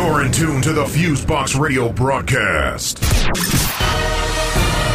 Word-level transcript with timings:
You're 0.00 0.24
in 0.24 0.32
tune 0.32 0.62
to 0.62 0.72
the 0.72 0.84
Fusebox 0.84 1.60
Radio 1.60 1.92
broadcast. 1.92 3.00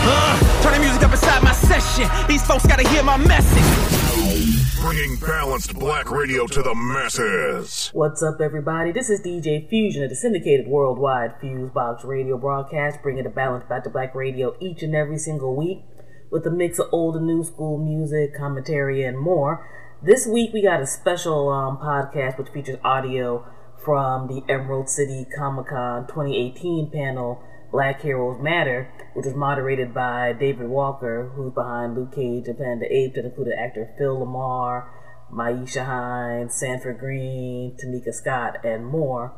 Uh, 0.08 0.64
turn 0.64 0.74
the 0.74 0.80
music 0.80 1.04
up 1.04 1.12
inside 1.12 1.44
my 1.44 1.52
session. 1.52 2.10
These 2.28 2.44
folks 2.44 2.66
gotta 2.66 2.90
hear 2.90 3.04
my 3.04 3.16
message. 3.16 4.82
Bringing 4.82 5.16
balanced 5.18 5.76
black 5.76 6.10
radio 6.10 6.48
to 6.48 6.64
the 6.64 6.74
masses. 6.74 7.92
What's 7.94 8.24
up, 8.24 8.42
everybody? 8.42 8.92
This 8.92 9.12
is 9.12 9.22
DJ 9.22 9.70
Fusion 9.70 10.02
of 10.02 10.10
the 10.10 10.16
syndicated 10.16 10.66
worldwide 10.66 11.40
Fusebox 11.40 12.04
Radio 12.04 12.36
broadcast, 12.40 13.04
bringing 13.04 13.28
a 13.28 13.30
balance 13.30 13.66
back 13.70 13.84
to 13.84 13.92
black 13.92 14.16
radio 14.16 14.56
each 14.60 14.82
and 14.82 14.96
every 14.96 15.20
single 15.20 15.56
week 15.56 15.84
with 16.32 16.48
a 16.48 16.52
mix 16.52 16.80
of 16.80 16.88
old 16.92 17.16
and 17.16 17.28
new 17.28 17.44
school 17.44 17.78
music, 17.78 18.36
commentary, 18.36 19.04
and 19.04 19.20
more. 19.20 19.70
This 20.02 20.26
week 20.26 20.52
we 20.52 20.64
got 20.64 20.82
a 20.82 20.88
special 20.88 21.50
um, 21.50 21.78
podcast 21.78 22.40
which 22.40 22.50
features 22.50 22.80
audio 22.84 23.46
from 23.86 24.28
the 24.28 24.44
Emerald 24.52 24.90
City 24.90 25.28
Comic 25.38 25.68
Con 25.68 26.08
2018 26.08 26.90
panel 26.92 27.40
Black 27.72 28.02
Heroes 28.02 28.42
Matter, 28.42 28.92
which 29.14 29.28
was 29.28 29.36
moderated 29.36 29.94
by 29.94 30.34
David 30.34 30.68
Walker, 30.68 31.32
who's 31.36 31.54
behind 31.54 31.96
Luke 31.96 32.16
Cage 32.16 32.48
and 32.48 32.82
the 32.82 32.92
Apes, 32.92 33.16
that 33.16 33.26
included 33.26 33.54
actor 33.54 33.94
Phil 33.98 34.26
LaMarr, 34.26 34.88
Maisha 35.32 35.86
Hines, 35.86 36.56
Sanford 36.56 36.98
Greene, 36.98 37.78
Tamika 37.78 38.12
Scott, 38.12 38.66
and 38.66 38.88
more, 38.88 39.34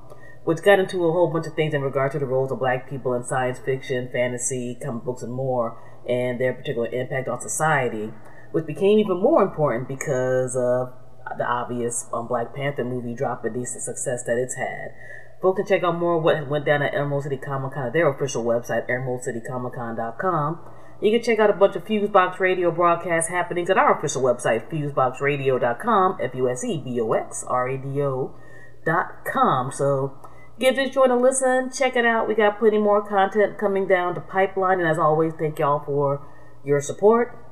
which 0.46 0.64
got 0.64 0.80
into 0.80 1.06
a 1.06 1.12
whole 1.12 1.32
bunch 1.32 1.48
of 1.48 1.54
things 1.54 1.74
in 1.74 1.82
regard 1.82 2.14
to 2.14 2.20
the 2.20 2.26
roles 2.26 2.52
of 2.52 2.60
black 2.60 2.90
people 2.90 3.14
in 3.14 3.26
science 3.26 3.60
fiction, 3.60 4.10
fantasy, 4.14 4.78
comic 4.82 5.04
books, 5.04 5.24
and 5.24 5.34
more, 5.34 5.78
and 6.08 6.40
their 6.40 6.54
particular 6.54 6.88
impact 6.88 7.28
on 7.28 7.42
society, 7.42 8.14
which 8.54 8.66
became 8.66 9.00
even 9.00 9.22
more 9.22 9.44
important 9.44 9.90
because 9.90 10.56
of 10.56 10.94
the 11.38 11.46
obvious 11.46 12.08
um, 12.14 12.28
Black 12.28 12.56
Panther 12.56 12.84
movie 12.84 13.16
dropping 13.16 13.54
the 13.54 13.60
decent 13.60 13.84
success 13.84 14.24
that 14.26 14.38
it's 14.38 14.56
had. 14.56 14.94
Folks 15.42 15.58
can 15.58 15.68
check 15.68 15.84
out 15.84 16.00
more 16.00 16.20
what 16.20 16.48
went 16.48 16.66
down 16.66 16.82
at 16.82 16.96
Emerald 16.96 17.24
City 17.24 17.38
Comic 17.38 17.74
Con 17.74 17.88
at 17.88 17.94
their 17.94 18.10
official 18.10 18.44
website, 18.44 18.90
emeraldcitycomiccon.com. 18.90 20.60
You 21.00 21.12
can 21.12 21.22
check 21.22 21.38
out 21.38 21.52
a 21.52 21.54
bunch 21.54 21.76
of 21.76 21.86
Fusebox 21.86 22.40
Radio 22.40 22.72
broadcast 22.72 23.30
happenings 23.30 23.70
at 23.70 23.78
our 23.78 23.96
official 23.98 24.24
website, 24.24 24.68
fuseboxradio.com, 24.72 26.18
F-U-S-E-B-O-X-R-A-D-O 26.22 28.36
dot 28.84 29.12
com. 29.32 29.72
So 29.72 30.18
give 30.60 30.76
this 30.76 30.90
joint 30.90 31.12
a 31.12 31.16
listen, 31.16 31.70
check 31.72 31.96
it 31.96 32.06
out. 32.06 32.28
We 32.28 32.34
got 32.34 32.58
plenty 32.58 32.80
more 32.80 33.08
content 33.08 33.60
coming 33.60 33.88
down 33.88 34.16
the 34.16 34.22
pipeline, 34.22 34.80
and 34.80 34.90
as 34.90 34.98
always, 34.98 35.34
thank 35.38 35.60
y'all 35.60 35.84
for 35.86 36.26
your 36.66 36.82
support. 36.82 37.47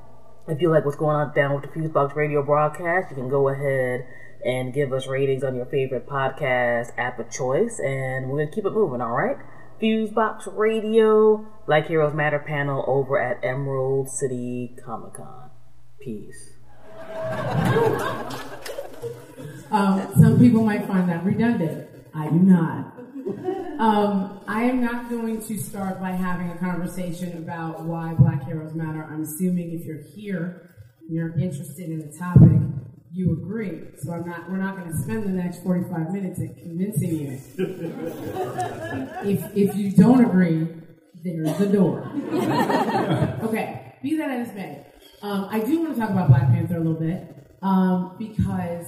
If 0.48 0.62
you 0.62 0.70
like 0.70 0.86
what's 0.86 0.98
going 0.98 1.16
on 1.16 1.34
down 1.34 1.56
with 1.56 1.64
the 1.64 1.70
Fusebox 1.70 2.16
Radio 2.16 2.44
broadcast, 2.44 3.10
you 3.10 3.16
can 3.16 3.30
go 3.30 3.50
ahead 3.50 4.06
and 4.46 4.72
give 4.72 4.94
us 4.94 5.08
ratings 5.08 5.44
on 5.44 5.56
your 5.56 5.66
favorite 5.66 6.08
podcast 6.08 6.92
app 7.00 7.18
of 7.18 7.32
choice, 7.32 7.80
and 7.80 8.30
we're 8.30 8.46
gonna 8.46 8.52
keep 8.52 8.66
it 8.66 8.72
moving. 8.72 9.02
All 9.02 9.12
right, 9.12 9.38
Fusebox 9.82 10.56
Radio, 10.56 11.48
Black 11.66 11.88
Heroes 11.88 12.14
Matter 12.14 12.38
panel 12.38 12.84
over 12.86 13.20
at 13.20 13.44
Emerald 13.44 14.10
City 14.10 14.78
Comic 14.86 15.16
Con. 15.16 15.50
Peace. 16.00 16.52
Um, 19.72 20.08
some 20.20 20.38
people 20.38 20.64
might 20.64 20.86
find 20.86 21.10
that 21.10 21.26
redundant. 21.26 21.90
I 22.14 22.30
do 22.30 22.36
not. 22.36 22.94
Um, 23.80 24.40
I 24.48 24.64
am 24.64 24.80
not 24.82 25.10
going 25.10 25.46
to 25.46 25.58
start 25.58 26.00
by 26.00 26.12
having 26.12 26.50
a 26.50 26.58
conversation 26.58 27.38
about 27.38 27.84
why 27.84 28.14
Black 28.14 28.46
Heroes 28.46 28.74
Matter. 28.74 29.04
I'm 29.04 29.24
assuming 29.24 29.78
if 29.78 29.86
you're 29.86 30.02
here 30.16 30.70
and 31.02 31.16
you're 31.16 31.38
interested 31.38 31.90
in 31.90 32.00
the 32.00 32.18
topic, 32.18 32.62
you 33.12 33.34
agree. 33.34 33.82
So 33.98 34.14
I'm 34.14 34.26
not. 34.26 34.50
We're 34.50 34.58
not 34.58 34.78
going 34.78 34.92
to 34.92 34.98
spend 34.98 35.26
the 35.26 35.30
next 35.30 35.62
45 35.64 36.12
minutes 36.12 36.40
convincing 36.40 37.20
you. 37.20 37.40
if 39.26 39.58
if 39.58 39.76
you 39.76 39.92
don't 39.92 40.24
agree, 40.24 40.68
there's 41.24 41.58
the 41.58 41.68
door. 41.68 42.10
okay. 43.44 43.98
Be 44.02 44.16
that 44.18 44.30
as 44.30 44.50
it 44.50 44.56
may, 44.56 44.86
um, 45.22 45.48
I 45.50 45.60
do 45.60 45.82
want 45.82 45.96
to 45.96 46.00
talk 46.00 46.12
about 46.12 46.30
Black 46.30 46.48
Panther 46.48 46.76
a 46.76 46.80
little 46.80 47.00
bit 47.00 47.36
um, 47.62 48.16
because 48.20 48.86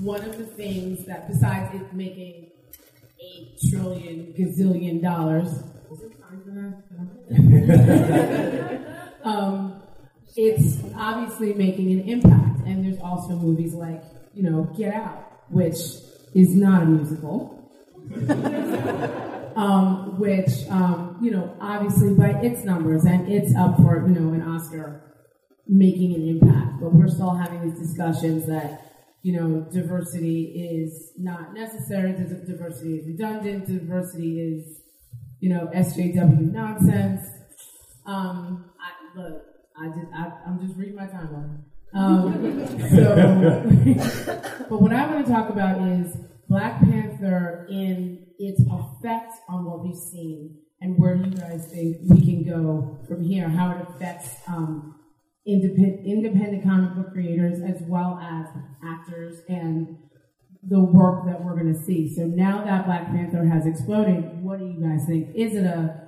one 0.00 0.22
of 0.22 0.36
the 0.36 0.44
things 0.44 1.06
that, 1.06 1.28
besides 1.28 1.74
it 1.74 1.94
making 1.94 2.50
eight 3.36 3.58
trillion 3.70 4.34
gazillion 4.36 5.02
dollars. 5.02 5.62
um, 9.24 9.82
it's 10.36 10.78
obviously 10.96 11.54
making 11.54 11.92
an 11.92 12.08
impact, 12.08 12.66
and 12.66 12.84
there's 12.84 13.00
also 13.00 13.30
movies 13.34 13.74
like 13.74 14.02
you 14.34 14.42
know 14.42 14.64
Get 14.76 14.94
Out, 14.94 15.32
which 15.48 15.76
is 16.34 16.54
not 16.54 16.82
a 16.82 16.86
musical, 16.86 17.70
um, 19.56 20.18
which 20.18 20.50
um, 20.70 21.18
you 21.20 21.30
know 21.30 21.56
obviously 21.60 22.14
by 22.14 22.30
its 22.40 22.64
numbers 22.64 23.04
and 23.04 23.30
it's 23.32 23.54
up 23.56 23.76
for 23.76 24.06
you 24.06 24.14
know 24.14 24.32
an 24.32 24.42
Oscar 24.42 25.02
making 25.66 26.14
an 26.14 26.28
impact, 26.28 26.80
but 26.80 26.92
we're 26.92 27.08
still 27.08 27.34
having 27.34 27.68
these 27.68 27.78
discussions 27.78 28.46
that 28.46 28.85
you 29.26 29.32
know, 29.32 29.66
diversity 29.72 30.44
is 30.54 31.10
not 31.18 31.52
necessary, 31.52 32.12
diversity 32.12 32.94
is 32.94 33.08
redundant, 33.08 33.66
diversity 33.66 34.38
is, 34.38 34.82
you 35.40 35.48
know, 35.48 35.68
SJW 35.74 36.52
nonsense. 36.52 37.26
Um, 38.06 38.70
I, 38.80 39.18
look, 39.20 39.42
I 39.76 39.88
just, 39.88 40.12
I, 40.16 40.48
am 40.48 40.60
just 40.64 40.78
reading 40.78 40.94
my 40.94 41.06
timeline. 41.06 41.58
Um, 41.92 42.78
so, 42.90 44.66
but 44.70 44.80
what 44.80 44.92
I 44.92 45.12
want 45.12 45.26
to 45.26 45.32
talk 45.32 45.50
about 45.50 45.80
is 45.88 46.16
Black 46.48 46.80
Panther 46.82 47.66
in 47.68 48.28
its 48.38 48.60
effect 48.60 49.32
on 49.48 49.64
what 49.64 49.82
we've 49.82 49.96
seen, 49.96 50.56
and 50.80 50.96
where 51.00 51.16
do 51.16 51.28
you 51.28 51.34
guys 51.34 51.66
think 51.72 51.96
we 52.08 52.20
can 52.20 52.44
go 52.48 53.00
from 53.08 53.24
here? 53.24 53.48
How 53.48 53.72
it 53.72 53.88
affects 53.88 54.36
um, 54.46 54.95
independent, 55.46 56.06
independent 56.06 56.64
comic 56.64 56.94
book 56.94 57.12
creators 57.12 57.60
as 57.62 57.80
well 57.82 58.18
as 58.20 58.46
actors 58.84 59.40
and 59.48 59.96
the 60.68 60.82
work 60.82 61.24
that 61.26 61.42
we're 61.44 61.54
going 61.54 61.72
to 61.72 61.80
see. 61.80 62.12
So 62.12 62.26
now 62.26 62.64
that 62.64 62.86
Black 62.86 63.06
Panther 63.06 63.44
has 63.46 63.66
exploded, 63.66 64.42
what 64.42 64.58
do 64.58 64.66
you 64.66 64.80
guys 64.82 65.06
think? 65.06 65.34
Is 65.34 65.54
it 65.54 65.64
a 65.64 66.06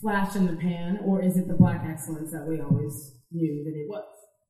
flash 0.00 0.36
in 0.36 0.46
the 0.46 0.54
pan 0.54 1.00
or 1.04 1.20
is 1.20 1.36
it 1.36 1.48
the 1.48 1.54
black 1.54 1.84
excellence 1.84 2.30
that 2.30 2.46
we 2.46 2.60
always 2.60 3.14
knew 3.32 3.64
that 3.64 3.76
it 3.76 3.88
was? 3.88 4.04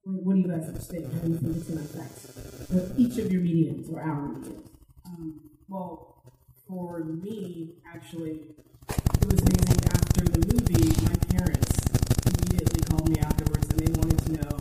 What 0.04 0.34
do 0.34 0.40
you 0.40 0.48
guys 0.48 0.66
think? 0.88 1.12
How 1.12 1.20
do 1.20 1.30
you 1.30 1.38
think 1.38 1.56
it's 1.56 1.68
going 1.68 1.78
to 1.78 1.84
affect 1.84 2.98
each 2.98 3.18
of 3.18 3.32
your 3.32 3.42
mediums 3.42 3.88
or 3.90 4.00
our 4.00 4.28
mediums? 4.28 4.68
Um, 5.06 5.40
well, 5.68 6.22
for 6.66 7.04
me, 7.04 7.76
actually, 7.94 8.40
it 8.88 9.26
was 9.26 9.40
amazing 9.40 9.84
after 9.90 10.24
the 10.24 10.54
movie, 10.54 11.02
my 11.04 11.36
parents 11.36 11.78
immediately 12.26 12.82
called 12.82 13.08
me 13.08 13.18
afterwards 13.20 13.47
they 13.78 13.92
wanted 13.92 14.18
to 14.26 14.32
know 14.32 14.58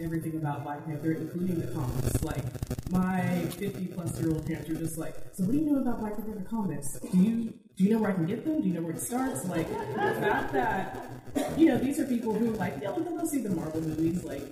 everything 0.00 0.36
about 0.36 0.64
Black 0.64 0.84
Panther, 0.86 1.12
including 1.12 1.60
the 1.60 1.66
comics. 1.68 2.22
Like 2.22 2.44
my 2.90 3.46
50 3.58 3.86
plus 3.86 4.20
year 4.20 4.30
old 4.30 4.46
parents 4.46 4.68
were 4.68 4.76
just 4.76 4.98
like, 4.98 5.14
"So 5.32 5.44
what 5.44 5.52
do 5.52 5.58
you 5.58 5.66
know 5.66 5.80
about 5.80 6.00
Black 6.00 6.16
Panther 6.16 6.46
comics? 6.48 6.98
Do 7.00 7.18
you 7.18 7.52
do 7.76 7.84
you 7.84 7.90
know 7.90 7.98
where 7.98 8.10
I 8.10 8.14
can 8.14 8.26
get 8.26 8.44
them? 8.44 8.60
Do 8.60 8.68
you 8.68 8.74
know 8.74 8.82
where 8.82 8.92
it 8.92 9.00
starts?" 9.00 9.44
Like 9.44 9.68
the 9.68 10.14
fact 10.20 10.52
that 10.52 10.96
you 11.56 11.66
know 11.66 11.78
these 11.78 11.98
are 12.00 12.06
people 12.06 12.32
who 12.32 12.52
like 12.52 12.74
yeah, 12.80 12.92
they'll 12.92 13.18
go 13.18 13.26
see 13.26 13.40
the 13.40 13.50
Marvel 13.50 13.80
movies, 13.80 14.24
like 14.24 14.42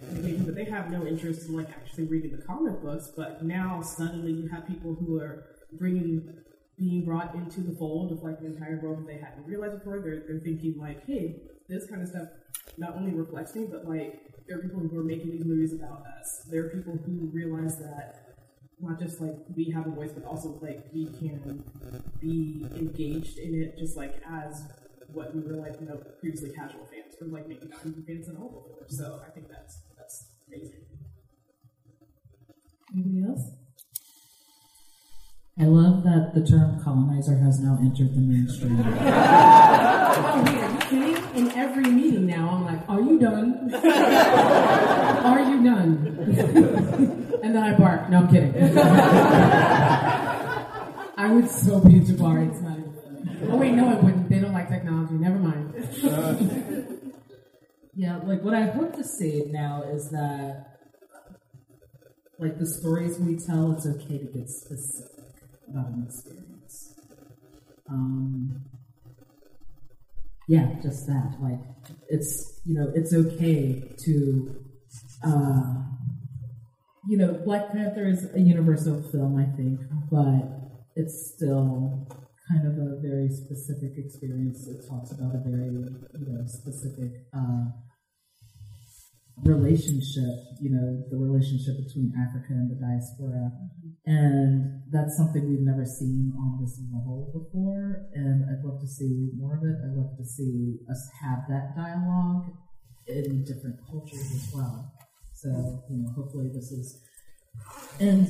but 0.45 0.55
they 0.55 0.65
have 0.65 0.91
no 0.91 1.07
interest 1.07 1.49
in 1.49 1.57
like 1.57 1.71
actually 1.71 2.05
reading 2.05 2.37
the 2.37 2.43
comic 2.43 2.81
books. 2.83 3.11
But 3.17 3.45
now 3.45 3.83
suddenly 3.83 4.33
you 4.33 4.49
have 4.49 4.67
people 4.67 4.95
who 4.95 5.19
are 5.21 5.45
bringing 5.73 6.35
being 6.79 7.05
brought 7.05 7.35
into 7.35 7.61
the 7.61 7.77
fold 7.77 8.13
of 8.13 8.23
like 8.23 8.39
the 8.41 8.47
entire 8.47 8.79
world 8.81 9.01
that 9.01 9.07
they 9.07 9.19
hadn't 9.19 9.45
realized 9.47 9.79
before. 9.79 10.01
They're, 10.01 10.23
they're 10.27 10.39
thinking 10.39 10.79
like, 10.79 11.05
hey, 11.07 11.43
this 11.69 11.87
kind 11.87 12.03
of 12.03 12.09
stuff 12.09 12.29
not 12.77 12.97
only 12.97 13.13
reflects 13.13 13.55
me, 13.55 13.67
but 13.71 13.87
like 13.87 14.21
there 14.47 14.59
are 14.59 14.63
people 14.63 14.81
who 14.81 14.99
are 14.99 15.05
making 15.05 15.31
these 15.31 15.45
movies 15.45 15.73
about 15.73 16.03
us. 16.19 16.47
There 16.51 16.65
are 16.65 16.69
people 16.71 16.99
who 17.05 17.31
realize 17.33 17.79
that 17.79 18.29
not 18.81 18.99
just 18.99 19.21
like 19.21 19.37
we 19.57 19.71
have 19.71 19.87
a 19.87 19.91
voice, 19.91 20.13
but 20.13 20.25
also 20.25 20.59
like 20.63 20.87
we 20.93 21.07
can 21.07 21.65
be 22.21 22.67
engaged 22.77 23.39
in 23.39 23.63
it, 23.63 23.79
just 23.79 23.97
like 23.97 24.23
as 24.31 24.63
what 25.13 25.35
we 25.35 25.43
were 25.43 25.57
like, 25.57 25.81
you 25.81 25.87
know, 25.87 26.01
previously 26.21 26.51
casual 26.51 26.87
fans 26.87 27.15
or 27.21 27.29
like 27.29 27.49
maybe 27.49 27.67
not 27.69 27.81
even 27.85 28.05
fans 28.05 28.29
at 28.29 28.37
all 28.37 28.49
before. 28.49 28.87
So 28.89 29.21
I 29.27 29.31
think 29.31 29.49
that's 29.49 29.79
that's 29.97 30.29
amazing. 30.47 30.85
Anybody 32.95 33.25
else? 33.29 33.58
I 35.61 35.65
love 35.65 36.05
that 36.05 36.35
the 36.35 36.47
term 36.47 36.81
colonizer 36.85 37.37
has 37.37 37.59
now 37.59 37.77
entered 37.83 38.15
the 38.15 38.21
mainstream. 38.21 38.79
In 41.35 41.51
every 41.51 41.91
meeting 41.91 42.27
now, 42.27 42.51
I'm 42.51 42.65
like, 42.65 42.89
"Are 42.89 43.01
you 43.01 43.19
done? 43.19 43.75
Are 43.85 45.41
you 45.41 45.65
done?" 45.65 46.07
and 47.43 47.57
then 47.57 47.63
I 47.63 47.77
bark. 47.77 48.09
No, 48.09 48.19
I'm 48.19 48.29
kidding. 48.29 48.79
I 51.17 51.33
would 51.33 51.51
so 51.51 51.81
be 51.81 51.99
a 51.99 52.03
Jabari. 52.03 52.51
It's 52.51 52.61
not 52.61 52.79
even. 52.79 52.95
Oh 53.51 53.57
wait, 53.57 53.73
no, 53.73 53.89
I 53.89 53.97
wouldn't. 53.97 54.31
They 54.31 54.39
don't 54.39 54.53
like 54.53 54.69
technology. 54.69 55.15
Never 55.15 55.41
mind. 55.41 55.75
yeah, 57.97 58.19
like 58.19 58.45
what 58.45 58.55
I 58.55 58.67
hope 58.67 58.95
to 58.95 59.03
see 59.03 59.47
now 59.49 59.83
is 59.83 60.11
that, 60.11 60.79
like 62.39 62.61
the 62.61 62.67
stories 62.67 63.19
we 63.19 63.37
tell, 63.37 63.73
it's 63.73 63.87
okay 63.87 64.19
to 64.19 64.27
get 64.27 64.49
specific 64.49 65.18
about 65.71 65.89
an 65.89 66.05
experience. 66.07 66.95
yeah, 70.49 70.69
just 70.83 71.07
that. 71.07 71.37
Like 71.41 71.61
it's 72.09 72.61
you 72.65 72.75
know 72.75 72.91
it's 72.95 73.15
okay 73.15 73.95
to. 74.05 74.65
Uh, 75.25 75.75
you 77.09 77.17
know, 77.17 77.41
Black 77.45 77.73
Panther 77.73 78.07
is 78.07 78.29
a 78.35 78.39
universal 78.39 79.03
film, 79.11 79.37
I 79.37 79.49
think, 79.57 79.81
but 80.11 80.45
it's 80.95 81.33
still 81.35 82.07
kind 82.49 82.67
of 82.67 82.77
a 82.77 83.01
very 83.01 83.29
specific 83.29 83.97
experience. 83.97 84.69
It 84.69 84.85
talks 84.89 85.13
about 85.13 85.35
a 85.35 85.41
very, 85.45 85.73
you 85.73 86.27
know, 86.29 86.45
specific 86.47 87.25
uh, 87.33 87.73
relationship, 89.45 90.37
you 90.61 90.71
know, 90.71 91.05
the 91.11 91.17
relationship 91.17 91.77
between 91.87 92.13
Africa 92.17 92.53
and 92.53 92.71
the 92.71 92.77
diaspora. 92.77 93.53
And 94.09 94.81
that's 94.91 95.19
something 95.19 95.47
we've 95.47 95.61
never 95.61 95.85
seen 95.85 96.33
on 96.39 96.59
this 96.65 96.81
level 96.91 97.29
before. 97.29 98.09
And 98.15 98.47
I'd 98.49 98.65
love 98.65 98.81
to 98.81 98.89
see 98.89 99.29
more 99.37 99.55
of 99.55 99.63
it. 99.63 99.77
I'd 99.85 99.95
love 99.95 100.17
to 100.17 100.25
see 100.25 100.79
us 100.91 101.11
have 101.21 101.41
that 101.51 101.77
dialogue 101.77 102.47
in 103.07 103.45
different 103.45 103.77
cultures 103.87 104.33
as 104.35 104.49
well. 104.55 104.91
So, 105.35 105.51
you 105.91 105.99
know, 105.99 106.09
hopefully 106.17 106.49
this 106.55 106.73
is, 106.73 107.03
and, 108.01 108.27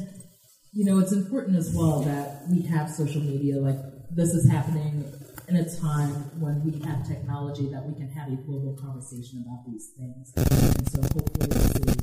you 0.73 0.85
know, 0.85 0.99
it's 0.99 1.13
important 1.13 1.57
as 1.57 1.73
well 1.73 2.01
that 2.01 2.49
we 2.51 2.63
have 2.63 2.91
social 2.91 3.23
media. 3.23 3.61
Like, 3.61 3.79
this 4.11 4.31
is 4.31 4.51
happening 4.51 5.05
in 5.47 5.57
a 5.57 5.65
time 5.81 6.11
when 6.41 6.61
we 6.65 6.73
have 6.87 7.07
technology 7.07 7.69
that 7.71 7.87
we 7.87 7.95
can 7.95 8.11
have 8.11 8.33
a 8.33 8.37
global 8.43 8.77
conversation 8.83 9.45
about 9.47 9.65
these 9.71 9.93
things. 9.97 10.33
And 10.35 10.91
so 10.91 11.03
hopefully 11.03 11.47
this 11.47 11.71
is, 11.71 11.97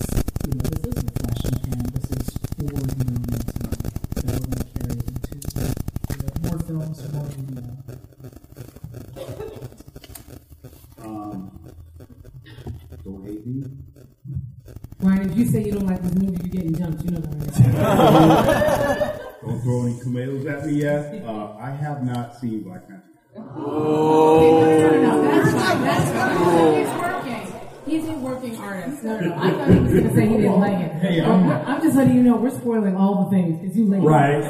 you 0.47 0.53
know, 0.55 0.63
this 0.63 0.95
is 0.95 1.03
a 1.03 1.11
flash 1.11 1.43
in 1.43 1.51
the. 1.59 1.91
This 1.91 2.09
is 2.11 2.37
for 2.55 2.63
the 2.63 2.73
moment 2.73 3.27
that 3.27 4.25
we're 4.25 4.39
going 4.39 4.51
to 4.51 4.65
carry 4.73 4.97
into 4.97 5.35
you 6.09 6.17
know, 6.17 6.31
more 6.41 6.53
films, 6.65 7.13
more 7.13 7.27
media. 7.37 7.63
Um, 10.99 11.51
don't 13.03 13.23
hate 13.25 13.45
me. 13.45 13.63
Ryan, 14.99 15.29
if 15.29 15.37
you 15.37 15.45
say 15.45 15.63
you 15.63 15.71
don't 15.73 15.85
like 15.85 16.01
this 16.01 16.15
movie, 16.15 16.37
you're 16.43 16.51
getting 16.51 16.75
jumped. 16.75 17.03
You 17.03 17.11
know 17.11 17.19
that. 17.19 17.33
Don't 19.43 19.61
throw 19.61 19.83
any 19.83 19.99
tomatoes 19.99 20.45
at 20.47 20.65
me 20.65 20.73
yet. 20.81 21.23
Uh, 21.23 21.55
I 21.59 21.69
have 21.69 22.03
not 22.03 22.35
seen 22.39 22.63
Black 22.63 22.87
Panther. 22.87 23.03
That's 23.35 23.45
fine. 25.53 25.81
That's 25.83 26.09
fine. 26.11 26.37
He's 26.75 26.93
working. 26.99 27.45
He's 27.85 28.07
a 28.09 28.13
working. 28.87 29.03
No, 29.03 29.19
no, 29.19 29.27
no. 29.27 29.35
I 29.35 29.51
thought 29.51 29.69
he 29.69 29.79
was 29.79 29.91
going 29.93 30.03
to 30.09 30.13
say 30.15 30.27
he 30.27 30.37
didn't 30.37 30.59
like 30.59 30.79
it. 30.79 30.91
Hey, 30.93 31.21
I'm- 31.21 31.51
I'm 31.51 31.81
just 31.81 31.95
letting 31.95 32.15
you 32.15 32.23
know 32.23 32.35
we're 32.37 32.49
spoiling 32.49 32.95
all 32.95 33.25
the 33.25 33.29
things 33.35 33.59
because 33.59 33.77
you 33.77 33.85
late. 33.85 34.01
Right. 34.01 34.43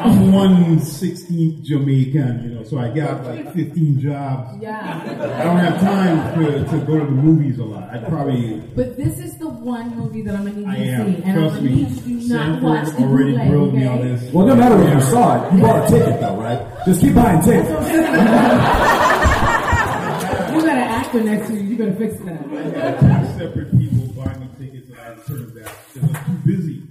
I'm 0.00 0.32
one 0.32 0.80
sixteenth 0.80 1.62
Jamaican, 1.64 2.42
you 2.44 2.50
know, 2.54 2.62
so 2.64 2.78
I 2.78 2.88
got 2.90 3.24
like 3.26 3.52
fifteen 3.52 4.00
jobs. 4.00 4.56
Yeah. 4.62 5.02
I 5.04 5.44
don't 5.44 5.58
have 5.58 5.80
time 5.80 6.38
to, 6.42 6.64
to 6.64 6.78
go 6.86 6.98
to 6.98 7.04
the 7.04 7.10
movies 7.10 7.58
a 7.58 7.64
lot. 7.64 7.90
I 7.94 7.98
probably 8.08 8.60
But 8.74 8.96
this 8.96 9.18
is 9.18 9.36
the 9.36 9.48
one 9.48 9.94
movie 9.96 10.22
that 10.22 10.34
I'm 10.34 10.42
going 10.42 10.54
to 10.54 10.60
need 10.60 10.68
I 10.68 10.76
you 10.76 10.84
to 10.84 10.90
am. 10.92 11.06
see. 11.16 11.22
And 11.22 11.34
Trust 11.38 11.54
I'm 11.56 11.64
going 11.64 11.74
me. 11.76 11.84
to 11.84 11.90
need 11.90 12.02
you 12.06 12.28
to 12.28 12.34
not 12.34 12.62
watch 12.62 12.86
Sanford 12.86 13.00
the 13.00 13.04
already 13.10 13.30
bootleg, 13.32 13.48
grilled 13.50 13.74
me 13.74 13.86
on 13.86 13.98
this. 14.00 14.32
Well, 14.32 14.46
no 14.46 14.54
matter 14.56 14.82
if 14.82 14.94
you 14.94 15.00
saw 15.10 15.46
it, 15.46 15.52
you 15.54 15.60
bought 15.60 15.84
a 15.86 15.90
ticket 15.90 16.20
though, 16.20 16.36
right? 16.40 16.60
Just 16.86 17.00
keep 17.02 17.14
buying 17.14 17.40
tickets. 17.42 17.68
You 21.12 21.18
got 21.18 21.26
an 21.26 21.28
actor 21.28 21.38
next 21.38 21.48
to 21.48 21.54
you. 21.54 21.60
You 21.70 21.76
better 21.76 21.94
fix 21.96 22.16
that. 22.20 22.40
I 22.40 22.78
had 22.78 23.00
two 23.00 23.38
separate 23.38 23.70
people 23.78 24.06
buy 24.22 24.32
me 24.38 24.48
tickets 24.58 24.90
and 24.90 24.98
I 24.98 25.08
returned 25.10 25.48
them 25.54 25.62
back 25.64 25.74
because 25.92 26.08
I 26.08 26.12
was 26.12 26.26
too 26.26 26.32
busy. 26.46 26.82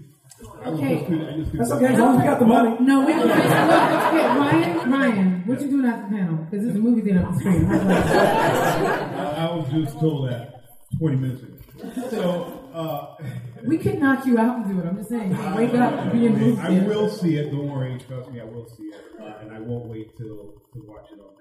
I 0.64 0.70
was 0.70 0.80
Okay. 0.80 0.96
just 0.96 1.06
couldn't- 1.08 1.28
I 1.28 1.38
just 1.38 1.52
couldn't- 1.52 1.58
That's 1.60 1.72
okay, 1.72 1.86
as 1.94 2.00
long 2.00 2.16
as 2.16 2.18
we 2.22 2.24
got 2.28 2.40
the 2.40 2.46
money. 2.46 2.78
No, 2.82 3.06
we 3.06 3.14
don't. 3.14 3.32
Okay, 3.32 4.28
Ryan, 4.40 4.92
Ryan, 4.92 5.44
what 5.46 5.62
you 5.62 5.70
doing 5.70 5.86
after 5.86 6.10
the 6.10 6.18
panel? 6.18 6.36
Because 6.50 6.66
there's 6.66 6.76
a 6.76 6.80
movie 6.80 7.02
theater 7.02 7.20
up 7.26 7.34
the 7.34 7.40
street. 7.40 7.64
How's 7.64 7.88
that? 7.88 9.38
I, 9.40 9.48
I 9.48 9.56
was 9.56 9.70
just 9.72 10.00
told 10.00 10.30
that 10.30 10.64
20 10.98 11.16
minutes 11.18 11.44
ago. 11.44 11.54
So, 12.10 12.60
uh, 12.74 13.16
We 13.66 13.78
could 13.78 14.00
knock 14.00 14.26
you 14.26 14.38
out 14.38 14.58
and 14.58 14.66
do 14.70 14.80
it. 14.82 14.86
I'm 14.86 14.98
just 14.98 15.10
saying. 15.10 15.32
Wake 15.56 15.74
up, 15.76 16.12
be 16.12 16.26
in 16.26 16.34
the 16.34 16.40
movie 16.40 16.62
I 16.62 16.80
will 16.88 17.10
see 17.10 17.38
it. 17.38 17.52
Don't 17.52 17.70
worry. 17.70 17.98
Trust 18.08 18.32
me, 18.32 18.40
I 18.42 18.44
will 18.46 18.68
see 18.68 18.84
it. 18.84 18.96
Uh, 19.20 19.34
and 19.42 19.52
I 19.54 19.60
won't 19.60 19.86
wait 19.88 20.16
till 20.18 20.62
to 20.74 20.80
watch 20.88 21.08
it 21.12 21.20
on 21.20 21.28
Netflix. 21.36 21.39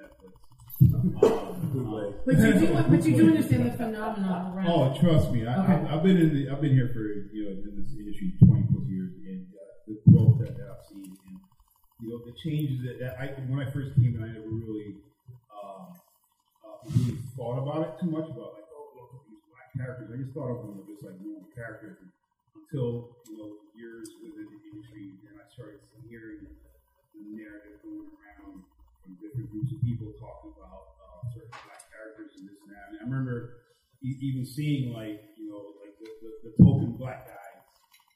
But 0.80 2.38
you 2.38 2.52
do, 2.54 2.66
but 2.86 3.02
you 3.04 3.16
do 3.16 3.26
understand 3.34 3.66
the 3.66 3.74
phenomenon 3.74 4.54
around. 4.54 4.68
Oh, 4.68 4.94
trust 5.00 5.32
me. 5.32 5.46
I, 5.46 5.58
Okay. 5.58 5.72
I, 5.74 5.96
I've 5.96 6.02
been 6.06 6.18
in 6.18 6.30
the, 6.34 6.50
I've 6.50 6.60
been 6.60 6.74
here 6.74 6.90
for 6.94 7.02
you 7.34 7.42
know 7.44 7.50
in 7.66 7.74
this 7.82 7.90
industry 7.98 8.30
twenty 8.38 8.62
plus 8.70 8.86
years, 8.86 9.10
and 9.26 9.42
uh, 9.50 9.58
the 9.90 9.96
growth 10.06 10.38
that, 10.38 10.54
that 10.54 10.68
I've 10.70 10.86
seen, 10.86 11.10
and 11.10 11.38
you 11.98 12.14
know 12.14 12.22
the 12.22 12.34
changes 12.38 12.78
that, 12.86 13.02
that 13.02 13.18
I 13.18 13.34
when 13.50 13.58
I 13.58 13.66
first 13.74 13.96
came 13.98 14.14
in, 14.14 14.22
I 14.22 14.30
never 14.30 14.46
really 14.54 15.02
um, 15.50 15.98
uh, 16.62 16.78
really 16.94 17.18
thought 17.34 17.58
about 17.58 17.82
it 17.82 17.92
too 17.98 18.10
much 18.14 18.30
about 18.30 18.54
like 18.54 18.68
oh 18.70 18.86
look 18.94 19.10
at 19.18 19.22
these 19.26 19.42
black 19.50 19.74
characters. 19.74 20.14
I 20.14 20.16
just 20.22 20.30
thought 20.30 20.52
of 20.54 20.62
them 20.62 20.78
as 20.78 20.86
just 20.86 21.02
like 21.02 21.18
normal 21.18 21.48
characters 21.58 21.98
until 22.54 23.18
you 23.26 23.34
know 23.34 23.50
years 23.74 24.14
within 24.22 24.46
the 24.46 24.60
industry, 24.62 25.10
and 25.26 25.42
I 25.42 25.46
started 25.50 25.82
hearing 26.06 26.38
the 26.46 27.22
narrative 27.34 27.82
going 27.82 28.14
around 28.14 28.62
from 29.02 29.18
different 29.18 29.50
groups 29.50 29.74
remember 33.10 33.64
even 34.02 34.44
seeing 34.44 34.92
like 34.92 35.20
you 35.36 35.48
know 35.50 35.74
like 35.80 35.96
the, 35.98 36.08
the, 36.22 36.50
the 36.50 36.64
token 36.64 36.92
black 36.96 37.26
guy. 37.26 37.34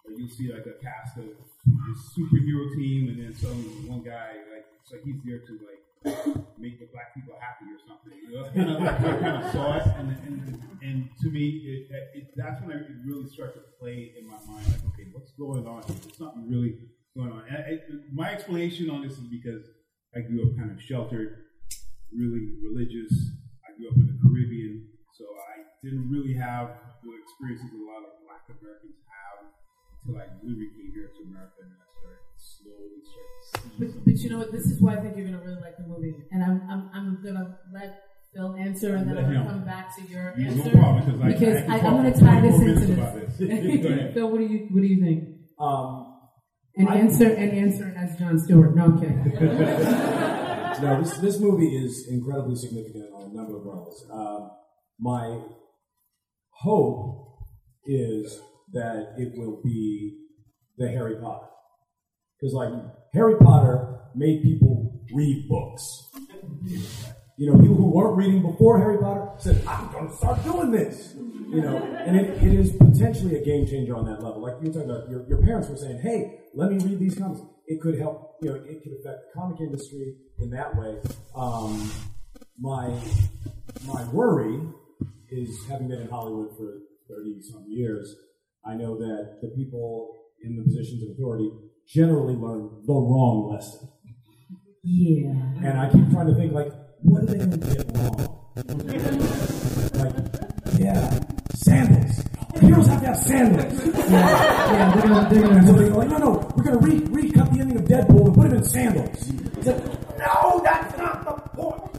Like 0.07 0.19
you'll 0.19 0.29
see 0.29 0.53
like 0.53 0.67
a 0.67 0.77
cast 0.83 1.17
of 1.19 1.25
this 1.25 2.01
superhero 2.17 2.75
team, 2.75 3.09
and 3.09 3.19
then 3.23 3.35
some 3.35 3.89
one 3.89 4.03
guy 4.03 4.43
like 4.53 4.67
it's 4.83 4.93
like 4.93 5.03
he's 5.05 5.21
there 5.25 5.39
to 5.39 5.53
like 5.63 5.83
make 6.59 6.79
the 6.81 6.87
black 6.93 7.15
people 7.15 7.35
happy 7.41 7.67
or 7.71 7.79
something. 7.87 8.19
You 8.19 8.39
know, 8.39 8.45
kind 8.55 8.71
of, 8.71 8.83
I 8.83 9.19
kind 9.21 9.45
of 9.45 9.53
saw 9.53 9.77
it, 9.79 9.87
and 9.99 10.11
and, 10.27 10.63
and 10.83 11.09
to 11.23 11.31
me, 11.31 11.63
it, 11.65 11.95
it, 12.15 12.25
that's 12.37 12.61
when 12.63 12.77
I, 12.77 12.81
it 12.81 12.97
really 13.07 13.29
started 13.29 13.55
to 13.55 13.61
play 13.79 14.13
in 14.19 14.27
my 14.27 14.39
mind. 14.47 14.67
Like, 14.67 14.85
okay, 14.95 15.09
what's 15.13 15.33
going 15.33 15.67
on? 15.67 15.83
There's 15.87 16.19
something 16.19 16.49
really 16.49 16.79
going 17.17 17.33
on. 17.33 17.45
And 17.49 17.57
I, 17.57 17.79
my 18.13 18.33
explanation 18.33 18.91
on 18.91 19.03
this 19.03 19.13
is 19.13 19.27
because 19.31 19.63
I 20.15 20.21
grew 20.21 20.43
up 20.43 20.57
kind 20.57 20.71
of 20.71 20.81
sheltered, 20.81 21.45
really 22.17 22.53
religious. 22.63 23.13
I 23.73 23.81
grew 23.81 23.89
up 23.89 23.97
in 23.97 24.07
the 24.13 24.19
Caribbean, 24.21 24.85
so 25.17 25.25
I 25.33 25.65
didn't 25.81 26.13
really 26.13 26.35
have 26.37 26.77
the 27.01 27.11
experiences 27.17 27.73
a 27.73 27.83
lot 27.89 28.05
of 28.05 28.13
Black 28.29 28.45
Americans 28.53 29.01
have 29.09 29.49
until 29.49 30.21
I 30.21 30.29
literally 30.45 30.69
came 30.77 30.93
here 30.93 31.09
to 31.09 31.21
America 31.25 31.65
and 31.65 31.73
I 31.81 31.87
started 31.97 32.21
slowly 32.37 33.01
started 33.01 33.33
to 33.33 33.45
see. 33.49 33.73
But, 33.81 33.89
but 34.05 34.17
you 34.21 34.29
know 34.31 34.39
what? 34.45 34.53
This 34.53 34.67
is 34.69 34.77
why 34.81 34.97
I 34.97 35.01
think 35.01 35.17
you're 35.17 35.25
gonna 35.33 35.41
really 35.41 35.61
like 35.65 35.77
the 35.81 35.89
movie, 35.89 36.13
and 36.31 36.45
I'm 36.45 36.61
I'm, 36.69 36.83
I'm 36.93 37.09
gonna 37.25 37.57
let 37.73 38.05
Phil 38.35 38.55
answer, 38.61 38.97
and 38.97 39.09
then 39.09 39.17
I'm 39.19 39.33
gonna 39.33 39.45
come 39.47 39.65
back 39.65 39.95
to 39.97 40.03
your 40.05 40.37
No 40.37 40.45
answer 40.53 40.71
problem, 40.71 41.29
because 41.33 41.57
I, 41.69 41.73
I 41.73 41.79
I, 41.79 41.81
I'm 41.89 41.97
gonna 41.97 42.13
tie 42.19 42.41
this 42.41 42.57
into 42.61 42.75
minutes 42.77 42.93
about 42.93 43.15
this. 43.21 43.33
Go 43.41 43.47
this. 43.47 43.85
ahead. 43.89 44.15
Phil, 44.15 44.29
what 44.31 44.39
do 44.39 44.45
you 44.47 44.69
what 44.71 44.81
do 44.83 44.87
you 44.89 45.01
think? 45.01 45.21
Um, 45.59 46.13
And 46.77 46.89
I- 46.89 46.97
answer 46.97 47.29
and 47.33 47.53
answer 47.53 47.95
as 47.97 48.19
John 48.19 48.39
Stewart. 48.39 48.75
No, 48.77 48.85
I'm 48.85 49.01
kidding. 49.01 50.39
no, 50.81 51.03
this 51.03 51.17
this 51.19 51.41
movie 51.41 51.77
is 51.77 52.09
incredibly 52.09 52.57
significant 52.57 53.13
on 53.15 53.31
a 53.31 53.35
number 53.35 53.57
of 53.59 53.67
levels. 53.67 54.05
Um, 54.11 54.51
my 54.99 55.41
hope 56.51 57.39
is 57.85 58.41
that 58.73 59.15
it 59.19 59.33
will 59.37 59.61
be 59.63 60.19
the 60.79 60.89
Harry 60.89 61.17
Potter, 61.21 61.47
because 62.39 62.55
like 62.55 62.73
Harry 63.15 63.37
Potter 63.37 64.01
made 64.15 64.43
people 64.43 65.01
read 65.15 65.47
books. 65.49 66.11
You 67.39 67.51
know, 67.51 67.59
people 67.59 67.77
who 67.77 67.91
weren't 67.91 68.17
reading 68.17 68.43
before 68.43 68.79
Harry 68.79 68.99
Potter 68.99 69.31
said, 69.39 69.63
"I'm 69.67 69.91
going 69.91 70.09
to 70.09 70.17
start 70.17 70.43
doing 70.45 70.71
this." 70.71 71.15
You 71.17 71.61
know, 71.61 71.77
and 71.77 72.17
it, 72.17 72.43
it 72.43 72.55
is 72.55 72.73
potentially 72.77 73.37
a 73.37 73.45
game 73.45 73.67
changer 73.67 73.95
on 73.95 74.07
that 74.07 74.23
level. 74.23 74.41
Like 74.41 74.55
you 74.63 74.69
were 74.69 74.73
talking 74.73 74.91
about, 74.91 75.11
your, 75.11 75.29
your 75.29 75.43
parents 75.43 75.69
were 75.69 75.77
saying, 75.77 76.01
"Hey, 76.01 76.39
let 76.55 76.71
me 76.71 76.79
read 76.79 76.99
these 76.99 77.17
comics." 77.17 77.41
It 77.67 77.81
could 77.81 77.99
help. 77.99 78.37
You 78.43 78.51
know, 78.51 78.55
it 78.57 78.83
could 78.83 78.93
affect 79.01 79.21
the 79.27 79.41
comic 79.41 79.61
industry 79.61 80.17
in 80.39 80.51
that 80.51 80.77
way. 80.77 80.99
Um, 81.35 81.91
my 82.59 82.99
my 83.87 84.05
worry 84.11 84.61
is 85.31 85.67
having 85.69 85.89
been 85.89 86.03
in 86.03 86.09
Hollywood 86.09 86.57
for 86.57 86.79
thirty 87.09 87.41
some 87.41 87.65
years. 87.69 88.15
I 88.65 88.75
know 88.75 88.97
that 88.99 89.39
the 89.43 89.49
people 89.49 90.23
in 90.43 90.57
the 90.57 90.63
positions 90.63 91.03
of 91.03 91.11
authority 91.11 91.51
generally 91.89 92.35
learn 92.35 92.83
the 92.87 92.93
wrong 92.93 93.53
lesson. 93.53 93.89
Yeah. 94.83 95.31
And 95.65 95.79
I 95.79 95.91
keep 95.91 96.11
trying 96.11 96.27
to 96.27 96.35
think, 96.35 96.53
like, 96.53 96.73
what 97.03 97.23
are 97.23 97.27
they 97.27 97.39
going 97.39 97.51
to 97.53 97.57
get 97.59 97.97
wrong? 97.97 98.33
like, 99.95 100.15
yeah, 100.79 101.21
sandals. 101.55 102.25
Heroes 102.63 102.87
have 102.87 103.01
to 103.01 103.07
have 103.07 103.17
sandals. 103.17 103.73
Yeah, 104.13 104.73
yeah 104.73 104.95
they're 104.95 105.03
gonna, 105.03 105.29
they're 105.31 105.43
so 105.43 105.49
gonna, 105.49 105.73
they're 105.73 105.91
like, 105.91 106.09
no, 106.09 106.19
no, 106.19 106.53
we're 106.57 106.65
going 106.65 106.79
to 106.79 106.87
re- 106.87 107.23
recut 107.23 107.53
the 107.53 107.61
ending 107.61 107.77
of 107.79 107.85
Deadpool 107.85 108.27
and 108.27 108.35
put 108.35 108.47
him 108.47 108.55
in 108.55 108.65
sandals. 108.65 109.31
It's 109.59 109.67
like, 109.67 110.19
no, 110.19 110.61
that's 110.63 110.99
not 110.99 111.25
the 111.25 111.33
point. 111.57 111.93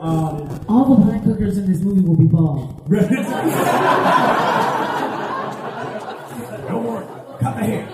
Um, 0.00 0.64
all 0.68 0.96
the 0.96 1.04
black 1.04 1.22
hookers 1.22 1.58
in 1.58 1.70
this 1.70 1.80
movie 1.80 2.00
will 2.00 2.16
be 2.16 2.26
bald. 2.26 2.88
Don't 6.68 6.84
worry, 6.84 7.06
cut 7.40 7.56
the 7.56 7.64
hair. 7.64 7.88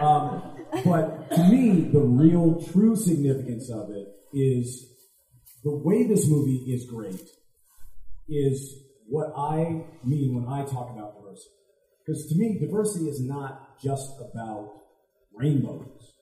Um, 0.00 0.42
but 0.84 1.30
to 1.30 1.44
me, 1.44 1.88
the 1.92 2.00
real, 2.00 2.62
true 2.72 2.94
significance 2.96 3.70
of 3.70 3.90
it 3.90 4.08
is 4.32 4.86
the 5.64 5.74
way 5.74 6.06
this 6.06 6.28
movie 6.28 6.64
is 6.72 6.84
great 6.90 7.20
is 8.28 8.82
what 9.08 9.32
I 9.36 9.84
mean 10.04 10.34
when 10.34 10.46
I 10.48 10.64
talk 10.64 10.90
about 10.90 11.14
diversity. 11.16 11.55
Because 12.06 12.26
to 12.28 12.36
me, 12.36 12.58
diversity 12.60 13.06
is 13.06 13.20
not 13.20 13.80
just 13.82 14.12
about 14.20 14.72
rainbows. 15.34 16.12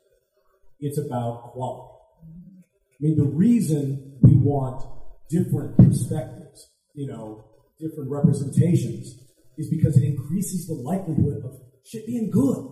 It's 0.80 0.98
about 0.98 1.52
quality. 1.52 1.90
I 2.22 2.96
mean, 3.00 3.16
the 3.16 3.24
reason 3.24 4.18
we 4.22 4.34
want 4.34 4.82
different 5.28 5.76
perspectives, 5.76 6.68
you 6.94 7.06
know, 7.06 7.44
different 7.78 8.10
representations, 8.10 9.14
is 9.58 9.68
because 9.68 9.96
it 9.96 10.04
increases 10.04 10.66
the 10.66 10.74
likelihood 10.74 11.44
of 11.44 11.52
shit 11.84 12.06
being 12.06 12.30
good. 12.30 12.70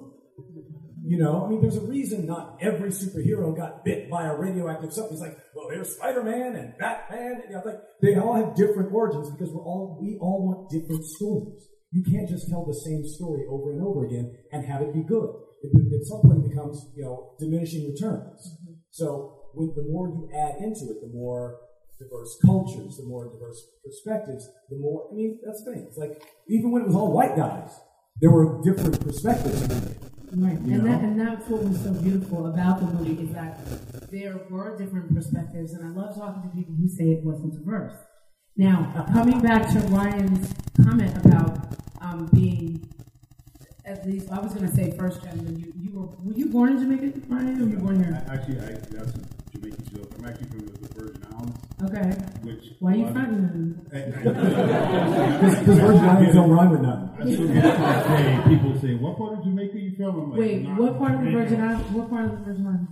You 1.04 1.18
know, 1.18 1.44
I 1.44 1.48
mean, 1.48 1.60
there's 1.60 1.76
a 1.76 1.86
reason 1.86 2.26
not 2.26 2.58
every 2.60 2.90
superhero 2.90 3.54
got 3.54 3.84
bit 3.84 4.08
by 4.08 4.26
a 4.26 4.36
radioactive 4.36 4.92
substance. 4.92 5.20
Like, 5.20 5.36
well, 5.54 5.68
there's 5.68 5.96
Spider-Man 5.96 6.54
and 6.54 6.78
Batman, 6.78 7.42
and 7.42 7.50
you 7.50 7.56
know, 7.56 7.62
like 7.64 7.80
they 8.00 8.16
all 8.16 8.34
have 8.34 8.54
different 8.54 8.92
origins 8.92 9.30
because 9.30 9.52
we're 9.52 9.62
all 9.62 9.98
we 10.00 10.16
all 10.20 10.46
want 10.46 10.70
different 10.70 11.04
stories. 11.04 11.68
You 11.92 12.02
can't 12.02 12.28
just 12.28 12.48
tell 12.48 12.64
the 12.64 12.74
same 12.74 13.06
story 13.06 13.44
over 13.48 13.72
and 13.72 13.82
over 13.82 14.06
again 14.06 14.34
and 14.50 14.64
have 14.64 14.80
it 14.80 14.94
be 14.94 15.02
good. 15.02 15.28
It, 15.62 15.70
at 15.94 16.06
some 16.06 16.22
point, 16.22 16.44
it 16.44 16.48
becomes 16.48 16.88
you 16.96 17.04
know 17.04 17.34
diminishing 17.38 17.92
returns. 17.92 18.56
Mm-hmm. 18.64 18.72
So, 18.90 19.50
with 19.54 19.76
the 19.76 19.84
more 19.84 20.08
you 20.08 20.28
add 20.34 20.56
into 20.64 20.90
it, 20.90 21.00
the 21.00 21.12
more 21.12 21.60
diverse 22.00 22.38
cultures, 22.44 22.96
the 22.96 23.04
more 23.04 23.30
diverse 23.30 23.62
perspectives, 23.84 24.48
the 24.70 24.76
more. 24.76 25.08
I 25.12 25.14
mean, 25.14 25.38
that's 25.44 25.62
the 25.64 25.72
thing. 25.72 25.86
It's 25.88 25.98
like 25.98 26.22
even 26.48 26.70
when 26.72 26.82
it 26.82 26.86
was 26.86 26.96
all 26.96 27.12
white 27.12 27.36
guys, 27.36 27.70
there 28.20 28.30
were 28.30 28.60
different 28.62 29.00
perspectives. 29.00 29.62
Right, 30.34 30.58
You 30.64 30.80
and 30.80 30.84
know? 30.84 30.92
that 30.92 31.00
and 31.04 31.20
that's 31.20 31.46
what 31.46 31.62
was 31.62 31.78
so 31.84 31.92
beautiful 31.92 32.46
about 32.46 32.80
the 32.80 32.86
movie 32.86 33.22
is 33.22 33.34
that 33.34 33.60
there 34.10 34.40
were 34.48 34.78
different 34.78 35.14
perspectives, 35.14 35.74
and 35.74 35.84
I 35.84 35.90
love 35.90 36.16
talking 36.16 36.42
to 36.48 36.56
people 36.56 36.74
who 36.74 36.88
say 36.88 37.12
it 37.12 37.22
wasn't 37.22 37.52
diverse. 37.52 37.92
Now, 38.56 39.06
coming 39.12 39.40
back 39.40 39.68
to 39.72 39.78
Ryan's 39.88 40.52
comment 40.84 41.16
about 41.24 41.58
um, 42.00 42.28
being 42.32 42.86
at 43.84 44.06
least, 44.06 44.30
I 44.30 44.38
was 44.40 44.54
going 44.54 44.68
to 44.68 44.74
say 44.74 44.96
first 44.96 45.22
gentleman. 45.22 45.58
You 45.58 45.72
you 45.76 45.90
were 45.98 46.06
were 46.22 46.32
you 46.34 46.46
born 46.46 46.70
in 46.70 46.78
Jamaica, 46.78 47.20
Ryan, 47.28 47.60
or 47.60 47.64
were 47.64 47.70
you 47.70 47.78
born 47.78 48.04
here? 48.04 48.24
Actually, 48.30 48.58
I, 48.60 48.72
that's 48.90 49.14
a 49.16 49.22
Jamaican 49.52 49.84
joke. 49.92 50.12
I'm 50.18 50.24
actually 50.26 50.46
from 50.48 50.60
the, 50.60 50.72
the 50.86 50.94
Virgin 50.94 51.24
Islands, 51.32 51.58
Okay, 51.82 52.10
which 52.42 52.64
why 52.78 52.92
are 52.92 52.96
you 52.96 53.06
a 53.06 53.12
fronting 53.12 53.42
them? 53.42 53.80
Because 53.90 55.78
Virgin 55.78 56.04
Islands 56.04 56.34
don't 56.34 56.50
rhyme 56.50 56.70
with 56.70 56.80
nothing. 56.82 57.10
I 57.18 57.32
still 57.32 57.48
get 57.48 57.62
to 57.62 58.04
say, 58.06 58.54
people 58.54 58.80
say, 58.80 58.94
what 58.94 59.18
part 59.18 59.32
of 59.38 59.44
Jamaica 59.44 59.74
are 59.74 59.80
you 59.80 59.96
from? 59.96 60.04
I'm 60.20 60.30
like, 60.30 60.38
Wait, 60.40 60.62
what 60.68 60.98
part 60.98 61.14
of 61.14 61.20
the 61.24 61.30
Virgin 61.30 61.60
Islands? 61.60 61.90
What 61.90 62.10
part 62.10 62.24
of 62.26 62.30
the 62.32 62.44
Virgin 62.44 62.66
Islands? 62.66 62.90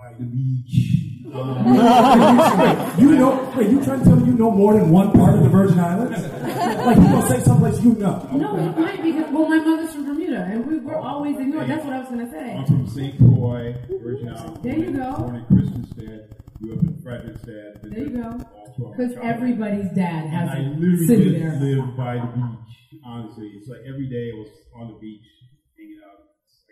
By 0.00 0.12
the 0.18 0.24
beach. 0.24 1.26
Um, 1.32 1.76
You 3.00 3.12
know, 3.16 3.52
wait, 3.56 3.70
you 3.70 3.84
trying 3.84 4.00
to 4.00 4.04
tell 4.04 4.16
me 4.16 4.26
you 4.26 4.32
know 4.32 4.50
more 4.50 4.74
than 4.74 4.90
one 4.90 5.12
part 5.12 5.34
of 5.36 5.42
the 5.42 5.48
Virgin 5.48 5.78
Islands? 5.78 6.20
like 6.20 6.96
you 6.96 7.02
gonna 7.04 7.28
say 7.28 7.40
someplace 7.40 7.80
you 7.82 7.94
know? 7.94 8.28
No, 8.32 8.56
it 8.56 8.76
might 8.78 9.02
because 9.02 9.30
well, 9.30 9.48
my 9.48 9.58
mother's 9.58 9.92
from 9.92 10.06
Bermuda, 10.06 10.42
and 10.50 10.66
we 10.66 10.78
were 10.78 10.96
always 10.96 11.36
in 11.36 11.48
ignored. 11.48 11.68
That's 11.68 11.84
what 11.84 11.92
I 11.94 11.98
was 12.00 12.08
going 12.08 12.26
to 12.26 12.30
say. 12.32 12.54
I'm 12.56 12.66
from 12.66 12.86
St. 12.88 13.16
Croix, 13.18 13.74
Virgin 14.02 14.28
Islands. 14.30 14.60
There 14.62 14.78
you 14.78 14.90
go. 14.92 15.12
Born 15.18 15.36
in 15.36 15.44
Christiansted, 15.46 16.32
grew 16.60 16.72
up 16.76 16.82
in 16.82 16.94
Frederickstead. 17.04 17.82
been 17.82 17.90
There 17.90 18.04
you 18.04 18.10
go. 18.10 18.90
Because 18.96 19.12
everybody's 19.22 19.90
dad 19.92 20.24
And 20.24 20.32
has 20.32 20.48
I 20.50 20.56
a 20.58 20.62
literally 20.70 21.06
city 21.06 21.30
just 21.38 21.60
there. 21.60 21.76
live 21.76 21.96
by 21.96 22.14
the 22.16 22.26
beach. 22.26 23.00
Honestly, 23.04 23.52
it's 23.56 23.68
like 23.68 23.80
every 23.86 24.08
day 24.08 24.30
I 24.34 24.38
was 24.38 24.48
on 24.80 24.88
the 24.88 24.98
beach 24.98 25.20
hanging 25.20 25.28
out. 25.28 25.39
I 25.39 25.39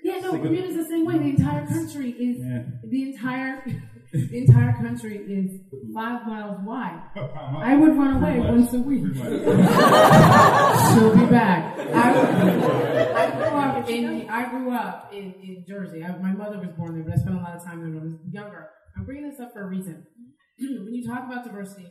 Yeah, 0.08 0.20
no. 0.20 0.32
Bermuda's 0.38 0.76
the 0.76 0.84
same 0.84 1.04
way. 1.06 1.18
The 1.18 1.30
entire 1.30 1.66
country 1.66 2.10
is 2.10 2.38
Yeah. 2.44 2.62
the 2.84 3.02
entire 3.10 3.64
the 4.12 4.38
entire 4.38 4.72
country 4.72 5.16
is 5.18 5.60
five 5.94 6.26
miles 6.26 6.58
wide. 6.64 7.00
I 7.14 7.76
would 7.76 7.96
run 7.96 8.16
away 8.22 8.40
once 8.40 8.72
a 8.72 8.78
week. 8.78 9.04
She'll 9.14 11.14
be 11.14 11.26
back. 11.26 11.78
I, 11.78 13.12
I 13.14 13.30
grew 13.36 13.58
up 13.58 13.88
in 13.88 14.28
I 14.30 14.48
grew 14.50 14.72
up 14.74 15.10
in, 15.12 15.34
in 15.42 15.64
Jersey. 15.68 16.02
I, 16.02 16.16
my 16.18 16.32
mother 16.32 16.58
was 16.58 16.70
born 16.76 16.94
there, 16.94 17.04
but 17.04 17.12
I 17.14 17.16
spent 17.16 17.36
a 17.36 17.40
lot 17.40 17.54
of 17.54 17.64
time 17.64 17.80
there 17.80 17.90
when 17.90 18.00
I 18.00 18.04
was 18.04 18.14
younger. 18.30 18.68
I'm 18.96 19.04
bringing 19.04 19.28
this 19.28 19.40
up 19.40 19.52
for 19.52 19.62
a 19.62 19.66
reason. 19.68 20.04
when 20.58 20.94
you 20.94 21.06
talk 21.06 21.24
about 21.30 21.44
diversity, 21.44 21.86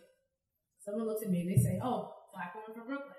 someone 0.84 1.08
looks 1.08 1.24
at 1.24 1.30
me 1.30 1.42
and 1.42 1.52
they 1.52 1.62
say, 1.62 1.80
"Oh, 1.84 2.12
black 2.34 2.56
woman 2.56 2.74
from 2.76 2.88
Brooklyn." 2.88 3.14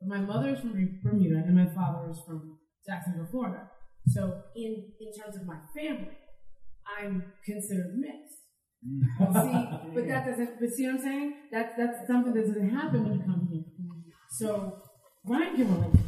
But 0.00 0.08
my 0.08 0.20
mother 0.20 0.50
is 0.54 0.60
from 0.60 0.72
Bermuda 1.02 1.42
and 1.46 1.54
my 1.54 1.66
father 1.74 2.10
is 2.10 2.20
from 2.26 2.58
Jacksonville, 2.86 3.28
Florida. 3.30 3.68
So 4.14 4.42
in 4.56 4.92
in 5.00 5.12
terms 5.12 5.36
of 5.36 5.46
my 5.46 5.58
family, 5.74 6.18
I'm 6.98 7.32
considered 7.44 7.96
mixed. 7.96 8.38
see, 8.82 9.68
but 9.94 10.08
that 10.08 10.26
doesn't. 10.26 10.60
But 10.60 10.70
see 10.70 10.86
what 10.86 10.94
I'm 10.96 11.00
saying? 11.00 11.34
That's 11.52 11.76
that's 11.76 12.06
something 12.06 12.34
that 12.34 12.46
doesn't 12.46 12.70
happen 12.70 13.04
when 13.04 13.14
you 13.18 13.24
come 13.24 13.48
here. 13.50 13.64
So 14.30 14.78
Ryan 15.24 15.56
can 15.56 15.74
relate 15.74 16.00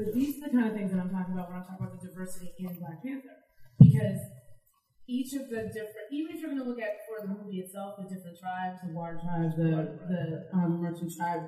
but 0.00 0.14
these 0.14 0.40
are 0.40 0.48
the 0.48 0.56
kind 0.56 0.64
of 0.64 0.72
things 0.72 0.88
that 0.96 1.00
I'm 1.00 1.12
talking 1.12 1.36
about 1.36 1.52
when 1.52 1.60
I'm 1.60 1.68
talking 1.68 1.84
about 1.84 2.00
the 2.00 2.08
diversity 2.08 2.56
in 2.56 2.72
Black 2.80 3.04
Panther, 3.04 3.36
because 3.76 4.16
each 5.04 5.36
of 5.36 5.52
the 5.52 5.68
different, 5.68 6.08
even 6.08 6.32
if 6.32 6.40
you're 6.40 6.56
going 6.56 6.64
to 6.64 6.64
look 6.64 6.80
at 6.80 7.04
for 7.04 7.20
the 7.20 7.28
movie 7.28 7.60
itself, 7.60 8.00
the 8.00 8.08
different 8.08 8.40
tribes, 8.40 8.80
the 8.80 8.96
water 8.96 9.20
tribe, 9.20 9.52
the 9.60 10.00
the 10.08 10.48
um, 10.56 10.80
merchant 10.80 11.12
tribe, 11.12 11.44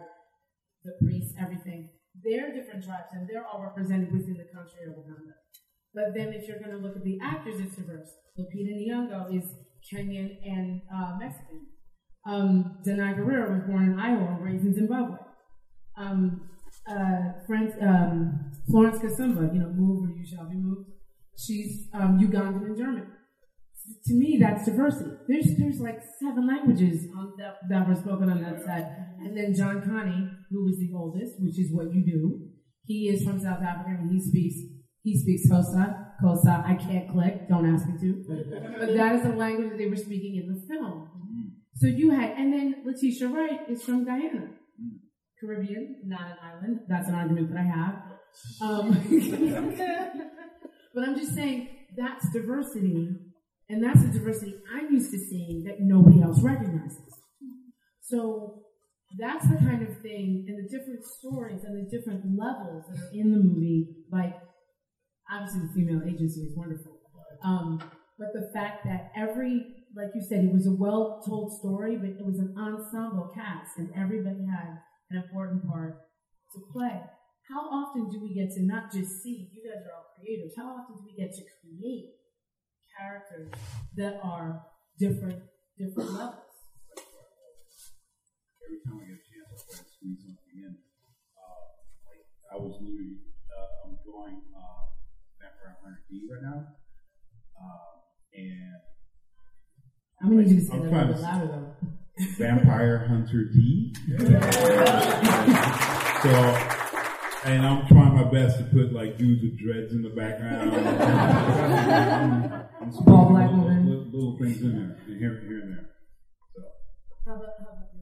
the 0.85 0.92
priests, 1.00 1.33
everything, 1.40 1.88
they're 2.21 2.52
different 2.52 2.85
tribes 2.85 3.09
and 3.16 3.25
they're 3.25 3.49
all 3.49 3.64
represented 3.64 4.12
within 4.12 4.37
the 4.37 4.45
country 4.52 4.85
of 4.85 5.00
Wakanda. 5.00 5.33
But 5.94 6.14
then 6.16 6.32
if 6.32 6.49
you're 6.49 6.58
going 6.58 6.70
to 6.70 6.82
look 6.82 6.96
at 6.96 7.04
the 7.04 7.18
actors, 7.22 7.61
it's 7.61 7.76
diverse. 7.76 8.08
Lupita 8.38 8.72
Nyong'o 8.72 9.37
is 9.37 9.44
Kenyan 9.92 10.38
and 10.44 10.80
uh, 10.94 11.16
Mexican. 11.18 11.66
Um, 12.26 12.78
Danai 12.87 13.18
Gurira 13.18 13.50
was 13.50 13.62
born 13.68 13.92
in 13.92 14.00
Iowa, 14.00 14.38
raised 14.40 14.64
in 14.64 14.75
Zimbabwe. 14.75 15.16
Um, 15.99 16.49
uh, 16.88 17.32
um, 17.82 18.52
Florence 18.68 18.99
Kasumba, 18.99 19.52
you 19.52 19.61
know, 19.61 19.72
move 19.75 20.08
or 20.08 20.16
you 20.16 20.25
shall 20.25 20.49
be 20.49 20.56
moved. 20.56 20.90
She's 21.37 21.88
um, 21.92 22.18
Ugandan 22.18 22.64
and 22.64 22.76
German. 22.76 23.06
To 24.06 24.14
me, 24.14 24.38
that's 24.40 24.64
diversity. 24.64 25.11
There's 25.26 25.56
there's 25.58 25.80
like 25.80 26.00
seven 26.20 26.46
languages 26.46 27.06
that, 27.38 27.56
that 27.68 27.88
were 27.88 27.96
spoken 27.96 28.30
on 28.30 28.40
that 28.42 28.62
set. 28.64 29.16
And 29.18 29.37
then 29.37 29.54
John 29.54 29.82
Kani, 29.82 30.30
who 30.50 30.68
is 30.68 30.78
the 30.78 30.92
oldest, 30.96 31.34
which 31.40 31.58
is 31.58 31.72
what 31.72 31.92
you 31.92 32.04
do, 32.04 32.40
he 32.84 33.08
is 33.08 33.25
from 33.25 33.40
South 33.40 33.62
Africa 33.62 33.99
and 33.99 34.11
he 34.11 34.20
speaks 34.20 34.71
he 35.02 35.18
speaks 35.18 35.49
Xhosa, 35.50 36.06
Xhosa. 36.23 36.64
I 36.64 36.75
can't 36.75 37.11
click, 37.11 37.49
don't 37.49 37.73
ask 37.73 37.87
me 37.87 37.94
to. 38.00 38.25
But 38.78 38.94
that 38.94 39.14
is 39.16 39.23
the 39.23 39.35
language 39.37 39.71
that 39.71 39.78
they 39.78 39.88
were 39.88 39.97
speaking 39.97 40.37
in 40.37 40.54
the 40.54 40.61
film. 40.66 41.09
So 41.76 41.87
you 41.87 42.11
had, 42.11 42.32
and 42.32 42.52
then 42.52 42.82
Letitia 42.85 43.28
Wright 43.28 43.61
is 43.68 43.82
from 43.82 44.04
Guyana. 44.04 44.50
Caribbean, 45.40 46.02
not 46.04 46.21
an 46.21 46.37
island. 46.42 46.80
That's 46.88 47.09
an 47.09 47.14
argument 47.14 47.49
that 47.50 47.59
I 47.59 47.64
have. 47.64 47.94
Um, 48.61 48.92
but 50.94 51.09
I'm 51.09 51.16
just 51.16 51.35
saying 51.35 51.68
that's 51.97 52.30
diversity, 52.32 53.16
and 53.68 53.82
that's 53.82 54.00
the 54.02 54.18
diversity 54.18 54.54
I'm 54.73 54.92
used 54.92 55.11
to 55.11 55.18
seeing 55.18 55.64
that 55.64 55.80
nobody 55.80 56.23
else 56.23 56.40
recognizes. 56.42 57.02
So 58.00 58.62
that's 59.18 59.47
the 59.49 59.56
kind 59.56 59.82
of 59.82 59.99
thing, 60.00 60.44
and 60.49 60.59
the 60.59 60.68
different 60.68 61.04
stories 61.18 61.64
and 61.64 61.85
the 61.85 61.90
different 61.90 62.25
levels 62.38 62.85
that 62.88 62.99
are 62.99 63.11
in 63.12 63.32
the 63.32 63.38
movie. 63.38 63.88
Like, 64.11 64.35
obviously, 65.32 65.66
the 65.66 65.72
female 65.72 66.02
agency 66.06 66.42
is 66.42 66.56
wonderful, 66.56 67.00
um, 67.44 67.82
but 68.18 68.28
the 68.32 68.50
fact 68.52 68.84
that 68.84 69.10
every, 69.16 69.66
like 69.96 70.10
you 70.14 70.20
said, 70.20 70.44
it 70.44 70.52
was 70.52 70.66
a 70.66 70.76
well-told 70.76 71.58
story, 71.58 71.96
but 71.96 72.10
it 72.10 72.24
was 72.24 72.38
an 72.38 72.54
ensemble 72.58 73.32
cast, 73.34 73.78
and 73.78 73.88
everybody 73.96 74.44
had 74.44 74.78
an 75.10 75.22
important 75.24 75.66
part 75.66 75.96
to 76.52 76.60
play. 76.72 77.00
How 77.48 77.60
often 77.68 78.08
do 78.08 78.20
we 78.20 78.34
get 78.34 78.52
to 78.54 78.62
not 78.62 78.92
just 78.92 79.22
see, 79.22 79.48
you 79.52 79.62
guys 79.64 79.82
are 79.88 79.96
all 79.96 80.12
creators, 80.20 80.52
how 80.56 80.68
often 80.68 80.96
do 80.96 81.04
we 81.04 81.16
get 81.16 81.32
to 81.34 81.42
create 81.60 82.12
characters 82.98 83.50
that 83.96 84.20
are 84.22 84.62
different, 84.98 85.42
different 85.78 86.12
levels? 86.12 86.52
every 88.72 88.80
time 88.88 89.00
I 89.00 89.04
get 89.04 89.20
a 89.20 89.26
chance, 89.28 89.48
I 89.52 89.56
try 89.68 89.84
to 89.84 89.90
squeeze 89.92 90.20
something 90.24 90.56
in. 90.56 90.72
Uh, 91.36 91.64
like 92.08 92.24
I 92.48 92.56
was 92.56 92.80
literally, 92.80 93.20
Vampire 96.12 96.12
Hunter 96.12 96.12
D 96.12 96.14
right 96.31 96.42
now, 96.42 96.59
uh, 97.57 97.97
and 98.35 98.81
I'm 100.23 100.28
gonna 100.31 100.42
need 100.42 100.50
you 100.50 100.57
to 100.61 100.64
say 100.66 100.75
I'm 100.75 100.81
that 100.83 100.87
a 100.87 100.90
trying 100.90 101.09
little 101.09 101.14
bit 101.14 101.16
to- 101.16 101.23
louder 101.23 101.47
though. 101.49 101.73
Vampire 102.38 102.99
Hunter 103.09 103.45
D. 103.52 103.57
so, 106.23 106.31
and 107.49 107.66
I'm 107.66 107.87
trying 107.88 108.14
my 108.14 108.25
best 108.31 108.59
to 108.59 108.64
put 108.64 108.92
like 108.92 109.16
dudes 109.19 109.42
with 109.42 109.59
dreads 109.59 109.92
in 109.92 110.02
the 110.02 110.11
background. 110.11 110.73
I'm 112.81 112.92
squeezing 112.92 113.12
All 113.12 113.28
black 113.31 113.50
little, 113.50 113.64
women. 113.64 113.87
little, 113.88 114.04
little 114.12 114.37
things 114.38 114.61
in 114.62 114.73
there, 114.73 114.97
and 115.07 115.19
here, 115.19 115.40
here 115.49 115.61
and 115.62 115.73
there. 115.73 115.87
So. 116.54 116.61
How 117.26 117.35
about, 117.37 117.49
how 117.59 117.64
about 117.64 117.88
you? 117.95 118.00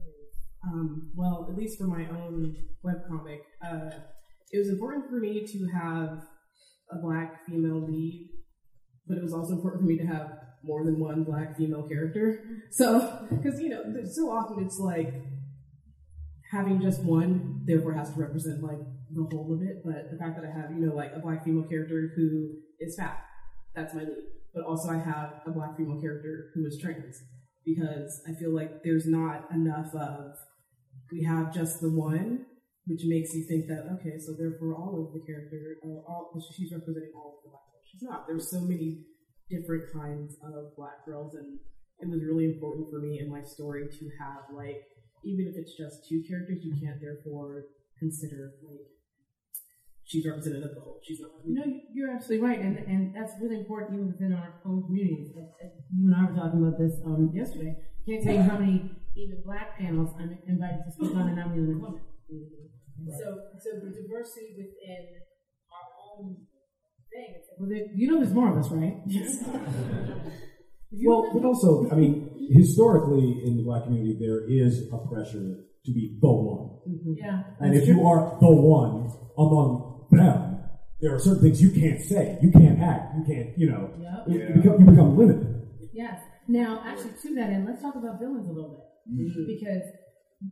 Um, 0.63 1.11
well, 1.15 1.47
at 1.49 1.55
least 1.57 1.77
for 1.79 1.85
my 1.85 2.05
own 2.09 2.55
webcomic, 2.85 3.39
uh, 3.65 3.89
it 4.51 4.57
was 4.59 4.69
important 4.69 5.07
for 5.09 5.15
me 5.15 5.43
to 5.47 5.67
have 5.73 6.27
a 6.91 6.97
black 6.97 7.45
female 7.45 7.81
lead 7.81 8.29
but 9.11 9.17
it 9.17 9.23
was 9.23 9.33
also 9.33 9.53
important 9.53 9.81
for 9.81 9.87
me 9.87 9.97
to 9.97 10.05
have 10.05 10.31
more 10.63 10.85
than 10.85 10.99
one 10.99 11.23
black 11.23 11.57
female 11.57 11.83
character. 11.87 12.43
So, 12.69 13.27
because 13.29 13.59
you 13.59 13.69
know, 13.69 13.83
so 14.05 14.31
often 14.31 14.63
it's 14.63 14.79
like 14.79 15.13
having 16.51 16.81
just 16.81 17.03
one, 17.03 17.63
therefore 17.65 17.93
has 17.93 18.13
to 18.13 18.19
represent 18.19 18.63
like 18.63 18.79
the 19.11 19.27
whole 19.31 19.53
of 19.53 19.61
it. 19.61 19.81
But 19.83 20.11
the 20.11 20.17
fact 20.17 20.39
that 20.39 20.45
I 20.47 20.51
have, 20.57 20.71
you 20.71 20.85
know, 20.85 20.95
like 20.95 21.11
a 21.13 21.19
black 21.19 21.43
female 21.43 21.67
character 21.67 22.11
who 22.15 22.51
is 22.79 22.95
fat, 22.97 23.19
that's 23.75 23.93
my 23.93 24.01
lead. 24.01 24.23
But 24.53 24.63
also 24.63 24.89
I 24.89 24.99
have 24.99 25.41
a 25.45 25.51
black 25.51 25.75
female 25.75 25.99
character 25.99 26.51
who 26.53 26.65
is 26.65 26.79
trans 26.81 27.21
because 27.65 28.21
I 28.29 28.33
feel 28.39 28.53
like 28.55 28.83
there's 28.83 29.07
not 29.07 29.51
enough 29.51 29.93
of 29.93 30.35
we 31.11 31.23
have 31.23 31.53
just 31.53 31.81
the 31.81 31.89
one, 31.89 32.45
which 32.85 33.01
makes 33.05 33.33
you 33.33 33.45
think 33.45 33.67
that 33.67 33.85
okay, 33.99 34.17
so 34.17 34.33
therefore 34.33 34.73
all 34.73 35.05
of 35.05 35.13
the 35.13 35.21
character, 35.25 35.77
uh, 35.85 36.01
all 36.09 36.33
she's 36.55 36.71
representing 36.73 37.13
all 37.15 37.37
of 37.37 37.43
the 37.43 37.49
black 37.49 37.65
girls. 37.69 37.85
She's 37.85 38.03
not. 38.03 38.25
There's 38.27 38.49
so 38.49 38.61
many 38.61 39.05
different 39.49 39.85
kinds 39.93 40.37
of 40.41 40.75
black 40.75 41.05
girls, 41.05 41.35
and 41.35 41.59
it 41.99 42.09
was 42.09 42.21
really 42.25 42.45
important 42.45 42.89
for 42.89 42.99
me 42.99 43.19
in 43.19 43.29
my 43.29 43.41
story 43.43 43.85
to 43.85 44.03
have 44.17 44.49
like 44.55 44.81
even 45.23 45.45
if 45.47 45.55
it's 45.55 45.77
just 45.77 46.07
two 46.09 46.23
characters, 46.27 46.65
you 46.65 46.73
can't 46.81 46.97
therefore 46.99 47.69
consider 47.99 48.57
like 48.65 48.89
she's 50.05 50.25
representative 50.25 50.69
of 50.69 50.75
the 50.75 50.81
whole. 50.81 50.99
She's 51.03 51.21
not. 51.21 51.31
No, 51.45 51.63
you're 51.93 52.11
absolutely 52.11 52.45
right, 52.45 52.59
and 52.59 52.77
and 52.77 53.15
that's 53.15 53.33
really 53.41 53.57
important 53.57 53.93
even 53.93 54.07
within 54.07 54.33
our 54.33 54.59
own 54.65 54.83
communities. 54.83 55.31
You 55.93 56.11
and 56.11 56.15
I 56.15 56.31
were 56.31 56.35
talking 56.35 56.59
about 56.65 56.79
this 56.79 56.97
um, 57.05 57.29
yesterday. 57.33 57.77
Can't 58.07 58.23
tell 58.23 58.33
you 58.33 58.41
how 58.41 58.57
many 58.57 58.91
even 59.15 59.41
black 59.45 59.77
panels 59.77 60.09
I'm 60.17 60.37
invited 60.47 60.81
to 60.85 60.91
speak 60.91 61.15
on, 61.15 61.29
and 61.29 61.39
I'm 61.39 61.53
the 61.53 61.61
only 61.61 61.75
woman. 61.75 62.01
So, 63.09 63.27
so 63.61 63.69
the 63.81 63.91
diversity 63.91 64.53
within 64.57 65.21
our 65.71 65.87
own 66.05 66.35
thing. 67.09 67.41
Well, 67.57 67.69
there, 67.69 67.85
you 67.95 68.11
know, 68.11 68.17
there's 68.19 68.33
more 68.33 68.51
of 68.51 68.57
us, 68.57 68.71
right? 68.71 68.97
Yes. 69.07 69.43
Well, 70.93 71.31
but 71.33 71.45
also, 71.45 71.89
I 71.89 71.95
mean, 71.95 72.49
historically 72.51 73.43
in 73.45 73.55
the 73.55 73.63
black 73.63 73.85
community, 73.85 74.17
there 74.19 74.43
is 74.45 74.89
a 74.91 74.97
pressure 75.07 75.63
to 75.85 75.91
be 75.93 76.19
the 76.21 76.29
one. 76.29 76.83
Mm-hmm. 76.83 77.13
yeah. 77.15 77.43
And 77.61 77.73
if 77.75 77.87
you 77.87 78.05
are 78.05 78.37
the 78.41 78.51
one 78.51 79.09
among 79.37 80.07
them, 80.11 80.59
there 80.99 81.15
are 81.15 81.19
certain 81.19 81.43
things 81.43 81.61
you 81.61 81.71
can't 81.71 82.01
say, 82.01 82.37
you 82.41 82.51
can't 82.51 82.81
act, 82.81 83.15
you 83.15 83.23
can't, 83.23 83.57
you 83.57 83.69
know, 83.71 83.89
Yep. 83.97 84.23
you, 84.27 84.39
you 84.39 84.61
become, 84.61 84.79
you 84.81 84.85
become 84.91 85.17
limited. 85.17 85.67
Yes. 85.93 86.19
Now, 86.49 86.83
actually, 86.85 87.13
to 87.21 87.35
that 87.35 87.49
end, 87.49 87.65
let's 87.65 87.81
talk 87.81 87.95
about 87.95 88.19
villains 88.19 88.49
a 88.49 88.51
little 88.51 88.71
bit 88.71 89.15
mm-hmm. 89.15 89.47
because 89.47 89.83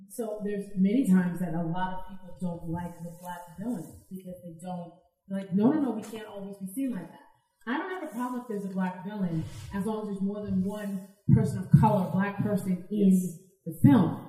so 0.10 0.42
there's 0.44 0.66
many 0.76 1.08
times 1.08 1.40
that 1.40 1.54
a 1.54 1.64
lot 1.64 1.94
of 1.94 2.00
people 2.10 2.38
don't 2.42 2.70
like 2.70 2.98
the 3.00 3.12
black 3.22 3.42
villain 3.60 4.02
because 4.10 4.36
they 4.44 4.56
don't 4.62 4.94
like. 5.30 5.54
No, 5.54 5.72
no, 5.72 5.80
no. 5.82 5.92
We 5.92 6.04
can't 6.04 6.28
always 6.28 6.58
be 6.58 6.68
seen 6.74 6.92
like 6.92 7.10
that. 7.10 7.26
I 7.68 7.78
don't 7.78 7.92
have 7.92 8.04
a 8.04 8.14
problem 8.14 8.42
if 8.42 8.48
there's 8.48 8.66
a 8.66 8.74
black 8.74 9.06
villain 9.06 9.44
as 9.74 9.86
long 9.86 10.02
as 10.02 10.08
there's 10.08 10.22
more 10.22 10.44
than 10.46 10.64
one 10.64 11.08
person 11.34 11.60
of 11.60 11.80
color, 11.80 12.10
black 12.12 12.42
person 12.44 12.86
in 12.90 13.40
the 13.66 13.74
film. 13.84 14.26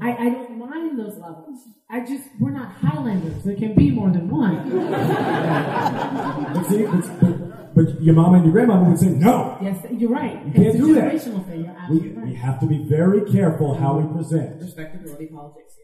I, 0.00 0.12
I 0.12 0.28
don't 0.28 0.58
mind 0.58 0.98
those 0.98 1.16
levels. 1.18 1.60
I 1.88 2.00
just 2.00 2.24
we're 2.40 2.50
not 2.50 2.72
Highlanders. 2.72 3.44
There 3.44 3.54
can 3.54 3.74
be 3.74 3.90
more 3.90 4.10
than 4.10 4.28
one. 4.28 4.70
But, 6.54 6.66
see, 6.66 6.84
but, 6.84 7.43
but, 7.74 7.84
but 7.86 8.02
your 8.02 8.14
mom 8.14 8.34
and 8.34 8.44
your 8.44 8.52
grandmama 8.52 8.90
would 8.90 8.98
say, 8.98 9.08
no, 9.08 9.58
yes, 9.62 9.84
you're 9.90 10.10
right. 10.10 10.44
you 10.46 10.52
can't 10.52 10.66
it's 10.66 10.74
a 10.76 10.78
do 10.78 10.94
that. 10.94 11.20
thing. 11.22 11.64
You're 11.64 11.74
We, 11.90 11.98
absolutely 11.98 12.22
we 12.30 12.34
have 12.34 12.60
to 12.60 12.66
be 12.66 12.78
very 12.84 13.30
careful 13.30 13.74
how 13.74 13.98
we 13.98 14.12
present. 14.14 14.60
respectability 14.60 15.26
politics. 15.26 15.74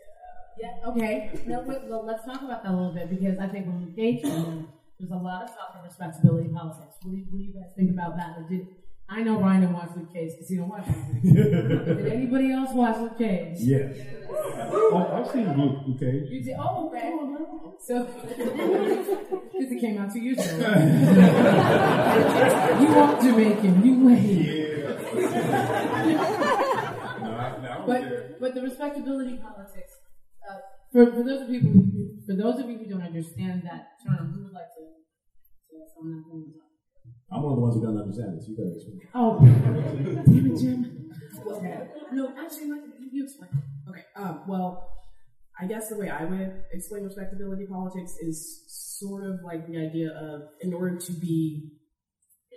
Yeah, 0.59 0.75
okay. 0.89 1.31
Now, 1.47 1.63
wait, 1.63 1.79
well, 1.85 2.05
let's 2.05 2.25
talk 2.25 2.43
about 2.43 2.63
that 2.63 2.73
a 2.73 2.77
little 2.77 2.93
bit 2.93 3.09
because 3.09 3.39
I 3.39 3.49
think 3.49 3.67
when 3.67 3.79
we 3.79 3.85
engage 3.85 4.23
in 4.25 4.69
there's 4.99 5.11
a 5.13 5.17
lot 5.17 5.45
of 5.45 5.49
talk 5.49 5.75
of 5.79 5.85
respectability 5.85 6.51
politics. 6.51 6.97
What 7.03 7.13
do, 7.13 7.17
you, 7.17 7.25
what 7.31 7.39
do 7.39 7.45
you 7.45 7.55
guys 7.55 7.73
think 7.75 7.91
about 7.91 8.17
that? 8.19 8.37
Or 8.37 8.43
did, 8.47 8.67
I 9.13 9.23
know 9.25 9.41
Ryan 9.41 9.61
didn't 9.63 9.75
watch 9.75 9.91
Luke 9.97 10.13
Cage 10.13 10.31
because 10.33 10.49
he 10.49 10.57
don't 10.57 10.69
watch 10.69 10.85
anything. 10.87 11.35
did 11.35 12.07
anybody 12.13 12.53
else 12.53 12.71
watch 12.73 12.97
Luke 12.99 13.19
Cage? 13.19 13.57
Yes. 13.59 13.97
I- 14.31 15.19
I've 15.19 15.29
seen 15.33 15.49
Luke, 15.59 15.79
Luke 15.87 15.99
Cage. 15.99 16.31
You 16.31 16.45
did? 16.45 16.55
Oh, 16.57 16.87
okay. 16.89 17.11
So, 17.81 18.05
because 18.05 19.73
it 19.73 19.81
came 19.81 19.99
out 19.99 20.13
two 20.13 20.21
years 20.21 20.39
ago. 20.39 20.69
you 22.81 22.89
are 22.95 23.21
Jamaican. 23.21 23.85
You 23.85 24.07
wait. 24.07 24.61
No, 27.21 27.31
I, 27.31 27.33
no, 27.61 27.69
I 27.69 27.71
was 27.81 27.83
there. 27.83 27.83
But 27.87 28.41
but 28.41 28.55
the 28.55 28.63
respectability 28.63 29.37
politics. 29.39 29.93
Uh, 30.49 30.59
for, 30.93 31.07
for 31.13 31.23
those 31.25 31.43
of 31.43 31.49
people 31.49 31.71
who, 31.73 31.83
for 32.27 32.35
those 32.35 32.59
of 32.61 32.69
you 32.71 32.79
who 32.79 32.87
don't 32.87 33.03
understand 33.03 33.63
that 33.65 33.89
term, 34.07 34.33
who 34.33 34.45
would 34.45 34.53
like 34.53 34.71
to? 34.77 34.83
to 35.71 35.77
someone 35.95 36.19
else 36.19 36.27
want 36.31 36.47
to 36.47 36.53
talk? 36.59 36.70
I'm 37.33 37.43
one 37.43 37.53
of 37.53 37.57
the 37.59 37.63
ones 37.63 37.75
who 37.77 37.81
doesn't 37.83 38.01
understand 38.01 38.37
this. 38.37 38.47
so 38.47 38.51
you 38.51 38.57
better 38.57 38.75
explain. 38.75 39.01
Oh, 39.15 39.39
damn 39.41 40.53
it, 40.53 40.59
Jim. 40.61 41.11
Okay. 41.47 41.89
No, 42.13 42.33
actually, 42.39 42.71
like, 42.71 42.83
you- 42.99 43.09
you 43.13 43.25
explain. 43.25 43.51
Okay. 43.89 44.05
Um, 44.17 44.43
well, 44.49 44.89
I 45.61 45.67
guess 45.67 45.89
the 45.89 45.99
way 45.99 46.09
I 46.09 46.25
would 46.25 46.65
explain 46.73 47.05
respectability 47.05 47.67
politics 47.67 48.17
is 48.21 48.65
sort 48.99 49.25
of 49.25 49.41
like 49.45 49.67
the 49.67 49.77
idea 49.79 50.11
of, 50.11 50.43
in 50.61 50.73
order 50.75 50.97
to 50.97 51.13
be 51.13 51.73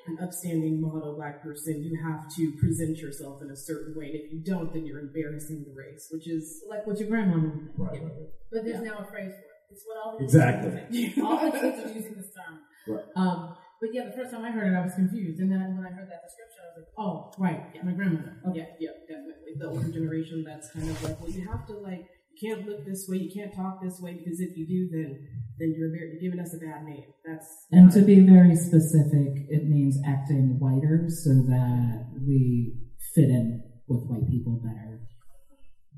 an 0.08 0.18
upstanding 0.22 0.82
model 0.82 1.16
black 1.16 1.42
person, 1.44 1.82
you 1.84 1.98
have 2.04 2.28
to 2.36 2.52
present 2.60 2.98
yourself 2.98 3.42
in 3.42 3.50
a 3.52 3.56
certain 3.56 3.96
way. 3.96 4.06
And 4.08 4.16
if 4.16 4.34
you 4.34 4.44
don't, 4.44 4.74
then 4.74 4.86
you're 4.86 5.00
embarrassing 5.00 5.66
the 5.68 5.74
race, 5.74 6.08
which 6.12 6.28
is 6.28 6.64
Like 6.70 6.86
what 6.88 7.00
your 7.00 7.10
grandmama 7.10 7.48
would 7.48 7.54
think. 7.68 7.78
Right, 7.78 7.92
right, 8.02 8.04
right. 8.04 8.30
But 8.52 8.66
there's 8.66 8.82
now 8.82 8.98
a 9.00 9.06
phrase 9.06 9.32
for 9.32 9.40
it. 9.40 9.72
It's 9.72 9.84
what 9.88 9.98
all 10.06 10.18
the 10.18 10.24
Exactly. 10.26 10.72
kids 10.72 10.84
are 10.90 10.94
using. 10.96 11.24
all 11.26 11.52
the 11.52 11.58
kids 11.60 11.80
are 11.86 11.94
using 11.94 12.14
this 12.16 12.30
term. 12.36 12.60
Right. 12.88 13.06
Um, 13.16 13.56
but 13.84 13.94
yeah, 13.94 14.06
the 14.08 14.16
first 14.16 14.32
time 14.32 14.46
I 14.46 14.52
heard 14.52 14.72
it, 14.72 14.78
I 14.78 14.82
was 14.82 14.96
confused, 14.96 15.42
and 15.42 15.52
then 15.52 15.76
when 15.76 15.84
I 15.86 15.92
heard 15.92 16.08
that 16.08 16.24
description, 16.24 16.64
I 16.64 16.68
was 16.72 16.76
like, 16.80 16.92
"Oh, 16.96 17.36
right, 17.38 17.68
yeah. 17.76 17.84
my 17.84 17.92
grandmother." 17.92 18.40
Okay. 18.48 18.64
Yeah, 18.80 18.80
yeah, 18.80 18.96
definitely. 19.12 19.60
The 19.60 19.68
older 19.68 19.92
generation 19.92 20.46
that's 20.48 20.72
kind 20.72 20.88
of 20.90 20.96
like, 21.04 21.20
well, 21.20 21.30
you 21.30 21.44
have 21.52 21.68
to 21.68 21.76
like, 21.84 22.08
you 22.32 22.38
can't 22.40 22.64
look 22.66 22.86
this 22.86 23.12
way, 23.12 23.18
you 23.18 23.28
can't 23.28 23.54
talk 23.54 23.84
this 23.84 24.00
way, 24.00 24.16
because 24.16 24.40
if 24.40 24.56
you 24.56 24.64
do, 24.64 24.88
then 24.88 25.20
then 25.60 25.76
you're 25.76 25.92
very, 25.92 26.16
you're 26.16 26.24
giving 26.24 26.40
us 26.40 26.56
a 26.56 26.64
bad 26.64 26.88
name. 26.88 27.12
That's 27.28 27.68
And 27.74 27.92
to 27.92 28.02
be 28.08 28.24
very 28.24 28.56
specific, 28.56 29.52
it 29.52 29.68
means 29.68 30.00
acting 30.08 30.64
whiter 30.64 31.12
so 31.12 31.44
that 31.52 32.08
we 32.26 32.80
fit 33.14 33.28
in 33.28 33.68
with 33.92 34.08
white 34.08 34.32
people 34.32 34.64
better. 34.64 35.04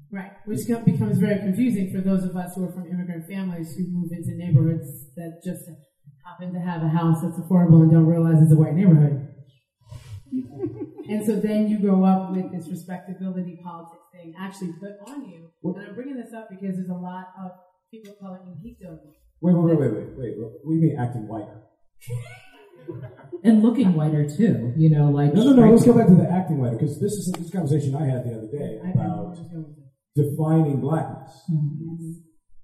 Right, 0.10 0.34
which 0.46 0.66
becomes 0.66 1.20
very 1.20 1.38
confusing 1.38 1.94
for 1.94 2.02
those 2.02 2.24
of 2.24 2.36
us 2.36 2.56
who 2.56 2.66
are 2.66 2.72
from 2.72 2.88
immigrant 2.90 3.28
families 3.28 3.76
who 3.76 3.86
move 3.94 4.10
into 4.12 4.34
neighborhoods 4.34 5.14
that 5.18 5.42
just 5.46 5.70
happen 6.26 6.54
to 6.54 6.60
have 6.60 6.82
a 6.82 6.90
house 6.90 7.22
that's 7.22 7.38
affordable 7.38 7.84
and 7.84 7.92
don't 7.92 8.06
realize 8.06 8.42
it's 8.42 8.52
a 8.52 8.56
white 8.56 8.74
neighborhood. 8.74 9.28
and 11.10 11.26
so 11.26 11.36
then 11.36 11.68
you 11.68 11.80
grow 11.80 12.04
up 12.04 12.32
with 12.32 12.52
this 12.52 12.68
respectability 12.70 13.60
politics 13.64 14.02
thing 14.12 14.34
actually 14.40 14.74
put 14.80 14.98
on 15.08 15.30
you. 15.30 15.50
And 15.64 15.88
I'm 15.88 15.96
bringing 15.96 16.16
this 16.16 16.34
up 16.34 16.50
because 16.50 16.76
there's 16.76 16.90
a 16.90 16.94
lot 16.94 17.28
of 17.44 17.52
people 17.92 18.14
of 18.14 18.20
color 18.20 18.42
in 18.46 18.54
geekdom. 18.54 18.98
Wait, 19.42 19.54
wait, 19.56 19.78
wait, 19.78 19.80
wait, 19.80 19.94
wait, 19.94 20.18
wait. 20.18 20.34
What 20.38 20.74
do 20.74 20.76
you 20.76 20.82
mean 20.82 20.98
acting 21.00 21.28
whiter? 21.28 21.62
And 23.44 23.64
looking 23.64 23.94
whiter 23.94 24.28
too, 24.28 24.74
you 24.76 24.90
know, 24.90 25.10
like 25.10 25.34
No, 25.34 25.44
no, 25.44 25.54
no. 25.54 25.72
Let's 25.72 25.86
go 25.86 25.94
back 25.94 26.08
to 26.08 26.16
the 26.16 26.30
acting 26.30 26.60
whiter 26.60 26.78
because 26.78 27.00
this 27.00 27.14
is 27.14 27.32
this 27.38 27.52
conversation 27.52 27.96
I 27.96 28.06
had 28.06 28.24
the 28.24 28.38
other 28.38 28.48
day 28.48 28.80
I, 28.84 28.90
I 28.90 28.94
know 28.94 29.02
about 29.02 29.26
where 29.26 29.34
it's 29.34 29.52
going. 29.52 29.76
defining 30.16 30.82
blackness. 30.82 31.32
Mm-hmm. 31.52 32.12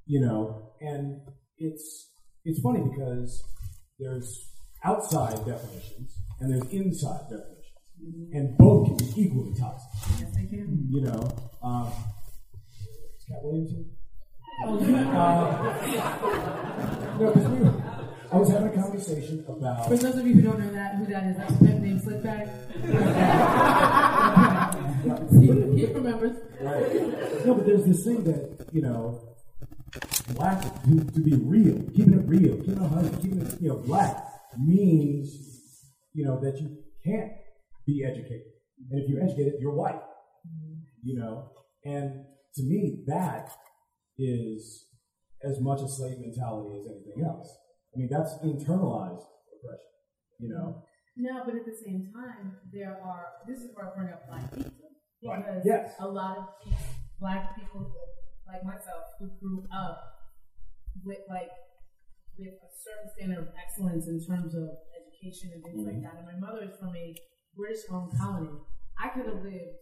You 0.05 0.21
know, 0.21 0.73
and 0.79 1.21
it's 1.57 2.10
it's 2.45 2.59
funny 2.61 2.81
because 2.89 3.43
there's 3.99 4.47
outside 4.83 5.45
definitions 5.45 6.17
and 6.39 6.51
there's 6.51 6.67
inside 6.71 7.21
definitions, 7.29 8.31
and 8.33 8.57
both 8.57 8.87
can 8.87 8.97
be 8.97 9.05
equally 9.21 9.53
toxic. 9.53 9.89
Yes, 10.19 10.33
I 10.35 10.45
can. 10.49 10.87
You 10.89 11.01
know, 11.01 11.29
um, 11.63 11.91
Williamson? 13.43 13.85
Oh, 14.63 14.77
Uh, 14.77 14.79
no, 17.19 17.31
because 17.31 17.47
we 17.49 17.57
were, 17.63 17.73
I 18.31 18.33
was 18.37 18.49
having 18.49 18.67
a 18.67 18.71
conversation 18.81 19.43
about. 19.47 19.87
For 19.87 19.95
those 19.97 20.15
of 20.17 20.27
you 20.27 20.33
who 20.35 20.41
don't 20.41 20.59
know 20.59 20.71
that, 20.71 20.95
who 20.95 21.05
that 21.07 21.23
is, 21.25 21.37
that's 21.37 21.53
a 21.53 21.57
pet 21.57 21.81
named 21.81 22.01
Slickback. 22.01 22.47
he 25.77 25.85
remembers. 25.87 26.37
Right. 26.59 27.45
No, 27.45 27.53
but 27.55 27.65
there's 27.65 27.85
this 27.85 28.03
thing 28.03 28.23
that, 28.25 28.67
you 28.71 28.81
know, 28.83 29.19
black, 30.35 30.61
to, 30.83 30.99
to 31.13 31.19
be 31.21 31.35
real, 31.35 31.81
keeping 31.95 32.13
it 32.13 32.27
real, 32.27 32.55
keeping 32.57 32.75
it 32.75 32.81
100, 32.81 33.21
keeping 33.21 33.41
it, 33.41 33.61
you 33.61 33.69
know, 33.69 33.77
black 33.77 34.23
means, 34.57 35.83
you 36.13 36.25
know, 36.25 36.39
that 36.41 36.59
you 36.59 36.77
can't 37.05 37.31
be 37.85 38.03
educated. 38.03 38.43
And 38.89 39.01
if 39.03 39.09
you're 39.09 39.21
educated, 39.23 39.53
you're 39.59 39.73
white. 39.75 40.01
You 41.03 41.19
know? 41.19 41.51
And 41.85 42.25
to 42.55 42.63
me, 42.63 43.03
that 43.07 43.49
is 44.17 44.85
as 45.43 45.59
much 45.59 45.81
a 45.81 45.87
slave 45.87 46.17
mentality 46.19 46.77
as 46.79 46.85
anything 46.87 47.23
else. 47.25 47.49
I 47.95 47.99
mean, 47.99 48.09
that's 48.11 48.33
internalized 48.45 49.23
oppression, 49.57 49.91
you 50.39 50.49
know? 50.49 50.83
No, 51.17 51.41
but 51.45 51.55
at 51.55 51.65
the 51.65 51.75
same 51.75 52.11
time, 52.13 52.55
there 52.71 52.97
are. 53.03 53.25
This 53.47 53.59
is 53.59 53.71
where 53.75 53.91
I 53.91 53.95
bring 53.95 54.09
up 54.13 54.27
black 54.27 54.49
people 54.55 54.71
Right. 55.23 55.43
because 55.45 55.65
Yes. 55.65 55.93
a 55.99 56.07
lot 56.07 56.37
of 56.37 56.45
these 56.63 56.73
black 57.19 57.55
people, 57.55 57.91
like 58.51 58.63
myself, 58.67 59.15
who 59.19 59.31
grew 59.39 59.63
up 59.71 59.99
with 61.03 61.23
like 61.29 61.51
with 62.37 62.55
a 62.59 62.71
certain 62.75 63.07
standard 63.15 63.39
of 63.39 63.49
excellence 63.55 64.07
in 64.07 64.19
terms 64.19 64.55
of 64.55 64.67
education 64.99 65.51
and 65.55 65.63
things 65.63 65.85
like 65.85 65.99
mm-hmm. 65.99 66.03
that. 66.03 66.19
And 66.19 66.27
my 66.27 66.37
mother 66.39 66.67
is 66.67 66.75
from 66.79 66.95
a 66.95 67.15
British 67.55 67.85
home 67.87 68.11
colony. 68.19 68.51
I 68.99 69.09
could 69.09 69.25
have 69.25 69.43
lived 69.43 69.81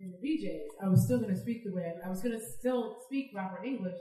in 0.00 0.12
the 0.12 0.20
BJ's. 0.20 0.70
I 0.82 0.88
was 0.88 1.04
still 1.04 1.18
going 1.18 1.34
to 1.34 1.40
speak 1.40 1.64
the 1.64 1.72
way 1.72 1.92
I 2.04 2.08
was 2.08 2.22
going 2.22 2.38
to 2.38 2.44
still 2.44 2.96
speak 3.06 3.32
proper 3.32 3.64
English 3.64 3.96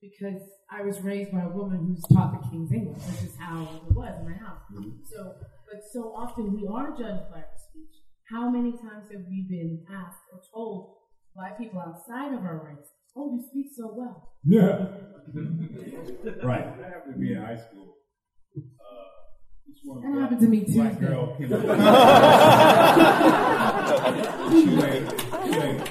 because 0.00 0.42
I 0.70 0.82
was 0.82 1.00
raised 1.00 1.30
by 1.32 1.42
a 1.42 1.48
woman 1.48 1.86
who's 1.86 2.02
taught 2.12 2.34
the 2.34 2.48
King's 2.50 2.72
English. 2.72 3.02
which 3.06 3.30
is 3.30 3.36
how 3.38 3.62
it 3.62 3.94
was 3.94 4.14
in 4.18 4.26
my 4.26 4.36
house. 4.36 4.62
Mm-hmm. 4.72 5.02
So, 5.06 5.34
but 5.70 5.80
so 5.92 6.14
often 6.14 6.52
we 6.52 6.66
are 6.66 6.90
judged 6.90 7.30
by 7.30 7.46
our 7.46 7.58
speech. 7.70 8.02
How 8.30 8.50
many 8.50 8.72
times 8.72 9.10
have 9.12 9.22
we 9.28 9.46
been 9.48 9.84
asked 9.90 10.26
or 10.32 10.40
told 10.52 10.94
by 11.36 11.50
people 11.50 11.80
outside 11.80 12.34
of 12.34 12.44
our 12.44 12.60
race, 12.66 12.90
"Oh, 13.16 13.34
you 13.34 13.42
speak 13.50 13.66
so 13.76 13.92
well." 13.94 14.28
Yeah. 14.44 14.86
right. 16.42 16.76
That 16.78 16.92
happened 16.92 17.14
to 17.14 17.18
me 17.20 17.32
in 17.32 17.38
high 17.40 17.56
school. 17.56 17.94
Uh, 18.56 20.00
That 20.02 20.20
happened 20.20 20.40
to 20.40 20.48
me 20.48 20.64
Black 20.68 20.92
Tuesday. 20.98 21.06
girl 21.06 21.36
came 21.36 21.52
up. 21.52 21.62
she 24.52 24.66
like, 24.78 25.04
she 25.44 25.50
like, 25.58 25.88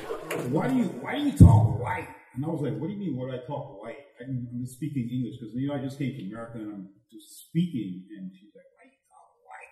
why 0.52 0.68
do 0.68 0.76
you 0.76 0.86
why 1.04 1.16
do 1.16 1.22
you 1.24 1.32
talk 1.38 1.80
white? 1.80 2.08
And 2.36 2.46
I 2.46 2.48
was 2.50 2.62
like, 2.62 2.78
what 2.80 2.88
do 2.88 2.94
you 2.94 3.00
mean? 3.00 3.16
Why 3.18 3.32
do 3.32 3.36
I 3.36 3.40
talk 3.48 3.82
white? 3.82 4.00
I'm, 4.22 4.48
I'm 4.52 4.60
just 4.64 4.76
speaking 4.80 5.10
English 5.12 5.36
because 5.40 5.54
you 5.56 5.68
know 5.68 5.76
I 5.76 5.80
just 5.84 5.98
came 6.00 6.14
to 6.16 6.24
America 6.28 6.58
and 6.60 6.72
I'm 6.72 6.88
just 7.12 7.48
speaking. 7.48 8.08
And 8.16 8.32
she's 8.32 8.54
like, 8.56 8.68
why 8.76 8.84
do 8.88 8.92
you 8.96 9.04
talk 9.12 9.28
white? 9.48 9.72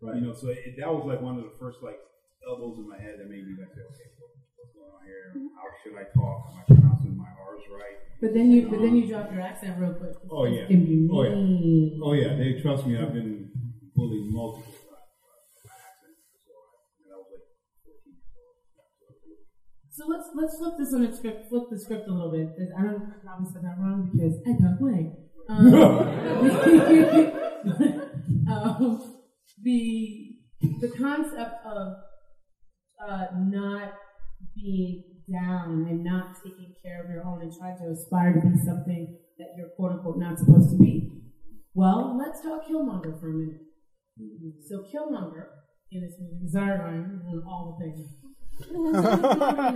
Right. 0.00 0.16
You 0.16 0.22
know, 0.28 0.34
so 0.36 0.48
it, 0.48 0.76
that 0.80 0.88
was 0.88 1.04
like 1.04 1.20
one 1.20 1.36
of 1.36 1.44
the 1.44 1.52
first 1.60 1.82
like 1.82 1.98
elbows 2.46 2.78
in 2.78 2.88
my 2.88 2.96
head 2.96 3.18
that 3.20 3.28
made 3.28 3.44
me 3.44 3.52
like 3.58 3.68
okay, 3.72 3.84
what, 3.84 4.00
what's 4.00 4.16
going 4.16 4.37
on 4.98 5.06
here? 5.06 5.32
How 5.54 5.68
should 5.82 5.94
I 5.94 6.04
talk? 6.14 6.50
Am 6.50 6.58
I 6.58 6.64
pronouncing 6.66 7.16
my 7.16 7.28
R's 7.28 7.62
right? 7.70 7.98
But 8.20 8.34
then 8.34 8.50
you, 8.50 8.68
but 8.68 8.80
then 8.80 8.96
you 8.96 9.06
drop 9.06 9.30
your 9.32 9.40
accent 9.40 9.78
real 9.78 9.94
quick. 9.94 10.14
Oh 10.30 10.44
yeah. 10.44 10.66
Can 10.66 10.84
be 10.84 11.08
Oh 11.10 11.22
yeah. 11.22 11.34
Oh 12.02 12.12
yeah. 12.14 12.36
They 12.36 12.60
trust 12.60 12.86
me. 12.86 12.98
I've 12.98 13.12
been 13.12 13.50
bullied 13.94 14.32
multiple 14.32 14.66
times 14.66 14.82
by 14.90 14.98
my 15.22 15.78
accent. 15.86 16.18
So 16.42 16.50
I, 16.50 16.82
and 17.06 17.14
I 17.14 17.16
was 17.16 17.30
like 17.30 17.46
14 17.86 18.10
years 18.10 18.34
old. 18.34 18.58
So 19.94 20.06
let's 20.10 20.28
let's 20.34 20.58
flip 20.58 20.74
this 20.78 20.92
on 20.94 21.06
the 21.06 21.14
script. 21.14 21.48
Flip 21.48 21.70
the 21.70 21.78
script 21.78 22.08
a 22.08 22.12
little 22.12 22.32
bit. 22.32 22.50
I 22.76 22.82
don't 22.82 22.98
know 22.98 23.06
if 23.06 23.14
I 23.14 23.22
probably 23.22 23.46
said 23.54 23.62
that 23.62 23.78
wrong 23.78 24.10
because 24.10 24.42
I 24.42 24.52
got 24.58 24.78
blank. 24.82 25.14
Um, 25.48 25.74
um, 28.52 29.14
the 29.62 30.36
the 30.60 30.90
concept 30.98 31.64
of 31.64 31.96
uh, 33.00 33.26
not 33.38 33.94
being 34.60 35.04
down 35.30 35.86
and 35.88 36.02
not 36.04 36.36
taking 36.42 36.74
care 36.82 37.04
of 37.04 37.10
your 37.10 37.24
own 37.24 37.42
and 37.42 37.52
trying 37.56 37.76
to 37.78 37.90
aspire 37.90 38.34
to 38.34 38.40
be 38.40 38.58
something 38.64 39.18
that 39.38 39.48
you're 39.56 39.68
quote 39.76 39.92
unquote 39.92 40.18
not 40.18 40.38
supposed 40.38 40.70
to 40.70 40.78
be. 40.78 41.10
Well, 41.74 42.18
let's 42.18 42.42
talk 42.42 42.66
Killmonger 42.66 43.20
for 43.20 43.30
a 43.30 43.34
minute. 43.34 43.60
So 44.66 44.82
Killmonger 44.82 45.46
in 45.92 46.02
this 46.02 46.14
movie, 46.20 46.50
Zargon, 46.52 47.20
and 47.28 47.42
all 47.46 47.78
the 47.78 47.84
things. 47.84 48.08
In 48.74 48.92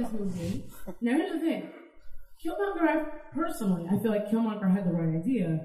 this 0.03 0.12
movie. 0.12 0.64
Now 1.01 1.12
here's 1.12 1.33
the 1.33 1.38
thing. 1.38 1.71
Killmonger, 2.45 2.83
I 2.83 3.05
personally, 3.33 3.87
I 3.88 4.03
feel 4.03 4.11
like 4.11 4.29
Killmonger 4.29 4.75
had 4.75 4.85
the 4.85 4.92
right 4.92 5.21
idea, 5.21 5.61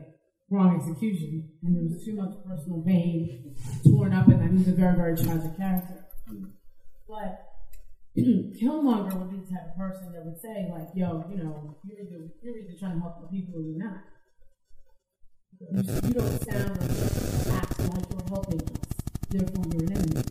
wrong 0.52 0.78
execution, 0.78 1.50
and 1.64 1.76
there 1.76 1.84
was 1.84 2.06
too 2.06 2.16
much 2.16 2.36
personal 2.46 2.84
pain 2.86 3.56
torn 3.84 4.14
up 4.14 4.28
in 4.28 4.40
that. 4.40 4.52
He's 4.52 4.68
a 4.68 4.72
very, 4.74 4.96
very 4.96 5.18
tragic 5.18 5.58
character. 5.58 6.06
But 7.10 7.42
Killmonger 8.18 9.14
would 9.14 9.30
be 9.30 9.38
the 9.38 9.46
type 9.46 9.70
of 9.70 9.78
person 9.78 10.12
that 10.12 10.26
would 10.26 10.42
say, 10.42 10.68
like, 10.74 10.90
yo, 10.96 11.24
you 11.30 11.38
know, 11.38 11.78
you're 11.86 12.02
either, 12.02 12.34
you're 12.42 12.58
either 12.58 12.74
trying 12.80 12.96
to 12.96 13.02
help 13.02 13.22
the 13.22 13.28
people 13.30 13.60
or 13.60 13.62
you're 13.62 13.78
not. 13.78 14.02
You, 15.62 15.68
you 15.78 16.14
don't 16.18 16.42
sound 16.42 16.82
or 16.82 17.54
act 17.54 17.78
like 17.78 18.10
you're 18.10 18.26
helping 18.30 18.58
us, 18.58 18.74
therefore 19.30 19.66
you're 19.70 19.86
an 19.86 19.94
enemy. 19.94 20.26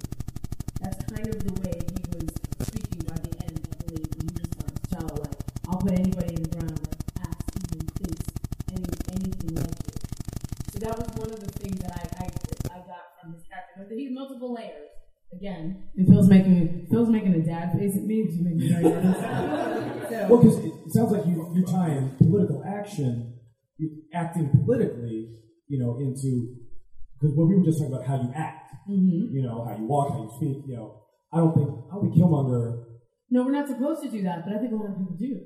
That's 0.82 0.98
kind 1.06 1.30
of 1.30 1.38
the 1.46 1.54
way 1.62 1.78
he 1.78 2.02
was 2.10 2.26
speaking 2.66 3.06
by 3.06 3.14
the 3.22 3.30
end, 3.46 3.54
I 3.54 3.78
believe, 3.86 4.10
when 4.18 4.34
he 4.34 4.34
was 4.34 4.50
like, 4.58 5.06
like, 5.22 5.38
I'll 5.70 5.78
put 5.78 5.94
anybody 5.94 6.34
in 6.34 6.42
the 6.42 6.50
ground 6.58 6.78
that 6.90 6.98
acts, 7.22 7.54
even 7.70 7.86
thinks 8.02 8.26
any, 8.74 8.82
anything 9.14 9.54
like 9.62 9.78
you. 9.86 9.94
So 10.74 10.78
that 10.82 10.98
was 10.98 11.06
one 11.22 11.30
of 11.30 11.38
the 11.38 11.52
things 11.62 11.78
that 11.86 11.94
I, 11.94 12.02
I, 12.18 12.26
I 12.74 12.78
got 12.82 13.14
from 13.22 13.34
his 13.34 13.46
character. 13.46 13.94
He 13.94 14.10
had 14.10 14.12
multiple 14.12 14.52
layers. 14.52 14.90
Again, 15.32 15.82
and 15.96 16.06
Phil's 16.08 16.28
making 16.28 16.86
Phil's 16.90 17.08
making 17.08 17.34
a 17.34 17.42
dad 17.44 17.72
face 17.76 17.96
at 17.96 18.04
me, 18.04 18.22
which 18.22 18.34
me 18.40 18.68
very 18.70 18.82
nervous. 18.94 20.08
So, 20.08 20.26
Well, 20.30 20.38
because 20.42 20.58
it, 20.64 20.72
it 20.86 20.92
sounds 20.92 21.10
like 21.12 21.26
you, 21.26 21.52
you're 21.54 21.66
tying 21.66 22.10
political 22.18 22.62
action, 22.64 23.34
you 23.76 24.02
acting 24.14 24.48
politically, 24.50 25.34
you 25.68 25.78
know, 25.80 25.98
into 25.98 26.54
because 27.18 27.34
when 27.36 27.48
we 27.48 27.56
were 27.56 27.64
just 27.64 27.78
talking 27.80 27.92
about 27.94 28.06
how 28.06 28.22
you 28.22 28.30
act, 28.34 28.70
Mhm. 28.88 29.32
you 29.34 29.42
know, 29.42 29.64
how 29.64 29.76
you 29.76 29.84
walk, 29.86 30.12
how 30.12 30.22
you 30.22 30.30
speak, 30.36 30.62
you 30.68 30.76
know, 30.76 31.02
I 31.32 31.38
don't 31.38 31.54
think 31.54 31.68
I 31.68 31.94
don't 31.96 32.02
think 32.02 32.14
Killmonger. 32.14 32.84
no, 33.30 33.42
we're 33.44 33.50
not 33.50 33.66
supposed 33.68 34.02
to 34.04 34.10
do 34.10 34.22
that, 34.22 34.44
but 34.46 34.54
I 34.54 34.58
think 34.60 34.72
a 34.72 34.76
lot 34.76 34.90
of 34.90 34.96
people 34.96 35.16
do. 35.18 35.40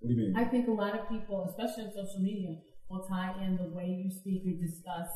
What 0.00 0.08
do 0.08 0.14
you 0.14 0.20
mean? 0.20 0.34
I 0.36 0.44
think 0.48 0.66
a 0.68 0.72
lot 0.72 0.98
of 0.98 1.06
people, 1.10 1.44
especially 1.52 1.84
on 1.84 1.90
social 1.92 2.22
media, 2.22 2.56
will 2.88 3.04
tie 3.06 3.34
in 3.44 3.56
the 3.60 3.68
way 3.76 3.86
you 4.02 4.10
speak 4.10 4.42
or 4.48 4.56
discuss 4.56 5.06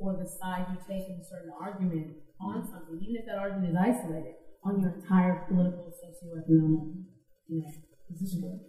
or 0.00 0.16
the 0.16 0.26
side 0.26 0.66
you 0.72 0.78
take 0.88 1.08
in 1.08 1.20
a 1.20 1.24
certain 1.24 1.52
argument 1.60 2.16
on 2.40 2.64
something, 2.64 2.98
even 3.00 3.16
if 3.20 3.26
that 3.26 3.36
argument 3.36 3.70
is 3.70 3.76
isolated, 3.76 4.34
on 4.64 4.80
your 4.80 4.96
entire 4.96 5.44
political, 5.48 5.92
socioeconomic, 5.92 7.04
you 7.48 7.60
know, 7.60 7.70
position. 8.08 8.60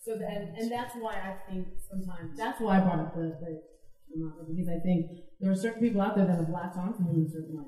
So 0.00 0.16
that, 0.16 0.32
and, 0.32 0.56
and 0.56 0.72
that's 0.72 0.94
why 0.96 1.14
I 1.14 1.36
think 1.48 1.68
sometimes 1.80 2.36
that's 2.36 2.60
why 2.60 2.76
I 2.76 2.80
brought 2.80 3.00
up 3.00 3.14
the, 3.14 3.36
the 3.40 3.62
because 4.14 4.68
I 4.68 4.78
think 4.80 5.10
there 5.40 5.50
are 5.50 5.56
certain 5.56 5.80
people 5.80 6.00
out 6.00 6.14
there 6.16 6.26
that 6.26 6.36
have 6.36 6.48
latched 6.48 6.76
onto 6.76 7.02
him 7.02 7.24
in 7.24 7.26
a 7.26 7.30
certain 7.30 7.56
way. 7.56 7.64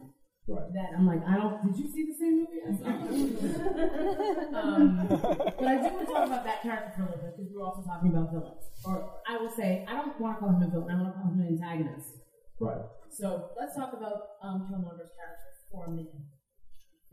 Right. 0.49 0.73
That 0.75 0.95
I'm 0.97 1.07
like, 1.07 1.27
I 1.27 1.35
don't. 1.37 1.59
Did 1.67 1.77
you 1.77 1.91
see 1.91 2.07
the 2.07 2.15
same 2.15 2.39
movie? 2.39 2.63
I 2.63 2.71
saw? 2.71 2.87
um, 4.63 5.07
but 5.11 5.67
I 5.67 5.75
do 5.83 5.91
want 5.91 6.07
to 6.07 6.13
talk 6.13 6.27
about 6.29 6.45
that 6.45 6.63
character 6.63 6.93
for 6.95 7.03
a 7.03 7.07
little 7.07 7.25
bit 7.25 7.35
because 7.37 7.51
we're 7.53 7.67
also 7.67 7.83
talking 7.83 8.15
about 8.15 8.31
villains. 8.31 8.63
Or 8.85 9.19
I 9.27 9.39
will 9.39 9.51
say, 9.51 9.85
I 9.89 9.95
don't 9.95 10.15
want 10.21 10.37
to 10.37 10.41
call 10.41 10.55
him 10.55 10.63
a 10.63 10.71
villain. 10.71 10.95
I 10.95 11.03
want 11.03 11.15
to 11.15 11.19
call 11.19 11.33
him 11.35 11.41
an 11.41 11.49
antagonist. 11.59 12.26
Right. 12.61 12.81
So 13.11 13.51
let's 13.59 13.77
talk 13.77 13.93
about 13.93 14.23
um, 14.43 14.69
Killmonger's 14.71 15.11
character 15.17 15.51
for 15.71 15.87
a 15.87 15.91
minute. 15.91 16.13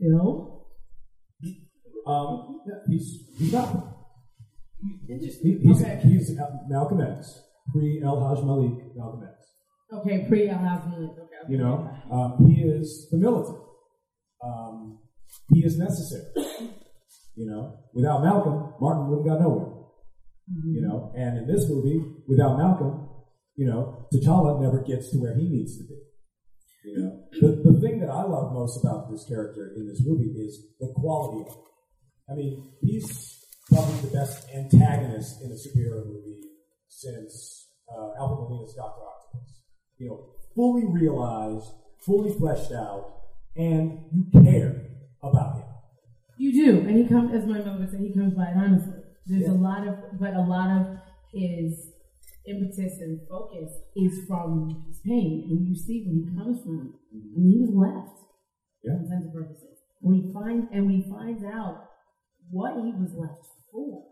Phil. 0.00 0.66
Um, 2.06 2.60
yeah, 2.66 2.74
he's 2.88 3.28
he's 3.38 3.52
not. 3.52 3.96
Interesting. 5.08 5.60
He, 5.62 5.68
he's 5.68 5.80
okay. 5.80 6.00
he's 6.02 6.38
Malcolm 6.68 7.00
X, 7.00 7.42
pre 7.72 8.02
El 8.04 8.20
Haj 8.20 8.44
Malik 8.44 8.94
Malcolm 8.94 9.22
X. 9.24 9.46
Okay. 9.92 10.26
Pre 10.28 10.48
Al 10.48 10.58
Malik. 10.58 11.10
Okay. 11.12 11.52
You 11.52 11.58
know, 11.58 11.90
um, 12.10 12.46
he 12.48 12.62
is 12.62 13.08
the 13.10 13.16
militant. 13.16 13.58
Um, 14.44 14.98
he 15.52 15.60
is 15.60 15.78
necessary. 15.78 16.24
You 17.36 17.46
know, 17.46 17.78
without 17.92 18.22
Malcolm, 18.22 18.74
Martin 18.80 19.08
would 19.08 19.18
have 19.18 19.26
got 19.26 19.40
nowhere. 19.40 19.72
You 20.46 20.82
know, 20.82 21.12
and 21.16 21.38
in 21.38 21.46
this 21.46 21.68
movie, 21.68 22.04
without 22.28 22.58
Malcolm, 22.58 23.03
you 23.56 23.66
know, 23.66 24.06
T'Challa 24.12 24.60
never 24.60 24.82
gets 24.82 25.10
to 25.10 25.18
where 25.18 25.36
he 25.36 25.48
needs 25.48 25.78
to 25.78 25.84
be. 25.84 25.98
You 26.84 26.98
know, 26.98 27.20
the, 27.40 27.72
the 27.72 27.80
thing 27.80 28.00
that 28.00 28.10
I 28.10 28.24
love 28.24 28.52
most 28.52 28.84
about 28.84 29.10
this 29.10 29.24
character 29.26 29.72
in 29.76 29.86
this 29.86 30.02
movie 30.04 30.30
is 30.38 30.60
the 30.78 30.92
quality 30.94 31.48
of 31.48 31.56
it. 31.56 31.62
I 32.30 32.34
mean, 32.34 32.72
he's 32.82 33.42
probably 33.70 33.96
the 34.00 34.14
best 34.14 34.48
antagonist 34.54 35.42
in 35.42 35.50
a 35.50 35.54
superhero 35.54 36.04
movie 36.04 36.42
since 36.88 37.68
uh, 37.88 38.20
Alfred 38.20 38.48
Molina's 38.48 38.74
Doctor 38.74 39.00
Octopus. 39.02 39.62
You 39.96 40.08
know, 40.08 40.26
fully 40.54 40.84
realized, 40.86 41.70
fully 42.04 42.34
fleshed 42.38 42.72
out, 42.72 43.20
and 43.56 44.04
you 44.12 44.42
care 44.42 44.84
about 45.22 45.56
him. 45.56 45.64
You 46.36 46.52
do, 46.52 46.80
and 46.80 46.98
he 46.98 47.06
comes, 47.06 47.32
as 47.34 47.46
my 47.46 47.58
mother 47.58 47.78
would 47.78 47.90
say, 47.90 47.98
he 47.98 48.12
comes 48.12 48.34
by 48.34 48.44
it 48.44 48.56
honestly. 48.56 49.00
There's 49.26 49.48
a 49.48 49.52
lot 49.52 49.86
of, 49.88 49.94
but 50.20 50.34
a 50.34 50.42
lot 50.42 50.68
of 50.70 50.98
his 51.32 51.93
impetus 52.46 53.00
and 53.00 53.20
focus 53.28 53.72
is 53.96 54.26
from 54.28 54.84
his 54.86 55.00
pain, 55.04 55.48
and 55.48 55.66
you 55.66 55.74
see 55.74 56.04
where 56.04 56.16
he 56.20 56.36
comes 56.36 56.62
from. 56.62 56.94
I 57.12 57.38
mean, 57.40 57.50
he 57.52 57.58
was 57.60 57.72
left, 57.72 58.20
Yeah. 58.84 58.96
for 58.96 59.04
intents 59.04 59.24
and 59.24 59.34
purposes. 59.34 59.78
When 60.00 60.14
he 60.20 60.32
finds, 60.32 60.68
and 60.72 60.86
when 60.86 61.00
he 61.00 61.10
finds 61.10 61.42
out 61.44 61.88
what 62.50 62.76
he 62.84 62.92
was 62.92 63.14
left 63.16 63.44
for, 63.72 64.04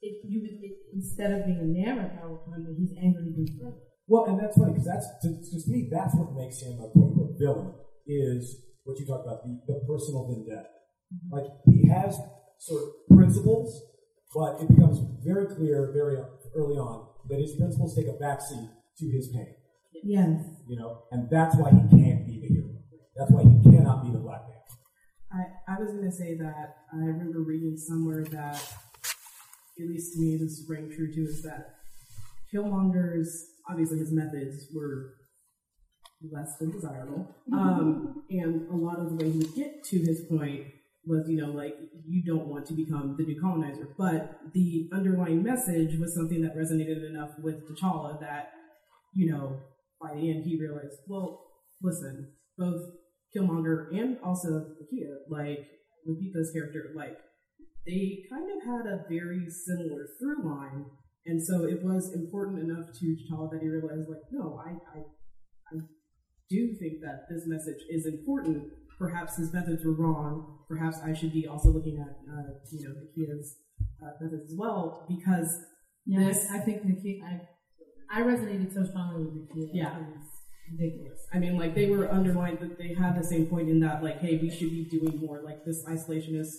it, 0.00 0.24
you, 0.24 0.40
it, 0.62 0.72
instead 0.94 1.32
of 1.32 1.44
being 1.46 1.60
a 1.60 1.68
narrow 1.68 2.08
power 2.08 2.36
play, 2.44 2.64
he's 2.76 2.92
angry 2.96 3.28
even 3.32 3.46
further. 3.60 3.80
Well, 4.06 4.24
and 4.26 4.38
that's 4.38 4.56
funny 4.56 4.72
because 4.72 4.86
that's 4.86 5.08
to, 5.22 5.28
to 5.40 5.70
me 5.70 5.88
that's 5.90 6.14
what 6.14 6.36
makes 6.36 6.60
him 6.60 6.76
a 6.76 6.88
quote 6.92 7.16
unquote 7.16 7.36
villain 7.40 7.72
is 8.06 8.60
what 8.84 8.98
you 9.00 9.06
talk 9.06 9.24
about 9.24 9.44
the, 9.44 9.60
the 9.66 9.80
personal 9.88 10.28
vendetta. 10.28 10.68
Mm-hmm. 11.08 11.32
Like 11.32 11.48
he 11.64 11.88
has 11.88 12.20
sort 12.58 12.82
of 12.82 13.16
principles, 13.16 13.80
but 14.34 14.60
it 14.60 14.68
becomes 14.68 15.00
very 15.24 15.46
clear 15.56 15.90
very 15.94 16.20
early 16.54 16.76
on 16.76 17.13
that 17.28 17.40
his 17.40 17.56
principles 17.56 17.96
take 17.96 18.06
a 18.06 18.22
backseat 18.22 18.68
to 18.98 19.10
his 19.10 19.28
pain. 19.28 19.54
Yes. 20.02 20.42
You 20.68 20.76
know, 20.76 21.02
and 21.10 21.28
that's 21.30 21.56
why 21.56 21.70
he 21.70 21.80
can't 21.88 22.26
be 22.26 22.40
the 22.40 22.48
hero. 22.48 22.68
That's 23.16 23.30
why 23.30 23.42
he 23.42 23.62
cannot 23.62 24.04
be 24.04 24.10
the 24.10 24.18
Black 24.18 24.42
Man. 24.42 25.48
I, 25.68 25.74
I 25.74 25.80
was 25.80 25.92
going 25.92 26.04
to 26.04 26.12
say 26.12 26.36
that 26.36 26.76
I 26.92 26.96
remember 26.96 27.40
reading 27.40 27.76
somewhere 27.76 28.24
that, 28.24 28.56
at 29.80 29.88
least 29.88 30.14
to 30.14 30.20
me, 30.20 30.36
this 30.36 30.64
rang 30.68 30.90
true 30.94 31.12
too, 31.12 31.26
is 31.28 31.42
that 31.42 31.76
Killmonger's, 32.52 33.46
obviously 33.68 33.98
his 33.98 34.12
methods 34.12 34.66
were 34.74 35.14
less 36.30 36.56
than 36.58 36.70
desirable. 36.70 37.34
Um, 37.52 38.24
and 38.30 38.68
a 38.70 38.74
lot 38.74 38.98
of 38.98 39.10
the 39.10 39.16
way 39.16 39.30
he 39.30 39.38
would 39.38 39.54
get 39.54 39.84
to 39.84 39.98
his 39.98 40.22
point 40.28 40.64
was, 41.06 41.24
you 41.28 41.36
know, 41.36 41.52
like 41.52 41.74
you 42.06 42.22
don't 42.24 42.48
want 42.48 42.66
to 42.66 42.74
become 42.74 43.16
the 43.18 43.24
new 43.24 43.40
colonizer. 43.40 43.88
But 43.98 44.38
the 44.52 44.88
underlying 44.92 45.42
message 45.42 45.98
was 45.98 46.14
something 46.14 46.42
that 46.42 46.56
resonated 46.56 47.08
enough 47.08 47.30
with 47.42 47.56
T'Challa 47.68 48.20
that, 48.20 48.50
you 49.14 49.30
know, 49.30 49.60
by 50.00 50.14
the 50.14 50.30
end 50.30 50.44
he 50.44 50.58
realized, 50.60 50.98
well, 51.08 51.40
listen, 51.82 52.32
both 52.56 52.82
Killmonger 53.36 53.88
and 53.92 54.18
also 54.24 54.48
Nakia, 54.48 55.16
like 55.28 55.66
Lupita's 56.08 56.52
character, 56.52 56.92
like 56.96 57.16
they 57.86 58.24
kind 58.30 58.48
of 58.50 58.62
had 58.64 58.86
a 58.86 59.04
very 59.08 59.46
similar 59.50 60.06
through 60.18 60.44
line. 60.44 60.86
And 61.26 61.42
so 61.42 61.64
it 61.64 61.82
was 61.82 62.12
important 62.14 62.60
enough 62.60 62.92
to 63.00 63.06
T'Challa 63.06 63.50
that 63.50 63.60
he 63.62 63.68
realized, 63.68 64.08
like, 64.08 64.28
no, 64.30 64.60
I, 64.64 64.72
I, 64.94 65.02
I 65.72 65.80
do 66.50 66.76
think 66.78 67.00
that 67.00 67.24
this 67.30 67.44
message 67.46 67.80
is 67.88 68.06
important. 68.06 68.64
Perhaps 68.98 69.36
his 69.36 69.52
methods 69.52 69.84
were 69.84 69.92
wrong. 69.94 70.58
Perhaps 70.68 70.98
I 71.04 71.12
should 71.12 71.32
be 71.32 71.46
also 71.46 71.68
looking 71.70 71.98
at, 72.00 72.16
uh, 72.32 72.42
you 72.72 72.88
know, 72.88 72.94
Nakia's 72.94 73.56
uh, 74.02 74.10
methods 74.20 74.50
as 74.52 74.56
well, 74.56 75.06
because 75.08 75.58
Yeah, 76.06 76.24
this, 76.26 76.46
I, 76.50 76.58
I 76.58 76.60
think 76.60 76.84
Nikki, 76.84 77.22
I, 77.24 77.40
I 78.10 78.22
resonated 78.22 78.72
so 78.72 78.84
strongly 78.84 79.24
with 79.24 79.34
Nikki. 79.34 79.70
Yeah. 79.74 79.98
Ridiculous. 80.70 81.26
I 81.32 81.38
mean, 81.38 81.58
like 81.58 81.74
they 81.74 81.90
were 81.90 82.10
underlined, 82.10 82.58
but 82.60 82.78
they 82.78 82.94
had 82.94 83.20
the 83.20 83.24
same 83.24 83.46
point 83.46 83.68
in 83.68 83.80
that, 83.80 84.02
like, 84.02 84.20
hey, 84.20 84.38
we 84.40 84.50
should 84.50 84.70
be 84.70 84.84
doing 84.84 85.18
more. 85.18 85.42
Like 85.44 85.64
this 85.64 85.84
isolationist 85.84 86.52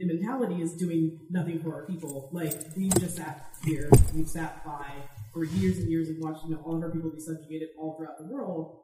mentality 0.00 0.62
is 0.62 0.74
doing 0.74 1.18
nothing 1.30 1.60
for 1.62 1.74
our 1.74 1.86
people. 1.86 2.30
Like 2.32 2.54
we've 2.76 2.94
just 2.98 3.16
sat 3.16 3.50
here, 3.64 3.90
we've 4.14 4.28
sat 4.28 4.64
by 4.64 4.86
for 5.32 5.44
years 5.44 5.78
and 5.78 5.90
years 5.90 6.08
and 6.08 6.22
watched 6.22 6.44
you 6.44 6.54
know, 6.54 6.62
all 6.64 6.76
of 6.76 6.82
our 6.82 6.90
people 6.90 7.10
be 7.10 7.20
subjugated 7.20 7.68
all 7.78 7.96
throughout 7.96 8.18
the 8.18 8.32
world. 8.32 8.80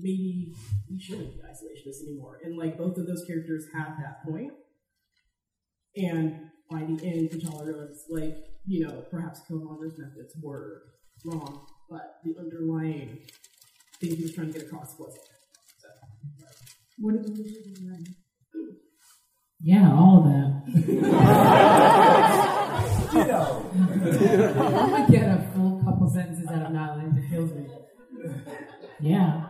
Maybe 0.00 0.54
we 0.90 0.98
shouldn't 0.98 1.34
be 1.34 1.40
isolationists 1.40 2.02
anymore. 2.06 2.38
And 2.42 2.56
like 2.56 2.76
both 2.78 2.96
of 2.96 3.06
those 3.06 3.24
characters 3.26 3.66
had 3.74 3.96
that 3.98 4.24
point. 4.24 4.52
And 5.96 6.50
by 6.70 6.80
the 6.80 7.04
end, 7.04 7.30
T'Challa 7.30 7.66
realized, 7.66 8.04
like, 8.10 8.36
you 8.66 8.86
know, 8.86 9.04
perhaps 9.10 9.40
Killmonger's 9.50 9.98
methods 9.98 10.36
were 10.42 10.82
wrong, 11.24 11.66
but 11.90 12.20
the 12.24 12.36
underlying 12.38 13.18
thing 14.00 14.16
he 14.16 14.22
was 14.22 14.34
trying 14.34 14.52
to 14.52 14.58
get 14.58 14.68
across 14.68 14.94
wasn't. 14.98 15.24
So, 15.78 15.88
What 16.98 17.12
did 17.14 17.22
what 17.22 17.36
did 17.36 17.46
you 17.46 17.74
do 17.74 17.88
then? 17.88 18.04
Yeah, 19.60 19.92
all 19.92 20.18
of 20.18 20.24
that. 20.24 21.14
You 23.10 23.24
know, 23.24 23.64
I'm 23.74 23.98
gonna 24.90 25.06
get 25.10 25.22
a 25.22 25.50
full 25.54 25.82
couple 25.82 26.08
sentences 26.10 26.46
out 26.46 26.66
of 26.66 26.72
Nyland. 26.72 27.18
It 27.18 27.30
kills 27.30 27.52
me. 27.52 27.66
Yeah. 29.00 29.47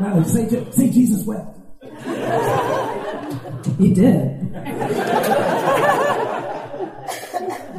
Natalie, 0.00 0.24
say, 0.24 0.70
say 0.70 0.90
Jesus 0.90 1.24
wept. 1.26 1.58
He 3.78 3.94
did. 3.94 4.52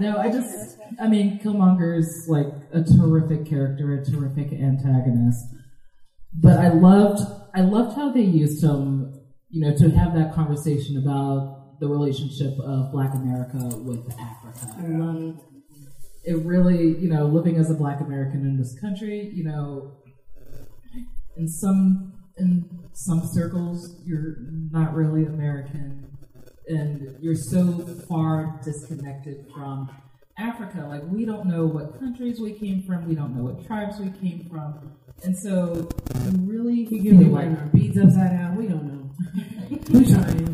no, 0.02 0.18
I 0.18 0.30
just, 0.32 0.78
I 1.00 1.08
mean, 1.08 1.40
Killmonger's 1.40 2.28
like 2.28 2.48
a 2.74 2.84
terrific 2.84 3.46
character, 3.46 3.94
a 3.94 4.04
terrific 4.04 4.52
antagonist. 4.54 5.46
But 6.34 6.60
I 6.60 6.70
loved, 6.70 7.22
I 7.54 7.62
loved 7.62 7.96
how 7.96 8.12
they 8.12 8.22
used 8.22 8.64
him, 8.64 9.14
you 9.50 9.62
know, 9.62 9.76
to 9.76 9.92
have 9.92 10.16
that 10.16 10.34
conversation 10.34 10.98
about 10.98 11.80
the 11.80 11.88
relationship 11.88 12.58
of 12.60 12.92
Black 12.92 13.14
America 13.14 13.78
with 13.78 14.10
Africa. 14.20 14.76
I 14.80 14.88
love 14.88 15.16
um, 15.16 15.40
it. 16.24 16.46
Really, 16.46 16.98
you 16.98 17.10
know, 17.10 17.26
living 17.26 17.58
as 17.58 17.70
a 17.70 17.74
Black 17.74 18.02
American 18.02 18.42
in 18.42 18.58
this 18.58 18.78
country, 18.80 19.32
you 19.34 19.44
know, 19.44 19.98
in 21.38 21.48
some 21.48 22.14
in 22.38 22.68
some 22.94 23.22
circles 23.34 24.02
you're 24.06 24.38
not 24.72 24.94
really 24.94 25.26
American 25.26 26.04
and 26.68 27.16
you're 27.20 27.36
so 27.36 27.80
far 28.08 28.60
disconnected 28.64 29.46
from 29.54 29.90
Africa. 30.38 30.86
Like 30.88 31.04
we 31.06 31.26
don't 31.26 31.46
know 31.46 31.66
what 31.66 32.00
countries 32.00 32.40
we 32.40 32.54
came 32.54 32.84
from, 32.84 33.08
we 33.08 33.16
don't 33.16 33.36
know 33.36 33.44
what 33.44 33.66
tribes 33.66 34.00
we 34.00 34.10
came 34.12 34.48
from. 34.50 34.96
And 35.24 35.36
so 35.38 35.90
you 36.26 36.32
really 36.42 36.88
you 36.90 37.02
give 37.02 37.14
me 37.14 37.26
like 37.26 37.48
our 37.48 37.68
beads 37.68 37.98
upside 37.98 38.32
down. 38.32 38.56
We 38.56 38.68
don't 38.68 38.86
know. 38.86 39.00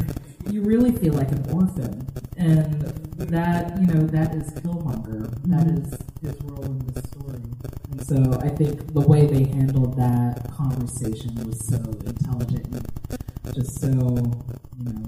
You 0.50 0.64
really 0.64 0.92
feel 0.94 1.14
like 1.14 1.32
an 1.32 1.48
orphan. 1.52 2.09
And 2.40 2.82
that, 3.18 3.78
you 3.82 3.88
know, 3.88 4.08
that 4.08 4.34
is 4.34 4.50
Killmonger. 4.54 5.28
That 5.44 5.68
mm-hmm. 5.68 5.84
is 5.84 6.00
his 6.22 6.42
role 6.44 6.64
in 6.64 6.80
the 6.88 7.02
story. 7.06 7.44
And 7.92 8.08
so 8.08 8.40
I 8.40 8.48
think 8.48 8.94
the 8.94 9.02
way 9.02 9.26
they 9.26 9.44
handled 9.44 9.98
that 9.98 10.50
conversation 10.50 11.36
was 11.46 11.68
so 11.68 11.76
intelligent 11.76 12.66
and 12.72 13.54
just 13.54 13.82
so, 13.82 13.90
you 13.90 14.86
know, 14.86 15.04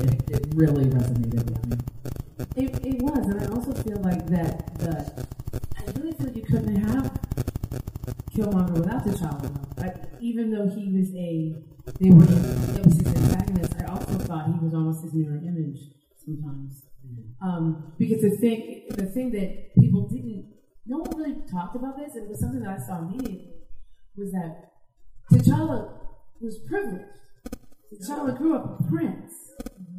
it, 0.00 0.28
it 0.28 0.44
really 0.54 0.86
resonated 0.86 1.48
with 1.50 1.66
me. 1.70 1.76
It, 2.56 2.84
it 2.84 3.00
was, 3.00 3.28
and 3.28 3.40
I 3.40 3.46
also 3.54 3.72
feel 3.84 3.98
like 3.98 4.26
that 4.26 4.76
the 4.80 5.26
I 5.78 6.00
really 6.00 6.16
feel 6.16 6.26
like 6.26 6.36
you 6.36 6.42
couldn't 6.42 6.82
have 6.82 7.12
Killmonger 8.34 8.72
without 8.72 9.06
T'Challa. 9.06 9.78
Like, 9.78 9.94
even 10.20 10.50
though 10.50 10.68
he 10.68 10.90
was 10.90 11.14
a 11.14 11.54
they 12.00 12.10
were 12.10 12.24
it 12.24 12.84
was 12.84 12.96
his 12.98 13.06
antagonist, 13.06 13.74
I 13.78 13.84
also 13.84 14.18
thought 14.18 14.46
he 14.46 14.58
was 14.58 14.74
almost 14.74 15.04
his 15.04 15.14
mirror 15.14 15.40
image 15.46 15.78
sometimes. 16.24 16.84
Um, 17.42 17.92
because 17.98 18.22
the 18.22 18.36
thing 18.36 18.86
the 18.90 19.06
thing 19.06 19.32
that 19.32 19.74
people 19.78 20.08
didn't 20.08 20.52
no 20.86 20.98
one 20.98 21.16
really 21.16 21.36
talked 21.50 21.76
about 21.76 21.96
this, 21.96 22.14
and 22.14 22.24
it 22.24 22.28
was 22.28 22.40
something 22.40 22.60
that 22.60 22.78
I 22.80 22.86
saw 22.86 22.98
immediately, 22.98 23.52
was 24.16 24.32
that 24.32 24.72
T'Challa 25.32 25.92
was 26.40 26.58
privileged. 26.68 27.04
T'Challa 27.94 28.36
grew 28.36 28.56
up 28.56 28.80
a 28.80 28.82
prince. 28.84 29.32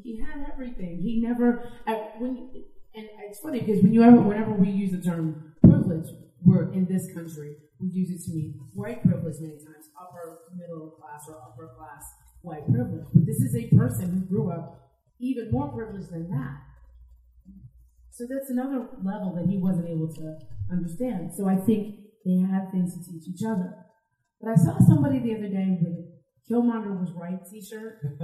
He 0.04 0.20
had 0.20 0.46
everything. 0.52 1.02
He 1.02 1.22
never 1.22 1.70
at, 1.88 2.20
when 2.20 2.50
and 2.96 3.08
it's 3.28 3.40
funny 3.40 3.62
because 3.62 3.82
when 3.82 3.94
you 3.94 4.04
ever 4.04 4.20
whenever 4.20 4.52
we 4.52 4.70
use 4.70 4.92
the 4.92 5.02
term 5.02 5.56
privilege, 5.62 6.08
we're 6.44 6.72
in 6.74 6.86
this 6.86 7.08
country, 7.14 7.56
we 7.80 7.90
use 7.90 8.10
it 8.10 8.30
to 8.30 8.36
mean 8.36 8.60
white 8.74 9.02
privilege 9.04 9.36
many 9.40 9.56
times, 9.56 9.90
upper 10.00 10.40
middle 10.56 10.92
class 11.00 11.24
or 11.30 11.38
upper 11.38 11.74
class 11.78 12.04
white 12.42 12.66
privilege. 12.72 13.06
But 13.14 13.26
this 13.26 13.38
is 13.38 13.56
a 13.56 13.76
person 13.76 14.12
who 14.12 14.20
grew 14.26 14.52
up 14.52 14.83
even 15.19 15.52
more 15.52 15.69
privileged 15.69 16.12
than 16.12 16.30
that. 16.30 16.58
So 18.12 18.26
that's 18.30 18.49
another 18.49 18.88
level 19.04 19.34
that 19.36 19.49
he 19.49 19.58
wasn't 19.58 19.89
able 19.89 20.13
to 20.13 20.38
understand. 20.71 21.32
So 21.36 21.47
I 21.47 21.56
think 21.56 21.95
they 22.26 22.38
had 22.38 22.71
things 22.71 22.93
to 22.93 23.12
teach 23.12 23.28
each 23.28 23.43
other. 23.45 23.73
But 24.39 24.52
I 24.52 24.56
saw 24.56 24.78
somebody 24.80 25.19
the 25.19 25.36
other 25.36 25.49
day 25.49 25.80
with 25.82 25.93
a 25.93 26.13
Killmonger 26.49 26.99
was 26.99 27.12
right 27.13 27.39
t-shirt. 27.49 27.99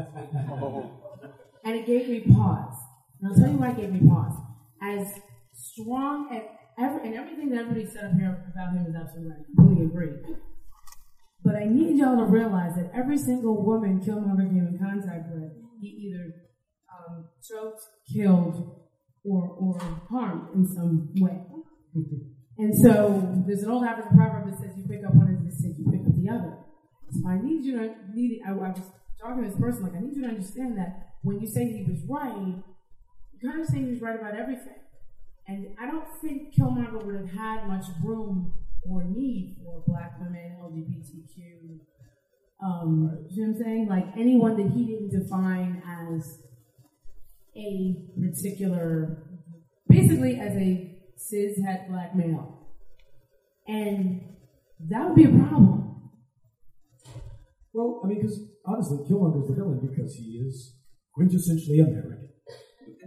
and 1.66 1.76
it 1.76 1.86
gave 1.86 2.10
me 2.10 2.20
pause. 2.36 2.76
And 3.22 3.32
I'll 3.32 3.38
tell 3.38 3.52
you 3.52 3.58
why 3.58 3.72
it 3.72 3.78
gave 3.78 3.92
me 3.92 4.08
pause. 4.08 4.36
As 4.82 5.08
strong 5.54 6.30
as 6.36 6.44
ever, 6.78 7.00
and 7.00 7.16
everything 7.16 7.50
that 7.50 7.60
everybody 7.60 7.86
said 7.86 8.06
up 8.06 8.14
here 8.14 8.52
about 8.54 8.74
him 8.74 8.86
is 8.88 8.96
absolutely 8.96 9.32
right. 9.32 9.40
I 9.42 9.56
completely 9.56 9.86
agree. 9.86 10.12
But 11.44 11.56
I 11.56 11.66
need 11.66 11.98
y'all 11.98 12.18
to 12.18 12.26
realize 12.26 12.76
that 12.76 12.92
every 12.94 13.18
single 13.18 13.66
woman 13.66 14.02
Killmonger 14.02 14.48
came 14.48 14.68
in 14.68 14.78
contact 14.78 15.34
with, 15.34 15.52
he 15.82 15.88
either 15.88 16.49
um, 17.08 17.26
choked, 17.42 17.84
killed, 18.12 18.80
or, 19.24 19.44
or 19.60 19.80
harmed 20.10 20.56
in 20.56 20.68
some 20.68 21.10
way. 21.16 21.42
And 22.58 22.76
so 22.76 23.44
there's 23.48 23.64
an 23.64 23.72
old 23.72 23.86
African 23.86 24.18
proverb 24.18 24.50
that 24.50 24.60
says 24.60 24.78
you 24.78 24.84
pick 24.88 25.06
up 25.06 25.16
one 25.16 25.34
of 25.34 25.46
the 25.46 25.52
stick, 25.52 25.74
you 25.78 25.90
pick 25.92 26.02
up 26.06 26.16
the 26.16 26.30
other. 26.30 26.58
So 27.12 27.28
I 27.28 27.40
need 27.42 27.64
you 27.64 27.78
to 27.78 27.96
need. 28.14 28.42
I, 28.46 28.52
I 28.52 28.54
was 28.54 28.82
talking 29.20 29.44
to 29.44 29.50
this 29.50 29.60
person 29.60 29.84
like 29.84 29.96
I 29.96 30.00
need 30.00 30.16
you 30.16 30.24
to 30.24 30.30
understand 30.30 30.78
that 30.78 31.16
when 31.24 31.40
you 31.40 31.48
say 31.48 31.66
he 31.66 31.84
was 31.84 32.04
right, 32.08 32.56
you're 33.40 33.52
kind 33.52 33.62
of 33.62 33.68
saying 33.68 33.86
he 33.86 33.92
was 33.92 34.02
right 34.02 34.20
about 34.20 34.36
everything. 34.36 34.76
And 35.48 35.76
I 35.82 35.88
don't 35.88 36.06
think 36.22 36.54
Killmonger 36.54 37.04
would 37.04 37.16
have 37.16 37.32
had 37.32 37.68
much 37.68 37.86
room 38.04 38.54
or 38.88 39.04
need 39.04 39.58
for 39.64 39.84
black 39.88 40.20
women, 40.20 40.58
LGBTQ. 40.62 41.80
Um, 42.64 43.26
you 43.30 43.42
know 43.42 43.54
what 43.54 43.58
I'm 43.58 43.64
saying? 43.64 43.88
Like 43.88 44.06
anyone 44.18 44.58
that 44.58 44.72
he 44.72 44.86
didn't 44.86 45.10
define 45.10 45.82
as 45.88 46.40
a 47.60 47.72
particular, 48.22 49.24
basically 49.88 50.40
as 50.40 50.56
a 50.56 50.98
cis 51.18 51.60
het 51.66 51.88
black 51.90 52.16
male. 52.16 52.68
And 53.68 54.22
that 54.90 55.06
would 55.06 55.16
be 55.16 55.26
a 55.26 55.30
problem. 55.30 56.12
Well, 57.74 58.02
I 58.04 58.08
mean, 58.08 58.20
because 58.20 58.40
honestly, 58.66 58.98
Killmonger's 59.08 59.48
the 59.48 59.56
villain 59.56 59.80
because 59.86 60.16
he 60.16 60.44
is 60.48 60.76
quintessentially 61.18 61.82
American. 61.86 62.30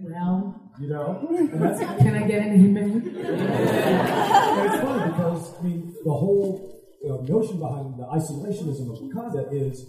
Well, 0.00 0.72
You 0.80 0.88
know, 0.88 1.28
can 1.98 2.14
I 2.14 2.26
get 2.26 2.46
an? 2.46 2.76
And 2.76 4.66
it's 4.66 4.82
funny 4.82 5.12
because 5.12 5.58
I 5.58 5.62
mean 5.62 5.94
the 6.04 6.12
whole 6.12 6.80
uh, 7.04 7.22
notion 7.22 7.58
behind 7.58 7.98
the 7.98 8.04
isolationism 8.04 8.90
of 8.90 8.98
Wakanda 9.00 9.52
is 9.52 9.86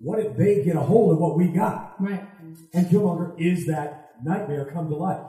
what 0.00 0.18
if 0.18 0.36
they 0.36 0.64
get 0.64 0.76
a 0.76 0.80
hold 0.80 1.12
of 1.12 1.18
what 1.18 1.36
we 1.36 1.48
got? 1.48 1.94
Right. 2.00 2.24
And 2.74 2.86
Killmonger 2.86 3.34
is 3.38 3.66
that 3.66 4.01
nightmare 4.24 4.70
come 4.72 4.88
to 4.88 4.96
life. 4.96 5.26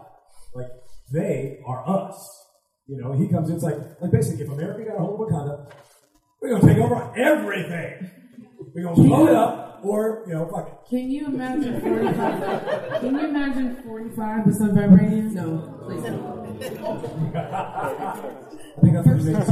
Like 0.54 0.68
they 1.12 1.60
are 1.66 1.88
us. 1.88 2.44
You 2.88 2.98
know, 3.02 3.14
he 3.14 3.28
comes 3.30 3.50
in, 3.50 3.56
it's 3.56 3.64
like, 3.64 3.78
like 4.02 4.12
basically, 4.12 4.44
if 4.44 4.52
America 4.52 4.84
got 4.90 4.98
a 4.98 5.00
hold 5.00 5.22
of 5.22 5.28
Wakanda, 5.28 5.72
we're 6.42 6.50
going 6.50 6.62
to 6.62 6.68
take 6.68 6.78
over 6.78 7.14
everything. 7.18 8.12
We're 8.76 8.84
going 8.84 8.96
to 8.96 9.02
blow 9.04 9.28
it 9.28 9.34
up, 9.34 9.80
or, 9.84 10.26
you 10.28 10.34
know, 10.34 10.50
fuck 10.52 10.68
it. 10.68 10.74
Can 10.90 11.10
you 11.10 11.28
imagine 11.28 11.80
45? 11.80 13.00
Can 13.00 13.16
you 13.16 13.26
imagine 13.26 13.82
45 13.84 14.46
with 14.46 14.56
some 14.58 14.72
vibranium? 14.72 15.32
No, 15.32 15.80
please 15.86 16.04
don't. 16.04 16.34
I 17.36 18.82
think 18.82 18.94
that's 18.94 19.08
what 19.08 19.18
he 19.20 19.24
makes 19.32 19.48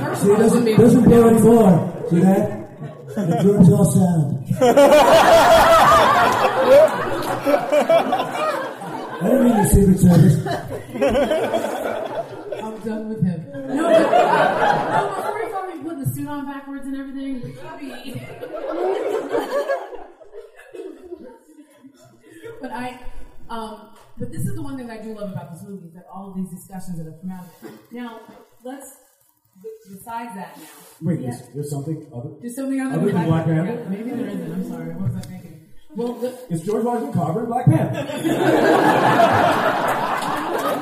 First 0.00 0.22
See, 0.22 0.30
it 0.32 0.38
doesn't, 0.38 0.64
be 0.64 0.76
doesn't 0.76 1.04
blow 1.04 1.28
anymore. 1.28 2.06
See 2.10 2.18
that? 2.20 2.68
It 3.16 3.44
ruins 3.44 3.72
all 3.72 3.84
sound. 3.84 5.66
I 7.88 9.28
don't 9.28 9.44
need 9.44 9.56
the 9.56 9.68
Secret 9.68 9.98
Service. 9.98 10.36
I'm 12.62 12.80
done 12.80 13.08
with 13.08 13.22
him. 13.22 13.46
No, 13.52 13.82
but, 13.88 13.98
no, 14.00 15.22
45 15.30 15.72
he 15.72 15.78
put 15.82 15.96
the 15.98 16.06
suit 16.14 16.28
on 16.28 16.46
backwards 16.46 16.86
and 16.86 16.96
everything. 16.96 17.56
But 22.60 22.70
I, 22.72 23.00
um, 23.48 23.90
but 24.18 24.30
this 24.30 24.42
is 24.42 24.54
the 24.54 24.62
one 24.62 24.76
thing 24.76 24.90
I 24.90 24.98
do 25.02 25.14
love 25.18 25.32
about 25.32 25.52
this 25.52 25.62
movie 25.66 25.86
is 25.86 25.94
that 25.94 26.04
all 26.12 26.28
of 26.30 26.36
these 26.36 26.50
discussions 26.50 26.98
that 26.98 27.06
have 27.06 27.20
come 27.20 27.30
out. 27.32 27.44
of 27.44 27.68
it. 27.68 27.74
Now, 27.92 28.20
let's. 28.64 28.96
Besides 29.90 30.34
that, 30.36 30.56
now. 30.56 30.64
Wait, 31.02 31.20
Yeah. 31.20 31.30
there's, 31.30 31.42
there's 31.54 31.70
something 31.70 32.06
other. 32.14 32.30
There's 32.40 32.56
something 32.56 32.80
other, 32.80 32.94
Other 33.00 33.12
than 33.12 33.26
Black 33.26 33.44
Panther? 33.44 33.86
Maybe 33.90 34.10
there 34.10 34.26
isn't. 34.28 34.52
I'm 34.52 34.68
sorry. 34.68 34.94
What 34.94 35.12
was 35.12 35.16
I 35.16 35.20
thinking? 35.28 35.59
Well, 35.96 36.18
It's 36.48 36.64
George 36.64 36.84
Washington 36.84 37.12
Carver 37.12 37.40
and 37.40 37.48
Black 37.48 37.66
Panther. 37.66 37.92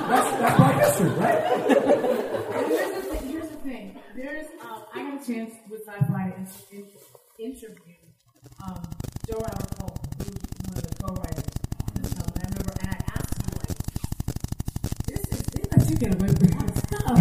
that's, 0.08 0.30
that's 0.36 0.56
Black 0.56 0.80
history, 0.84 1.08
right? 1.10 1.40
Here's 2.68 2.92
the 2.92 3.00
thing. 3.02 3.28
Here's 3.28 3.48
the 3.48 3.56
thing. 3.56 3.98
There's 4.14 4.46
um, 4.60 4.82
I 4.94 5.02
got 5.02 5.22
a 5.22 5.26
chance 5.26 5.54
with 5.70 5.86
SYFY 5.86 6.34
to 6.34 6.76
in, 6.76 6.84
in, 7.38 7.52
interview 7.52 7.94
um, 8.62 8.82
Joe 9.26 9.38
Robert 9.38 9.78
Cole, 9.78 9.96
who's 10.18 10.28
one 10.66 10.76
of 10.76 10.82
the 10.82 10.94
co-writers 11.02 11.38
of 11.38 11.94
this 11.94 12.12
film. 12.12 12.28
And 12.34 12.44
I 12.44 12.48
remember, 12.52 12.74
and 12.80 12.88
I 12.92 12.98
asked 13.16 13.36
him 13.40 13.48
like, 13.64 13.72
"This 15.06 15.22
is 15.32 15.40
they 15.56 15.62
let 15.72 15.82
you 15.88 15.96
get 15.96 16.12
away 16.16 16.28
with 16.28 16.42
of 16.52 16.76
stuff." 16.84 17.16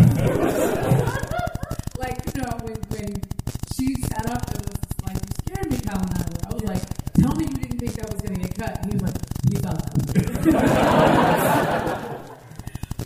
like 2.00 2.20
you 2.36 2.42
know, 2.42 2.52
when 2.68 2.78
when 2.92 3.10
she 3.80 3.88
sat 4.02 4.28
up 4.30 4.44
and 4.52 4.60
was 4.60 4.76
like, 5.08 5.20
"You 5.24 5.32
scared 5.48 5.68
me, 5.72 5.78
colonizer." 5.88 6.36
I 6.48 6.54
was 6.54 6.64
like, 6.64 6.97
"Tell 7.20 7.36
me 7.36 7.46
you 7.46 7.58
didn't 7.58 7.80
think 7.80 7.94
that 7.94 8.12
was 8.14 8.22
going 8.22 8.36
to 8.36 8.42
get 8.42 8.56
cut." 8.58 8.78
And 8.82 8.92
he 8.92 8.98
was 8.98 9.04
like, 9.04 9.16
"You 9.52 9.60
thought 9.60 9.82
that." 9.82 9.92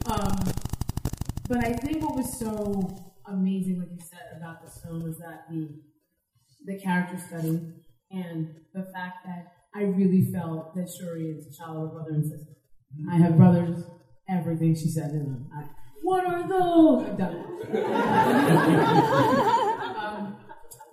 um, 0.12 0.38
but 1.48 1.58
I 1.66 1.74
think 1.74 2.04
what 2.04 2.16
was 2.16 2.40
so 2.40 2.90
amazing, 3.28 3.80
like 3.80 3.90
you 3.92 4.00
said, 4.00 4.38
about 4.38 4.62
this 4.64 4.80
film 4.84 5.08
is 5.10 5.18
that 5.20 5.46
the 5.50 5.70
the 6.66 6.80
character 6.80 7.18
study 7.18 7.60
and 8.12 8.56
the 8.74 8.84
fact 8.94 9.26
that 9.26 9.54
I 9.74 9.84
really 9.84 10.32
felt 10.32 10.76
that 10.76 10.90
Shuri 10.90 11.32
and 11.32 11.42
T'Challa 11.42 11.82
were 11.82 11.88
brother 11.88 12.12
and 12.12 12.26
sister. 12.26 12.54
I 13.12 13.16
have 13.18 13.38
brothers. 13.38 13.84
Everything 14.30 14.76
she 14.76 14.90
said 14.90 15.10
in 15.12 15.24
them. 15.26 15.50
I, 15.56 15.64
what 16.04 16.26
are 16.26 16.48
those? 16.48 17.06
I've 17.08 17.18
done 17.18 17.46
um, 19.98 20.36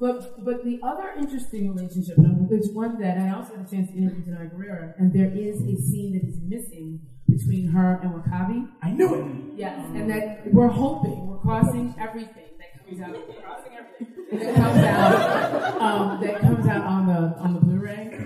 but 0.01 0.28
but 0.49 0.65
the 0.65 0.81
other 0.83 1.13
interesting 1.19 1.75
relationship, 1.75 2.17
it's 2.51 2.71
one 2.73 2.99
that 3.03 3.19
I 3.19 3.37
also 3.37 3.55
had 3.55 3.67
a 3.67 3.71
chance 3.71 3.91
to 3.91 3.99
interview 3.99 4.25
Danai 4.25 4.49
Gurira, 4.51 4.95
and 4.97 5.13
there 5.13 5.29
is 5.29 5.61
a 5.61 5.77
scene 5.77 6.15
that 6.15 6.25
is 6.27 6.41
missing 6.41 7.01
between 7.29 7.69
her 7.69 8.01
and 8.03 8.15
W'Kabi. 8.15 8.67
I 8.83 8.91
knew 8.93 9.15
it. 9.15 9.59
Yes, 9.59 9.79
and 9.95 10.11
that 10.11 10.51
we're 10.51 10.69
hoping 10.69 11.27
we're 11.27 11.37
crossing 11.37 11.95
everything 12.01 12.49
that 12.61 12.71
comes 12.81 12.99
out. 13.03 13.29
We're 13.29 13.43
crossing 13.43 13.73
everything 13.77 14.39
that 14.41 14.55
comes 14.55 14.85
out. 14.85 15.83
Um, 15.83 16.21
that 16.23 16.41
comes 16.41 16.67
out 16.67 16.85
on 16.95 17.07
the 17.07 17.21
on 17.45 17.53
the 17.53 17.61
Blu-ray. 17.61 18.19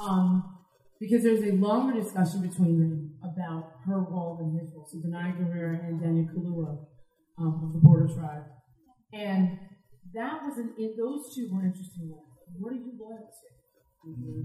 Um, 0.00 0.44
because 0.98 1.22
there's 1.22 1.42
a 1.42 1.52
longer 1.52 2.00
discussion 2.00 2.40
between 2.40 2.78
them 2.80 3.12
about 3.22 3.72
her 3.84 3.98
role 3.98 4.38
and 4.40 4.58
his 4.58 4.72
role. 4.74 4.88
So 4.90 4.96
Danai 5.06 5.36
Gurira 5.36 5.86
and 5.86 6.00
Daniel 6.00 6.28
Kaluuya 6.32 6.78
um, 7.38 7.60
of 7.62 7.72
the 7.74 7.80
Border 7.80 8.08
Tribe, 8.14 8.44
and 9.12 9.58
that 10.14 10.44
was 10.44 10.58
an. 10.58 10.74
Those 10.96 11.34
two 11.34 11.48
were 11.52 11.64
interesting. 11.64 12.10
ones. 12.10 12.28
What 12.56 12.72
are 12.72 12.80
you 12.80 12.92
loyal 12.96 13.28
to? 13.28 13.48
Mm-hmm. 14.08 14.40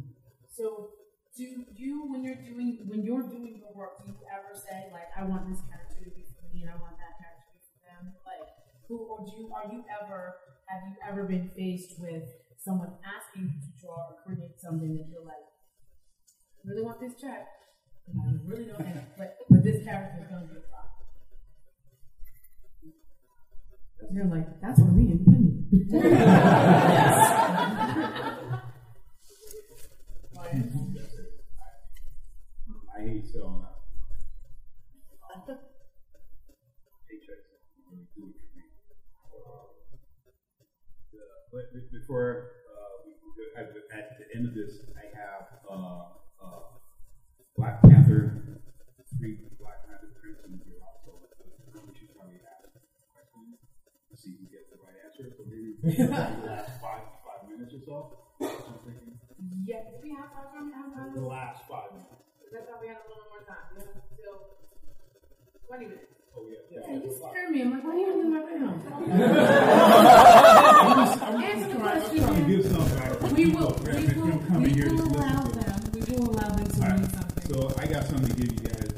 So, 0.49 0.91
do 1.36 1.43
you, 1.43 2.12
when 2.12 2.23
you're 2.23 2.38
doing 2.38 2.84
when 2.86 3.04
you're 3.04 3.23
doing 3.23 3.58
your 3.58 3.71
work, 3.73 3.97
do 4.04 4.12
you 4.12 4.17
ever 4.28 4.52
say 4.54 4.91
like, 4.91 5.10
"I 5.15 5.23
want 5.23 5.49
this 5.49 5.62
character 5.71 6.04
to 6.04 6.12
be 6.12 6.26
for 6.36 6.45
me, 6.54 6.67
and 6.67 6.69
I 6.69 6.78
want 6.78 6.99
that 6.99 7.15
character 7.17 7.47
to 7.47 7.58
be 7.58 7.63
for 7.73 7.82
them"? 7.88 8.04
Like, 8.28 8.47
who 8.88 9.08
or 9.08 9.26
do 9.26 9.32
you 9.34 9.49
are 9.56 9.65
you 9.71 9.82
ever 9.88 10.36
have 10.67 10.84
you 10.89 10.95
ever 11.02 11.23
been 11.23 11.49
faced 11.56 11.99
with 11.99 12.28
someone 12.60 12.93
asking 13.04 13.49
you 13.52 13.58
to 13.60 13.71
draw 13.80 14.13
or 14.13 14.15
create 14.23 14.56
something 14.60 14.95
that 14.95 15.08
you're 15.12 15.26
like, 15.26 15.43
I 15.43 16.62
really 16.63 16.84
want 16.84 16.99
this 16.99 17.19
check, 17.19 17.47
and 18.08 18.15
I 18.19 18.36
mm-hmm. 18.36 18.47
really 18.47 18.65
don't 18.65 18.86
have 18.86 19.17
but 19.17 19.38
but 19.49 19.63
this 19.63 19.84
character 19.84 20.21
is 20.21 20.28
going 20.30 20.47
to 20.47 20.54
be 20.54 20.60
a 20.60 20.65
problem. 20.69 20.84
And 24.04 24.12
they're 24.17 24.28
like, 24.28 24.62
that's 24.62 24.80
why 24.80 24.91
we 24.91 25.08
I 25.74 25.80
hate 33.00 33.26
selling 33.26 33.64
out. 33.66 33.74
But 41.52 41.92
before 41.92 42.52
uh, 42.70 43.06
we 43.06 43.14
we 43.24 43.30
go, 43.36 43.44
at, 43.60 43.74
the, 43.74 43.82
at 43.96 44.18
the 44.20 44.26
end 44.38 44.48
of 44.48 44.54
this, 44.54 44.78
I 44.96 45.06
have 45.18 45.48
uh, 45.70 46.06
uh, 46.44 46.60
Black 47.58 47.82
Panther, 47.82 48.33
last 55.84 56.80
five 56.82 57.04
five 57.28 57.50
minutes 57.50 57.74
or 57.76 57.82
so. 57.86 58.17
That's 58.39 58.54
I'm 58.56 58.80
thinking. 58.86 59.19
yeah, 59.65 59.82
we 60.02 60.10
have 60.15 60.32
time? 60.34 60.67
We 60.67 60.72
have 60.74 60.93
time. 60.96 61.12
The 61.15 61.22
last 61.22 61.62
five 61.69 61.91
minutes. 61.91 62.10
I 62.54 62.62
thought 62.65 62.80
we 62.82 62.88
had 62.88 62.98
a 63.04 63.08
little 63.10 63.28
more 63.34 63.43
time. 63.48 63.65
We 63.76 63.82
have 63.82 63.89
until 63.98 64.36
20 65.67 65.86
minutes. 65.86 66.08
Oh 66.38 66.48
yeah. 66.50 66.62
Yeah, 66.72 67.04
you 67.04 67.10
scared 67.13 67.50
me. 67.52 67.62
I'm 67.62 67.72
like, 67.72 67.84
why 67.84 67.91
are 67.91 67.98
you 67.98 68.13
doing 68.13 68.32
my 68.32 68.39
round? 68.41 68.82
Answer 71.43 71.67
the 71.67 71.74
trying 71.74 72.02
to 72.02 72.10
question. 72.10 72.48
give 72.48 72.63
some 72.65 72.88
back. 72.96 73.12
We 73.34 73.46
will, 73.52 73.74
we 73.84 73.91
will, 74.13 74.38
we 74.62 74.72
will 74.88 75.08
allow 75.13 75.43
listen 75.43 75.52
to 75.52 75.60
it. 75.60 75.65
them, 75.65 75.82
we 75.93 76.02
will 76.15 76.30
allow 76.32 76.50
them 76.50 76.67
to 76.67 76.74
All 76.82 76.89
right. 76.89 77.12
something. 77.12 77.43
So 77.50 77.58
I 77.78 77.86
got 77.88 78.04
something 78.06 78.30
to 78.30 78.36
give 78.41 78.52
you 78.54 78.60
guys 78.67 78.89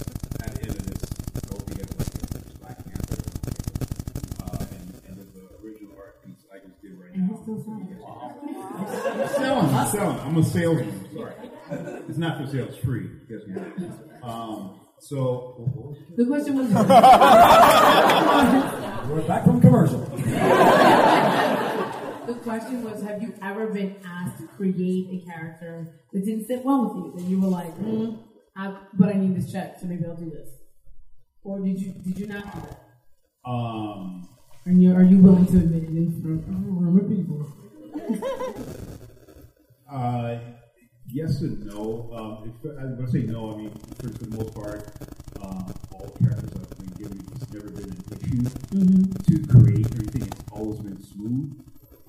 at 0.43 0.51
the 0.55 0.61
end 0.67 0.75
of 0.75 0.85
this. 0.85 1.01
I 1.35 1.47
hope 1.51 1.63
you 1.69 1.75
guys 1.75 1.91
like 1.95 2.11
it. 2.15 2.59
Black 2.59 2.77
Panther. 2.85 3.19
Uh, 4.43 4.65
and, 4.75 4.85
and 5.07 5.13
there's 5.17 5.31
the 5.35 5.45
original 5.63 5.95
art 5.97 6.15
piece 6.25 6.43
I 6.53 6.59
just 6.59 6.81
did 6.81 6.93
right 6.99 7.11
And 7.13 7.27
now. 7.29 7.35
he's 7.35 7.41
still 7.43 7.59
selling. 7.63 7.87
I'm 7.95 9.24
selling. 9.35 9.75
I'm 9.75 9.87
selling. 9.87 10.19
I'm 10.19 10.37
a 10.37 10.43
salesman. 10.43 11.09
Sorry. 11.15 11.33
It's 12.07 12.17
not 12.17 12.37
for 12.41 12.47
sale. 12.51 12.65
It's 12.69 12.77
free. 12.77 13.09
Guess 13.29 13.41
what? 13.47 13.67
Um, 14.29 14.79
so, 14.99 15.53
what 15.57 15.89
was 15.89 15.97
it? 16.09 16.17
The 16.17 16.25
question 16.25 16.55
was, 16.57 16.67
We're 19.09 19.21
back 19.27 19.43
from 19.45 19.61
commercial. 19.61 19.99
the 22.25 22.33
question 22.43 22.83
was, 22.83 23.01
have 23.03 23.21
you 23.21 23.33
ever 23.41 23.67
been 23.67 23.95
asked 24.05 24.37
to 24.39 24.47
create 24.47 25.07
a 25.11 25.19
character 25.29 25.99
that 26.11 26.25
didn't 26.25 26.47
sit 26.47 26.63
well 26.65 26.85
with 26.85 26.95
you? 26.97 27.13
That 27.17 27.25
you 27.29 27.39
were 27.41 27.47
like, 27.49 27.73
mm, 27.79 28.17
I, 28.57 28.75
but 28.93 29.09
I 29.09 29.13
need 29.13 29.35
this 29.35 29.51
check, 29.51 29.77
so 29.79 29.85
maybe 29.87 30.05
I'll 30.05 30.15
do 30.15 30.29
this. 30.31 30.49
Or 31.43 31.59
did 31.59 31.79
you 31.79 31.91
did 32.03 32.17
you 32.17 32.25
not 32.27 32.51
do 32.53 32.59
that? 32.61 32.79
um, 33.47 34.27
And 34.65 34.81
you 34.81 34.93
are 34.95 35.03
you 35.03 35.19
willing 35.19 35.45
to 35.47 35.57
admit 35.57 35.83
it 35.83 35.89
in 35.89 36.11
front 36.21 36.41
of 36.41 36.47
a 36.49 36.51
room 36.81 36.97
of 36.99 37.07
people? 37.09 37.45
Uh, 39.89 40.39
yes 41.07 41.41
and 41.41 41.63
no. 41.65 42.09
Um, 42.13 42.49
if, 42.49 42.71
I 42.77 42.81
going 42.81 43.05
to 43.05 43.11
say 43.11 43.21
no. 43.23 43.53
I 43.53 43.57
mean, 43.57 43.71
for, 43.99 44.09
for 44.09 44.25
the 44.25 44.37
most 44.37 44.55
part, 44.55 44.91
um, 45.41 45.73
all 45.93 46.09
characters 46.21 46.51
I've 46.55 46.77
been 46.79 46.93
given, 46.97 47.23
it's 47.35 47.53
never 47.53 47.69
been 47.69 47.91
an 47.91 49.15
issue 49.21 49.45
to 49.45 49.47
create 49.47 49.85
everything. 49.93 50.23
It's 50.23 50.43
always 50.51 50.79
been 50.79 51.01
smooth. 51.01 51.61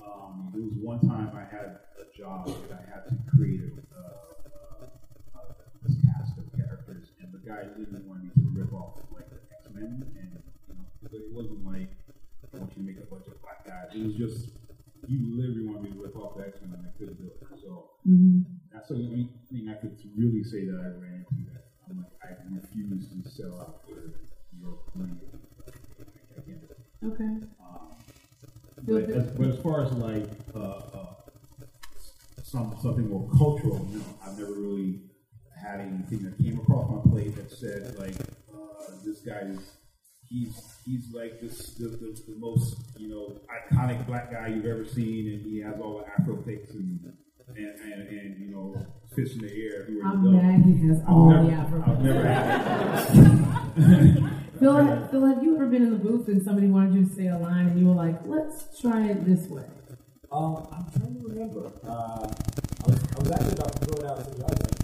Um, 0.03 0.49
there 0.53 0.63
was 0.63 0.73
one 0.81 0.99
time 1.01 1.31
I 1.37 1.45
had 1.45 1.77
a 2.01 2.17
job 2.17 2.47
that 2.47 2.81
I 2.81 2.89
had 2.89 3.05
to 3.09 3.15
create 3.37 3.61
a, 3.61 3.95
uh, 3.95 5.37
uh, 5.37 5.53
this 5.85 5.97
cast 6.01 6.37
of 6.39 6.49
characters, 6.57 7.13
and 7.21 7.31
the 7.31 7.39
guy 7.45 7.69
literally 7.77 8.05
wanted 8.09 8.23
me 8.23 8.31
to 8.41 8.49
rip 8.57 8.73
off 8.73 8.97
like 9.13 9.29
the 9.29 9.37
X 9.53 9.69
Men, 9.73 10.01
and 10.17 10.41
you 10.67 10.73
know, 10.73 10.85
it 11.13 11.31
wasn't 11.31 11.63
like 11.63 11.93
I 12.53 12.57
want 12.57 12.73
you 12.75 12.81
to 12.81 12.87
make 12.89 12.97
a 12.97 13.05
bunch 13.05 13.27
of 13.27 13.39
black 13.41 13.65
guys. 13.67 13.93
It 13.93 14.03
was 14.03 14.15
just 14.15 14.49
you 15.07 15.37
literally 15.37 15.67
wanted 15.67 15.83
me 15.83 15.91
to 15.91 16.01
rip 16.01 16.15
off 16.17 16.37
the 16.37 16.47
X 16.47 16.57
Men, 16.61 16.73
and 16.73 16.87
I 16.87 16.91
couldn't 16.97 17.21
do 17.21 17.27
it. 17.27 17.36
So 18.07 18.13
that's 18.71 18.87
the 18.87 18.95
only 18.95 19.27
thing 19.51 19.67
I 19.67 19.73
could 19.81 19.97
really 20.15 20.41
say 20.41 20.63
that 20.65 20.79
I 20.79 20.95
ran 20.97 21.25
into 21.29 21.51
that. 21.51 21.65
I'm 21.89 21.97
like, 21.97 22.13
I 22.23 22.29
refuse 22.49 23.09
to 23.09 23.29
sell 23.29 23.59
out 23.59 23.81
for 23.85 24.15
your 24.57 24.79
money. 24.95 25.19
I 26.37 26.41
can't. 26.41 26.63
Okay. 27.03 27.47
But 28.83 29.09
as, 29.09 29.31
but 29.31 29.47
as 29.47 29.59
far 29.59 29.83
as 29.85 29.91
like 29.91 30.29
uh, 30.55 30.59
uh, 30.59 31.13
some 32.43 32.77
something 32.81 33.09
more 33.09 33.27
cultural, 33.37 33.85
know, 33.91 34.01
I've 34.25 34.39
never 34.39 34.53
really 34.53 35.01
had 35.61 35.81
anything 35.81 36.23
that 36.23 36.37
came 36.37 36.59
across 36.59 36.89
my 36.89 37.11
plate 37.11 37.35
that 37.35 37.51
said 37.51 37.93
like 37.97 38.15
uh, 38.53 38.91
this 39.03 39.19
guy 39.19 39.41
is 39.51 39.59
he's 40.29 40.55
he's 40.85 41.13
like 41.13 41.41
this 41.41 41.73
the, 41.75 41.89
the, 41.89 42.17
the 42.27 42.35
most 42.37 42.77
you 42.97 43.09
know 43.09 43.41
iconic 43.51 44.05
black 44.07 44.31
guy 44.31 44.47
you've 44.47 44.65
ever 44.65 44.85
seen, 44.85 45.33
and 45.33 45.45
he 45.45 45.59
has 45.59 45.75
all 45.81 45.97
the 45.97 46.21
Afro 46.21 46.37
picks 46.37 46.71
and 46.71 46.99
and, 47.55 47.79
and, 47.79 48.07
and 48.09 48.39
you 48.39 48.51
know 48.51 48.75
fish 49.17 49.33
in 49.35 49.41
the 49.41 49.51
air. 49.65 49.83
Who 49.85 50.01
I'm 50.05 50.23
the- 50.23 50.31
mad 50.31 50.63
he 50.65 50.73
has 50.87 50.99
I've 51.01 51.09
all 51.09 51.29
never- 51.31 51.47
the 51.47 51.53
Afro 51.53 51.83
I've 51.87 52.01
never 52.03 52.23
had 52.27 54.33
Phil, 54.59 55.07
Phil, 55.11 55.25
have 55.25 55.43
you 55.43 55.55
ever 55.55 55.67
been 55.67 55.83
in 55.83 55.91
the 55.91 55.97
booth 55.99 56.27
and 56.29 56.41
somebody 56.41 56.67
wanted 56.67 56.93
you 56.95 57.05
to 57.05 57.13
say 57.13 57.27
a 57.27 57.37
line 57.37 57.67
and 57.67 57.79
you 57.79 57.85
were 57.87 57.93
like, 57.93 58.19
let's 58.25 58.65
try 58.81 59.05
it 59.07 59.23
this 59.25 59.47
way? 59.49 59.63
Um, 60.31 60.67
I'm 60.73 60.85
trying 60.97 61.15
to 61.21 61.27
remember. 61.27 61.71
Uh, 61.87 62.25
I, 62.25 62.27
was, 62.89 62.99
I 63.15 63.19
was 63.19 63.31
actually 63.31 63.53
about 63.53 63.71
to 63.73 63.79
throw 63.85 63.97
it 64.01 64.05
out 64.09 64.17
to 64.17 64.23
the 64.35 64.43
audience. 64.43 64.81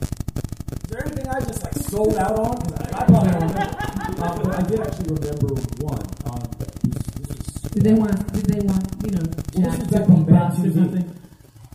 Is 0.84 0.90
there 0.90 1.02
anything 1.06 1.28
I 1.28 1.40
just 1.40 1.64
like 1.64 1.74
sold 1.74 2.16
out 2.18 2.38
on? 2.40 2.56
'Cause 2.62 2.74
I, 2.74 2.76
I 3.02 3.04
probably 3.06 3.32
don't 3.32 3.42
remember. 3.42 4.24
um, 4.24 4.36
but 4.44 4.54
I 4.54 4.62
did 4.70 4.80
actually 4.80 5.10
remember 5.16 5.48
one. 5.82 6.06
Um, 6.30 6.44
this, 6.60 6.70
this 7.18 7.28
was, 7.28 7.38
Did 7.74 7.84
they 7.84 7.94
want, 7.94 8.14
did 8.34 8.46
they 8.46 8.60
want, 8.62 8.86
you 9.06 9.12
know, 9.12 9.24
Jack 9.26 9.80
this 9.80 9.80
is 9.80 9.88
to 9.90 10.00
be 10.06 10.24
boss 10.32 10.60
or 10.60 10.72
something? 10.72 11.06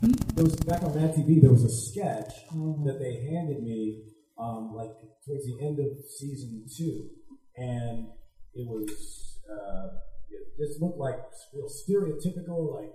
There 0.00 0.44
was 0.44 0.56
back 0.56 0.82
on 0.84 0.94
Mad 0.94 1.14
TV. 1.14 1.40
There 1.40 1.50
was 1.50 1.64
a 1.64 1.68
sketch 1.70 2.32
Oh. 2.52 2.80
that 2.86 2.98
they 3.00 3.20
handed 3.30 3.62
me, 3.62 4.04
um, 4.38 4.72
like 4.74 4.92
towards 5.26 5.44
the 5.46 5.58
end 5.60 5.78
of 5.80 5.86
season 6.08 6.64
two, 6.76 7.08
and 7.56 8.06
it 8.54 8.66
was 8.66 9.40
uh, 9.50 9.88
it 10.30 10.56
just 10.58 10.80
looked 10.80 10.98
like 10.98 11.18
real 11.52 11.68
stereotypical, 11.68 12.74
like 12.76 12.94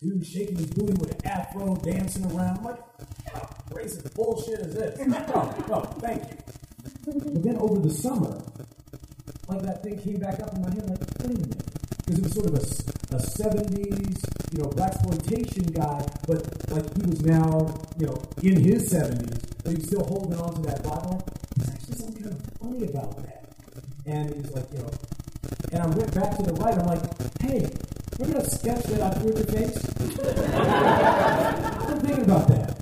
dude 0.00 0.24
shaking 0.24 0.56
his 0.56 0.66
booty 0.68 0.94
with 0.94 1.12
an 1.12 1.26
afro, 1.26 1.76
dancing 1.76 2.24
around. 2.26 2.58
I'm 2.58 2.64
like, 2.64 2.80
racist 3.70 4.14
bullshit 4.14 4.60
is 4.60 4.74
this? 4.74 4.98
no, 5.06 5.54
no, 5.68 5.80
thank 6.00 6.22
you. 6.30 6.36
But 7.04 7.42
then 7.42 7.56
over 7.58 7.78
the 7.80 7.90
summer, 7.90 8.42
like 9.48 9.62
that 9.62 9.82
thing 9.82 9.98
came 9.98 10.18
back 10.20 10.40
up 10.40 10.54
in 10.54 10.62
my 10.62 10.70
head, 10.70 10.88
like, 10.88 11.00
wait 11.20 11.36
a 11.36 11.40
minute. 11.40 11.62
Because 12.06 12.18
it 12.18 12.24
was 12.24 12.32
sort 12.34 12.46
of 12.46 12.54
a 12.54 12.60
70s, 13.18 14.22
you 14.52 14.62
know, 14.62 14.68
black 14.70 14.92
exploitation 14.94 15.64
guy, 15.64 16.06
but 16.28 16.70
like 16.70 16.96
he 16.96 17.10
was 17.10 17.20
now, 17.22 17.74
you 17.98 18.06
know, 18.06 18.22
in 18.42 18.60
his 18.62 18.92
70s, 18.92 19.42
but 19.64 19.70
he 19.72 19.76
was 19.78 19.86
still 19.86 20.04
holding 20.04 20.38
on 20.38 20.54
to 20.54 20.62
that. 20.62 20.86
I'm 20.86 21.18
there's 21.56 21.70
actually 21.70 21.96
something 21.96 22.22
kind 22.22 22.34
of 22.34 22.40
funny 22.60 22.84
about 22.86 23.16
that. 23.16 23.44
And 24.06 24.34
he's 24.34 24.52
like, 24.52 24.72
you 24.72 24.78
know, 24.78 24.90
and 25.72 25.82
I 25.82 25.86
went 25.86 26.14
back 26.14 26.36
to 26.36 26.42
the 26.44 26.52
right. 26.54 26.78
I'm 26.78 26.86
like, 26.86 27.02
hey, 27.40 27.68
remember 28.18 28.40
that 28.40 28.52
sketch 28.52 28.84
that 28.84 29.00
I 29.02 29.10
threw 29.18 29.30
at 29.30 29.36
your 29.36 29.46
face? 29.46 29.76
I'm 31.90 31.98
thinking 32.00 32.24
about 32.24 32.46
that. 32.48 32.76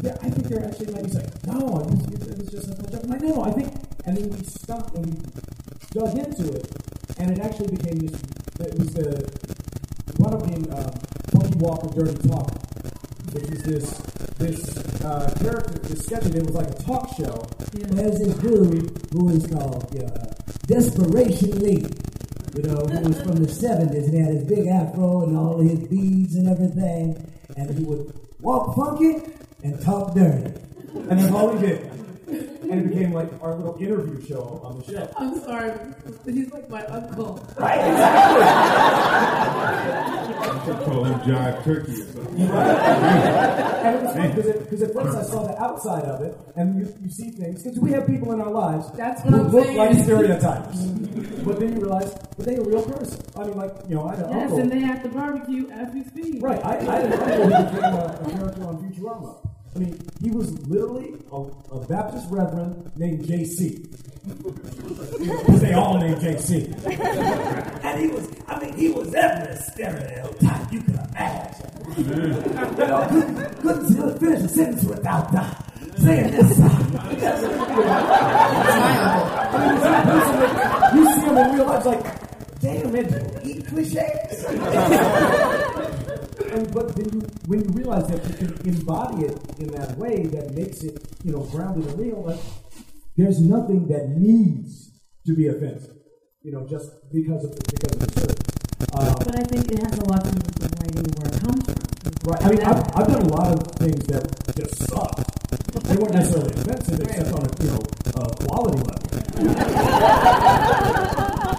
Yeah, 0.00 0.16
I 0.22 0.30
think 0.30 0.46
they're 0.46 0.64
actually 0.64 0.92
like, 0.92 1.04
he's 1.06 1.16
like, 1.16 1.46
no, 1.46 1.80
it 1.80 1.86
was, 1.90 2.28
it 2.28 2.38
was 2.38 2.48
just 2.48 2.70
a 2.70 2.74
joke. 2.90 3.02
I'm 3.02 3.10
like, 3.10 3.22
no, 3.22 3.42
I 3.42 3.50
think, 3.50 3.74
and 4.06 4.16
then 4.16 4.30
we 4.30 4.44
stopped 4.44 4.94
and 4.94 5.06
we 5.06 5.12
dug 5.90 6.16
into 6.16 6.54
it, 6.54 6.70
and 7.18 7.30
it 7.32 7.40
actually 7.40 7.74
became 7.76 7.98
this, 7.98 8.22
it 8.60 8.78
was 8.78 8.92
the, 8.94 9.12
one 10.16 10.34
of 10.34 10.44
being 10.46 10.70
um, 10.72 10.90
Funky 11.30 11.58
Walker 11.58 11.88
Dirty 11.94 12.28
Talk, 12.28 12.50
which 13.32 13.50
was 13.50 13.62
this, 13.62 13.98
this 14.38 15.04
uh, 15.04 15.32
character, 15.38 15.78
this 15.84 16.04
sketch, 16.06 16.26
it 16.26 16.42
was 16.42 16.54
like 16.54 16.68
a 16.68 16.82
talk 16.82 17.16
show. 17.16 17.46
There's 17.72 18.18
this 18.18 18.34
dude 18.38 18.90
who 19.12 19.28
is 19.30 19.46
called 19.46 19.86
yeah, 19.94 20.06
uh, 20.06 20.34
Desperation 20.66 21.58
Lee. 21.60 21.86
You 22.56 22.62
know, 22.62 22.80
who 22.86 23.08
was 23.08 23.22
from 23.22 23.36
the 23.36 23.46
70s 23.52 24.04
and 24.06 24.14
he 24.14 24.20
had 24.20 24.34
his 24.34 24.44
big 24.44 24.66
afro 24.66 25.22
and 25.22 25.36
all 25.36 25.58
his 25.60 25.78
beads 25.86 26.34
and 26.34 26.48
everything. 26.48 27.16
And 27.56 27.78
he 27.78 27.84
would 27.84 28.12
walk 28.40 28.74
funky 28.74 29.22
and 29.62 29.80
talk 29.80 30.14
dirty. 30.14 30.52
And 30.94 31.18
that's 31.18 31.32
all 31.32 31.56
he 31.56 31.66
did. 31.66 31.82
And 32.26 32.72
it 32.72 32.88
became 32.88 33.12
like 33.12 33.27
our 33.42 33.54
little 33.56 33.76
interview 33.80 34.24
show 34.26 34.60
on 34.64 34.78
the 34.78 34.84
show. 34.92 35.08
I'm 35.16 35.38
sorry, 35.40 35.72
but 36.24 36.34
he's 36.34 36.50
like 36.52 36.68
my 36.70 36.84
uncle. 36.86 37.36
Right, 37.58 37.78
exactly. 37.78 38.42
I 40.68 40.82
call 40.84 41.04
him 41.04 41.18
Jive 41.20 41.64
Turkey 41.64 41.92
or 41.92 41.96
something. 42.12 42.40
and 42.40 43.96
it 43.96 44.02
was 44.02 44.14
fun 44.14 44.32
because 44.32 44.82
at 44.82 44.92
first 44.94 45.16
I 45.18 45.22
saw 45.22 45.46
the 45.46 45.62
outside 45.62 46.04
of 46.04 46.20
it, 46.22 46.36
and 46.56 46.78
you, 46.78 46.94
you 47.02 47.10
see 47.10 47.30
things 47.30 47.62
because 47.62 47.78
we 47.78 47.90
have 47.92 48.06
people 48.06 48.32
in 48.32 48.40
our 48.40 48.50
lives 48.50 48.90
That's 48.92 49.22
what 49.24 49.34
who 49.34 49.40
I'm 49.40 49.48
look 49.50 49.64
saying. 49.66 49.76
like 49.78 49.96
stereotypes. 50.04 50.78
but 51.44 51.58
then 51.60 51.72
you 51.74 51.80
realize, 51.80 52.14
but 52.36 52.44
they 52.46 52.56
a 52.56 52.62
real 52.62 52.82
person. 52.82 53.20
I 53.36 53.44
mean, 53.44 53.56
like 53.56 53.72
you 53.88 53.94
know, 53.96 54.04
I 54.08 54.16
had 54.16 54.24
an 54.26 54.32
Yes, 54.32 54.42
uncle. 54.50 54.58
and 54.60 54.72
they 54.72 54.84
at 54.84 55.02
the 55.02 55.08
barbecue 55.08 55.68
as 55.70 55.92
we 55.94 56.04
speak. 56.04 56.42
Right, 56.42 56.64
I, 56.64 56.78
I 56.78 57.00
had 57.00 57.04
an 57.04 57.12
uncle 57.12 57.36
who 57.44 57.64
became 57.64 57.94
a, 57.94 58.18
a 58.26 58.30
character 58.30 58.64
on 58.64 58.78
Futurama. 58.92 59.47
I 59.74 59.78
mean, 59.78 60.00
he 60.20 60.30
was 60.30 60.50
literally 60.66 61.14
a, 61.30 61.36
a 61.36 61.86
Baptist 61.86 62.26
reverend 62.30 62.90
named 62.96 63.24
JC. 63.24 63.86
Because 64.26 65.60
they 65.60 65.72
all 65.74 65.98
named 65.98 66.20
JC. 66.20 66.72
And 67.84 68.00
he 68.00 68.08
was, 68.08 68.28
I 68.46 68.60
mean, 68.60 68.76
he 68.76 68.90
was 68.90 69.14
every 69.14 69.56
stereotype 69.56 70.72
you 70.72 70.80
could 70.82 70.94
imagine. 70.94 71.70
you 71.96 72.04
know, 72.86 73.06
couldn't, 73.10 73.60
couldn't 73.60 74.18
finish 74.18 74.40
a 74.42 74.48
sentence 74.48 74.84
without 74.84 75.34
uh, 75.34 75.54
saying 75.98 76.30
this. 76.32 76.60
I 76.60 76.68
mean, 80.92 80.98
you 80.98 81.14
see 81.14 81.20
him 81.20 81.36
in 81.36 81.54
real 81.54 81.66
life, 81.66 81.84
like, 81.86 82.27
damn, 82.60 82.94
it, 82.94 83.10
you 83.44 83.50
eat 83.56 83.66
cliches. 83.66 84.44
and, 86.52 86.72
but 86.72 86.94
then 86.96 87.10
you, 87.12 87.20
when 87.46 87.60
you 87.60 87.70
realize 87.70 88.06
that 88.08 88.24
you 88.28 88.34
can 88.34 88.68
embody 88.68 89.24
it 89.26 89.38
in 89.58 89.68
that 89.72 89.96
way, 89.96 90.26
that 90.26 90.52
makes 90.54 90.82
it, 90.82 90.98
you 91.24 91.32
know, 91.32 91.42
grounded 91.44 91.86
and 91.86 91.98
real, 91.98 92.22
like, 92.24 92.40
there's 93.16 93.40
nothing 93.40 93.88
that 93.88 94.08
needs 94.10 94.92
to 95.26 95.34
be 95.34 95.48
offensive, 95.48 95.96
you 96.42 96.52
know, 96.52 96.66
just 96.68 96.88
because 97.12 97.44
of 97.44 97.50
because 97.66 97.92
of 97.92 98.00
the 98.00 98.12
service. 98.20 98.38
Uh, 98.94 99.14
But 99.18 99.34
I 99.38 99.42
think 99.42 99.72
it 99.72 99.82
has 99.82 99.98
a 99.98 100.04
lot 100.06 100.24
to 100.24 100.30
do 100.30 100.38
with 100.38 100.70
writing 100.78 101.02
where 101.18 101.28
it 101.28 101.40
comes 101.42 101.64
from. 101.66 101.74
Right. 102.24 102.42
I 102.44 102.48
mean, 102.50 102.62
I've, 102.62 102.82
I've 102.94 103.08
done 103.08 103.22
a 103.22 103.28
lot 103.34 103.52
of 103.52 103.66
things 103.76 104.06
that 104.06 104.22
just 104.54 104.78
sucked. 104.88 105.18
They 105.84 105.96
weren't 105.96 106.14
necessarily 106.14 106.54
offensive, 106.54 107.00
except 107.00 107.32
on 107.34 107.42
a 107.42 107.50
you 107.62 107.70
know 107.74 107.82
uh, 108.14 108.30
quality 108.46 108.78
level. 108.78 109.02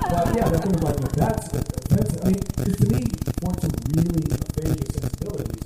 but 0.10 0.26
yeah, 0.36 0.48
that 0.48 0.64
thing 0.64 0.80
like 0.80 0.96
if 0.96 1.12
that's 1.12 1.50
offensive. 2.60 2.90
I 2.90 2.98
mean, 2.98 3.10
'cause 3.10 3.30
to 3.30 3.40
me, 3.40 3.40
for 3.42 3.52
to 3.60 3.68
really 3.96 4.26
offend 4.32 4.80
your 4.80 4.90
sensibilities, 4.92 5.64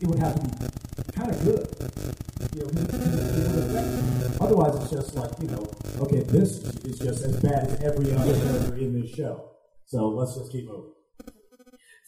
it 0.00 0.06
would 0.08 0.18
have 0.18 0.34
to 0.34 0.40
be 0.40 1.12
kind 1.12 1.30
of 1.30 1.44
good. 1.44 1.66
You 2.54 2.62
know, 2.62 2.70
otherwise 4.40 4.74
it's 4.82 4.90
just 4.90 5.14
like 5.14 5.32
you 5.40 5.48
know, 5.48 5.66
okay, 6.00 6.22
this 6.22 6.62
is 6.84 6.98
just 6.98 7.24
as 7.24 7.40
bad 7.40 7.68
as 7.68 7.80
every 7.80 8.12
other 8.12 8.34
character 8.34 8.76
in 8.76 9.00
this 9.00 9.10
show. 9.10 9.50
So 9.86 10.08
let's 10.08 10.34
just 10.36 10.52
keep 10.52 10.66
moving. 10.66 10.92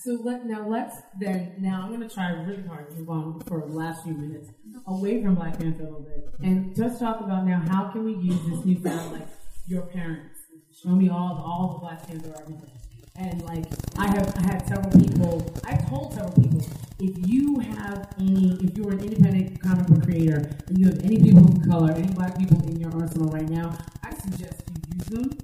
So 0.01 0.12
let 0.22 0.46
now 0.46 0.68
let's 0.68 0.96
then 1.20 1.57
now 1.59 1.82
I'm 1.82 1.92
gonna 1.92 2.09
try 2.09 2.30
really 2.30 2.62
hard 2.62 2.90
to 2.90 2.96
move 2.96 3.11
on 3.11 3.40
for 3.40 3.61
the 3.61 3.74
last 3.74 4.05
few 4.05 4.14
minutes 4.14 4.49
away 4.86 5.22
from 5.22 5.34
Black 5.34 5.59
Panther 5.59 5.82
a 5.82 5.86
little 5.86 6.03
bit 6.03 6.24
and 6.42 6.74
just 6.74 7.01
talk 7.01 7.20
about 7.20 7.44
now 7.44 7.61
how 7.68 7.90
can 7.90 8.05
we 8.05 8.14
use 8.14 8.40
this 8.49 8.64
newfound 8.64 9.12
like 9.12 9.28
your 9.66 9.82
parents 9.82 10.38
show 10.72 10.90
me 10.90 11.09
all 11.09 11.34
the 11.34 11.42
all 11.42 11.72
the 11.74 11.78
Black 11.80 12.07
Panther 12.07 12.32
everything 12.40 12.77
and 13.18 13.42
like 13.42 13.64
I 13.98 14.06
have 14.06 14.34
I 14.38 14.42
had 14.42 14.68
several 14.68 14.90
people 14.98 15.52
I 15.64 15.76
told 15.76 16.14
several 16.14 16.32
people 16.32 16.60
if 17.00 17.28
you 17.28 17.58
have 17.58 18.14
any 18.18 18.54
if 18.62 18.76
you're 18.76 18.92
an 18.92 19.00
independent 19.00 19.60
comic 19.60 19.86
book 19.86 20.04
creator 20.04 20.50
and 20.68 20.78
you 20.78 20.86
have 20.86 21.04
any 21.04 21.20
people 21.20 21.44
of 21.44 21.68
color 21.68 21.92
any 21.92 22.12
black 22.12 22.38
people 22.38 22.62
in 22.68 22.78
your 22.80 22.92
arsenal 22.94 23.28
right 23.30 23.48
now 23.48 23.76
I 24.02 24.14
suggest 24.14 24.62
you 24.68 24.96
use 24.96 25.06
them. 25.06 25.38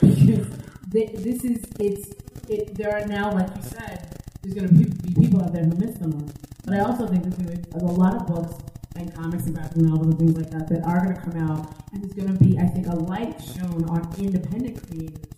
Because 0.00 0.46
th- 0.92 1.12
this 1.12 1.44
is 1.44 1.64
it's 1.78 2.10
it, 2.48 2.74
there 2.76 2.96
are 2.96 3.06
now 3.06 3.32
like 3.32 3.48
you 3.56 3.62
said 3.62 4.16
there's 4.42 4.54
going 4.54 4.68
to 4.68 4.74
be, 4.74 5.14
people 5.14 5.42
out 5.42 5.52
there 5.52 5.64
who 5.64 5.76
miss 5.76 5.98
them. 5.98 6.26
But 6.64 6.74
I 6.74 6.80
also 6.80 7.06
think 7.06 7.24
there's 7.24 7.58
a 7.74 7.84
lot 7.84 8.14
of 8.14 8.26
books 8.26 8.54
and 8.96 9.14
comics 9.14 9.44
and 9.44 9.54
graphic 9.54 9.76
novels 9.76 10.06
and 10.06 10.18
things 10.18 10.36
like 10.36 10.50
that 10.50 10.68
that 10.68 10.82
are 10.84 11.04
going 11.04 11.14
to 11.14 11.20
come 11.20 11.50
out 11.50 11.74
and 11.92 12.02
there's 12.02 12.14
going 12.14 12.32
to 12.36 12.42
be 12.42 12.58
I 12.58 12.66
think 12.66 12.86
a 12.86 12.94
light 12.94 13.40
shown 13.42 13.84
on 13.88 14.14
independent 14.18 14.86
creators 14.86 15.30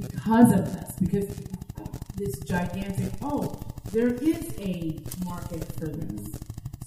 because 0.00 0.52
of 0.52 0.72
this 0.72 0.92
because 1.00 1.28
this 2.16 2.38
gigantic 2.40 3.12
oh 3.22 3.60
there 3.92 4.14
is 4.14 4.54
a 4.58 4.98
market 5.24 5.64
for 5.78 5.86
this 5.86 6.38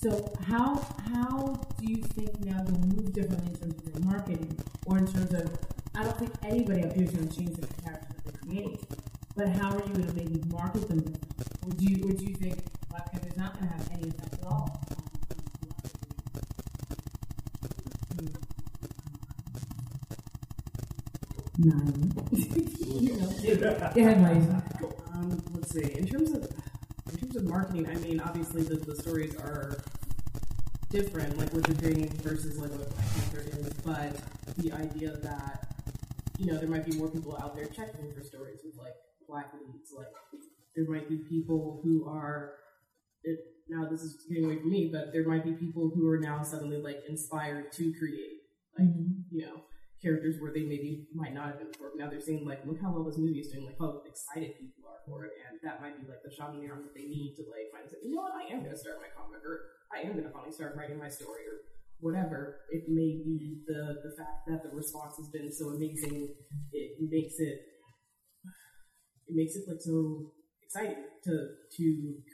so 0.01 0.33
how 0.47 0.75
how 1.11 1.59
do 1.79 1.85
you 1.91 1.97
think 1.97 2.43
now 2.45 2.63
you'll 2.67 2.79
move 2.79 3.13
differently 3.13 3.51
in 3.53 3.59
terms 3.59 3.75
of 3.77 3.93
your 3.93 4.11
marketing 4.11 4.57
or 4.85 4.97
in 4.97 5.07
terms 5.07 5.33
of 5.33 5.49
I 5.93 6.03
don't 6.03 6.17
think 6.17 6.31
anybody 6.43 6.83
up 6.83 6.93
here 6.93 7.03
is 7.03 7.11
going 7.11 7.27
to 7.27 7.35
change 7.35 7.57
the 7.57 7.67
character 7.83 8.07
that 8.25 8.33
they 8.33 8.47
create, 8.47 8.79
but 9.35 9.49
how 9.49 9.71
are 9.71 9.85
you 9.85 9.93
going 9.93 10.07
to 10.07 10.13
maybe 10.13 10.41
market 10.49 10.87
them? 10.87 11.03
Or 11.65 11.71
do 11.73 11.85
you 11.85 12.09
or 12.09 12.13
do 12.13 12.25
you 12.25 12.35
think 12.35 12.57
Black 12.89 13.11
Panther 13.11 13.27
is 13.27 13.37
not 13.37 13.53
going 13.55 13.67
to 13.67 13.73
have 13.73 13.91
any 13.91 14.07
effect 14.07 14.33
at 14.33 14.45
all? 14.45 14.81
Nine. 21.63 22.11
you 22.31 23.17
know. 23.17 23.29
Go 23.93 24.01
ahead, 24.01 24.21
Mike. 24.21 24.63
Um, 25.13 25.43
let's 25.53 25.71
see. 25.71 25.93
In 25.93 26.07
terms 26.07 26.31
of 26.31 26.49
in 27.11 27.17
terms 27.19 27.35
of 27.35 27.43
marketing, 27.43 27.87
I 27.87 27.95
mean, 27.95 28.19
obviously 28.19 28.63
the, 28.63 28.77
the 28.77 28.95
stories 28.95 29.35
are 29.35 29.77
different, 30.89 31.37
like 31.37 31.53
what 31.53 31.67
you're 31.67 31.77
creating 31.77 32.09
versus 32.23 32.57
like 32.57 32.71
what 32.71 32.89
Black 32.95 33.05
Panther 33.13 33.41
is. 33.41 33.73
But 33.85 34.55
the 34.57 34.71
idea 34.71 35.17
that 35.17 35.67
you 36.39 36.47
know 36.47 36.57
there 36.57 36.67
might 36.67 36.85
be 36.85 36.97
more 36.97 37.09
people 37.09 37.37
out 37.37 37.55
there 37.55 37.67
checking 37.67 38.11
for 38.11 38.23
stories 38.23 38.61
with 38.65 38.75
like 38.77 38.95
black 39.27 39.51
leads. 39.53 39.91
Like 39.95 40.07
there 40.75 40.85
might 40.89 41.07
be 41.07 41.17
people 41.17 41.79
who 41.83 42.09
are. 42.09 42.53
It, 43.23 43.37
now 43.69 43.87
this 43.87 44.01
is 44.01 44.25
getting 44.27 44.45
away 44.45 44.57
from 44.57 44.71
me, 44.71 44.89
but 44.91 45.13
there 45.13 45.27
might 45.27 45.45
be 45.45 45.51
people 45.51 45.91
who 45.93 46.09
are 46.09 46.17
now 46.17 46.41
suddenly 46.41 46.77
like 46.77 47.03
inspired 47.07 47.71
to 47.73 47.93
create, 47.99 48.41
like 48.79 48.87
you 49.29 49.45
know, 49.45 49.61
characters 50.01 50.41
where 50.41 50.51
they 50.51 50.65
maybe 50.65 51.05
might 51.13 51.33
not 51.33 51.53
have 51.53 51.59
been 51.61 51.71
before. 51.71 51.93
Now 51.95 52.09
they're 52.09 52.21
seeing 52.21 52.45
like, 52.45 52.65
look 52.65 52.81
how 52.81 52.91
well 52.91 53.05
this 53.05 53.21
movie 53.21 53.39
is 53.39 53.53
doing, 53.53 53.69
like 53.69 53.77
how 53.77 54.01
excited 54.09 54.57
people 54.57 54.89
are 54.89 55.01
for 55.05 55.25
it, 55.29 55.33
and 55.45 55.61
that 55.61 55.81
might 55.81 55.95
be 56.01 56.09
like 56.09 56.25
the 56.25 56.33
shot 56.33 56.53
in 56.53 56.61
the 56.61 56.69
arm 56.69 56.81
that 56.81 56.97
they 56.97 57.05
need 57.05 57.37
to 57.37 57.45
like 57.47 57.69
find. 57.69 57.85
Like, 57.85 58.01
You 58.01 58.17
know 58.17 58.25
what? 58.25 58.33
I 58.33 58.49
am 58.49 58.65
going 58.65 58.73
to 58.73 58.81
start 58.81 58.97
my 58.97 59.13
comic, 59.13 59.45
or 59.45 59.77
I 59.93 60.01
am 60.01 60.17
going 60.17 60.25
to 60.25 60.33
finally 60.33 60.51
start 60.51 60.73
writing 60.73 60.97
my 60.97 61.09
story, 61.09 61.45
or 61.45 61.61
whatever. 62.01 62.65
It 62.73 62.89
may 62.89 63.21
be 63.21 63.61
the 63.69 64.01
the 64.01 64.13
fact 64.17 64.49
that 64.49 64.65
the 64.65 64.73
response 64.73 65.15
has 65.21 65.29
been 65.29 65.53
so 65.53 65.77
amazing, 65.77 66.33
it 66.73 66.97
makes 66.97 67.37
it 67.37 67.61
it 69.29 69.33
makes 69.37 69.55
it 69.55 69.63
like 69.69 69.79
so 69.79 70.33
exciting 70.65 71.03
to 71.23 71.33
to 71.77 71.85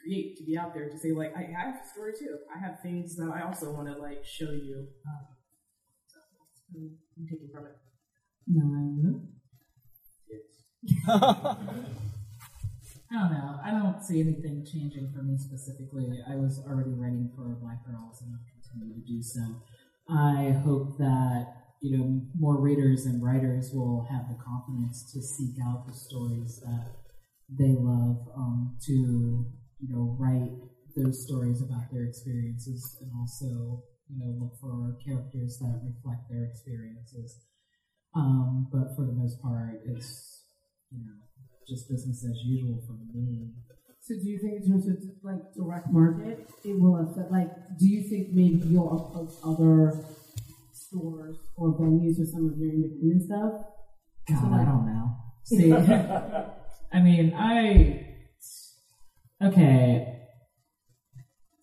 create, 0.02 0.38
to 0.38 0.44
be 0.48 0.58
out 0.58 0.74
there, 0.74 0.90
to 0.90 0.98
say 0.98 1.12
like 1.12 1.36
I 1.36 1.44
have 1.52 1.76
a 1.76 1.88
story 1.92 2.14
too. 2.18 2.40
I 2.48 2.60
have 2.60 2.80
things 2.82 3.16
that 3.18 3.30
I 3.30 3.44
also 3.44 3.72
want 3.74 3.88
to 3.92 4.00
like 4.00 4.24
show 4.24 4.52
you. 4.52 4.88
Um, 5.06 5.37
I'm 6.76 7.28
taking 7.30 7.50
from 7.54 7.66
it. 7.66 7.78
Nine. 8.48 9.28
I 13.10 13.20
don't 13.20 13.32
know. 13.32 13.60
I 13.64 13.72
don't 13.72 14.04
see 14.04 14.20
anything 14.20 14.66
changing 14.66 15.12
for 15.16 15.24
me 15.24 15.38
specifically. 15.38 16.20
I 16.30 16.36
was 16.36 16.62
already 16.68 16.92
writing 16.92 17.32
for 17.36 17.58
Black 17.62 17.86
Girls 17.86 18.22
and 18.22 18.34
I'll 18.34 18.44
continue 18.52 19.02
to 19.02 19.08
do 19.08 19.24
so. 19.24 19.62
I 20.10 20.52
hope 20.64 20.98
that 20.98 21.54
you 21.82 21.98
know 21.98 22.22
more 22.38 22.60
readers 22.60 23.06
and 23.06 23.24
writers 23.24 23.72
will 23.74 24.08
have 24.10 24.28
the 24.30 24.38
confidence 24.44 25.12
to 25.14 25.22
seek 25.22 25.56
out 25.64 25.88
the 25.88 25.94
stories 25.94 26.60
that 26.66 26.92
they 27.50 27.76
love, 27.78 28.28
um, 28.36 28.78
to 28.86 28.94
you 28.94 29.90
know 29.90 30.16
write 30.20 30.52
those 30.96 31.26
stories 31.26 31.62
about 31.62 31.92
their 31.92 32.06
experiences, 32.06 32.98
and 33.02 33.12
also 33.20 33.84
you 34.10 34.20
know 34.20 34.32
look 34.40 34.54
for 34.60 34.98
characters 35.04 35.58
that 35.60 35.82
reflect 35.84 36.30
their 36.30 36.46
experiences. 36.46 37.46
Um, 38.16 38.68
but 38.72 38.96
for 38.96 39.06
the 39.06 39.12
most 39.12 39.42
part, 39.42 39.82
it's 39.86 40.44
you 40.92 41.00
know 41.00 41.18
just 41.68 41.90
business 41.90 42.24
as 42.24 42.38
usual 42.46 42.82
for 42.88 42.94
me. 43.14 43.52
So 44.02 44.16
do 44.16 44.30
you 44.30 44.40
think 44.40 44.64
in 44.64 44.72
terms 44.72 44.88
of 44.88 44.98
like 45.22 45.54
direct 45.54 45.92
market, 45.92 46.50
it 46.64 46.80
will 46.80 46.96
affect? 46.96 47.32
Like, 47.32 47.52
do 47.78 47.88
you 47.88 48.08
think 48.08 48.30
maybe 48.32 48.66
you'll 48.70 49.12
approach 49.12 49.34
other 49.44 50.06
stores 50.72 51.38
or 51.58 51.78
venues 51.78 52.18
with 52.18 52.32
some 52.32 52.50
of 52.50 52.58
your 52.58 52.72
independent 52.72 53.24
stuff? 53.24 53.66
God, 54.30 54.42
So, 54.42 54.54
I 54.54 54.64
don't 54.64 54.86
know. 54.86 55.12
See, 55.44 55.74
I 56.94 57.00
mean, 57.02 57.34
I 57.34 58.16
okay. 59.44 60.17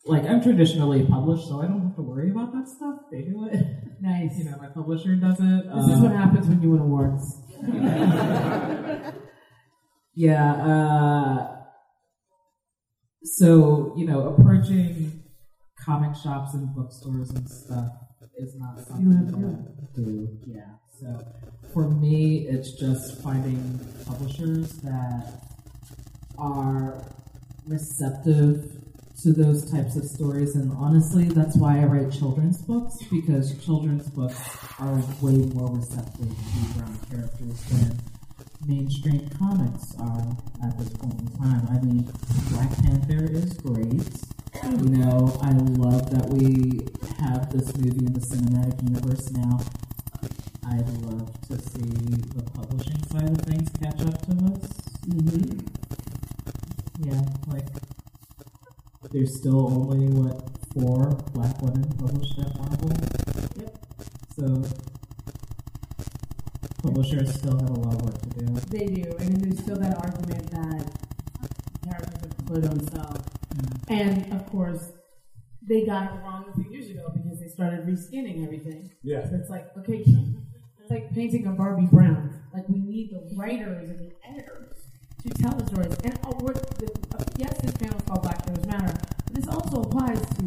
Like 0.06 0.24
I'm 0.24 0.42
traditionally 0.42 1.04
published, 1.06 1.48
so 1.48 1.62
I 1.62 1.66
don't 1.66 1.82
have 1.82 1.96
to 1.96 2.02
worry 2.02 2.30
about 2.30 2.52
that 2.52 2.68
stuff. 2.68 2.96
They 3.10 3.22
do 3.22 3.48
it. 3.50 3.64
Nice. 4.00 4.32
You 4.38 4.44
know, 4.50 4.56
my 4.58 4.68
publisher 4.68 5.16
does 5.16 5.38
it. 5.40 5.64
This 5.74 5.96
is 5.96 6.00
what 6.00 6.12
happens 6.12 6.46
when 6.46 6.60
you 6.62 6.70
win 6.70 6.80
awards. 6.80 7.40
Yeah. 10.16 10.52
Uh, 10.54 11.56
so 13.24 13.94
you 13.96 14.06
know, 14.06 14.28
approaching 14.28 15.24
comic 15.84 16.14
shops 16.16 16.54
and 16.54 16.74
bookstores 16.74 17.30
and 17.30 17.48
stuff 17.48 17.88
is 18.38 18.54
not 18.56 18.78
something 18.80 19.12
have 19.12 19.26
to 19.26 19.32
that 19.32 19.74
I 19.82 19.96
do. 19.96 20.28
Yeah. 20.46 20.74
So 21.00 21.18
for 21.72 21.90
me, 21.90 22.46
it's 22.48 22.72
just 22.72 23.22
finding 23.22 23.80
publishers 24.06 24.72
that 24.82 25.40
are 26.38 27.02
receptive 27.66 28.83
to 29.24 29.32
those 29.32 29.70
types 29.70 29.96
of 29.96 30.04
stories, 30.04 30.54
and 30.54 30.70
honestly, 30.76 31.24
that's 31.24 31.56
why 31.56 31.80
I 31.80 31.84
write 31.84 32.12
children's 32.12 32.60
books 32.60 32.98
because 33.10 33.56
children's 33.64 34.06
books 34.10 34.38
are 34.78 35.00
way 35.22 35.48
more 35.56 35.74
receptive 35.74 36.28
to 36.28 36.78
brown 36.78 36.98
characters 37.10 37.58
than 37.72 37.98
mainstream 38.66 39.26
comics 39.30 39.94
are 39.98 40.28
at 40.62 40.76
this 40.76 40.90
point 40.90 41.18
in 41.20 41.28
time. 41.40 41.66
I 41.72 41.80
mean, 41.80 42.04
Black 42.52 42.68
Panther 42.84 43.24
is 43.32 43.54
great. 43.54 44.12
You 44.62 44.90
know, 44.92 45.32
I 45.40 45.52
love 45.52 46.10
that 46.10 46.28
we 46.28 46.84
have 47.24 47.50
this 47.50 47.74
movie 47.78 48.04
in 48.04 48.12
the 48.12 48.20
cinematic 48.20 48.82
universe 48.82 49.30
now. 49.32 49.58
I'd 50.68 50.88
love 51.08 51.32
to 51.48 51.58
see 51.58 51.88
the 52.36 52.42
publishing 52.52 53.02
side 53.08 53.30
of 53.30 53.40
things 53.46 53.70
catch 53.80 54.02
up 54.02 54.20
to 54.26 54.32
us. 54.52 54.68
Mm-hmm. 55.08 55.64
Yeah, 57.08 57.22
like 57.48 57.68
there's 59.14 59.36
still 59.38 59.68
only 59.68 60.08
what 60.08 60.42
four 60.74 61.14
black 61.32 61.62
women 61.62 61.84
published 61.96 62.36
at 62.40 62.58
Marvel. 62.58 62.90
Yep. 63.54 63.78
So 64.36 64.62
publishers 66.82 67.32
still 67.34 67.56
have 67.56 67.70
a 67.70 67.80
lot 67.80 67.94
of 67.94 68.02
work 68.02 68.20
to 68.22 68.28
do. 68.30 68.46
They 68.70 68.86
do, 68.86 69.14
and 69.20 69.40
there's 69.40 69.60
still 69.60 69.78
that 69.78 69.96
argument 70.02 70.50
that 70.50 70.90
characters 71.84 72.22
are 72.24 72.44
clearly 72.44 72.86
don't. 72.86 73.22
And 73.88 74.32
of 74.32 74.46
course, 74.46 74.90
they 75.62 75.86
got 75.86 76.12
it 76.12 76.20
wrong 76.24 76.46
a 76.50 76.54
few 76.60 76.72
years 76.72 76.90
ago 76.90 77.12
because 77.14 77.38
they 77.38 77.48
started 77.48 77.86
reskinning 77.86 78.44
everything. 78.44 78.90
Yeah. 79.04 79.30
So 79.30 79.36
it's 79.36 79.48
like, 79.48 79.68
okay, 79.78 80.02
it's 80.80 80.90
like 80.90 81.14
painting 81.14 81.46
a 81.46 81.52
Barbie 81.52 81.86
Brown. 81.86 82.42
Like 82.52 82.68
we 82.68 82.80
need 82.80 83.12
the 83.12 83.36
writers 83.36 83.90
and 83.90 84.00
the 84.00 84.12
editors 84.28 84.74
to 85.22 85.28
tell 85.40 85.52
the 85.52 85.66
stories. 85.66 85.96
And 86.02 86.18
oh, 86.24 86.32
the, 86.48 87.23
yes, 87.36 87.58
this 87.62 87.74
panel 87.76 87.98
is 87.98 88.04
called 88.04 88.22
Black 88.22 88.46
Lives 88.46 88.66
Matter, 88.66 88.94
but 89.24 89.34
this 89.34 89.48
also 89.48 89.82
applies 89.82 90.20
to 90.36 90.44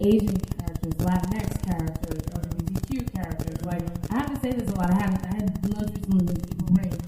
Asian 0.00 0.36
characters, 0.36 0.94
Latinx 0.94 1.64
characters, 1.64 2.22
LGBTQ 2.32 3.12
characters. 3.12 3.64
Like 3.64 3.82
I 4.10 4.14
have 4.14 4.34
to 4.34 4.40
say 4.40 4.52
this 4.52 4.68
a 4.70 4.74
lot. 4.74 4.90
I 4.90 4.94
had 4.94 5.10
I 5.24 5.34
had 5.34 5.74
lunch 5.74 5.92
with 5.92 6.08
of 6.08 6.26
the 6.26 6.48
people 6.48 6.74
raised 6.74 7.00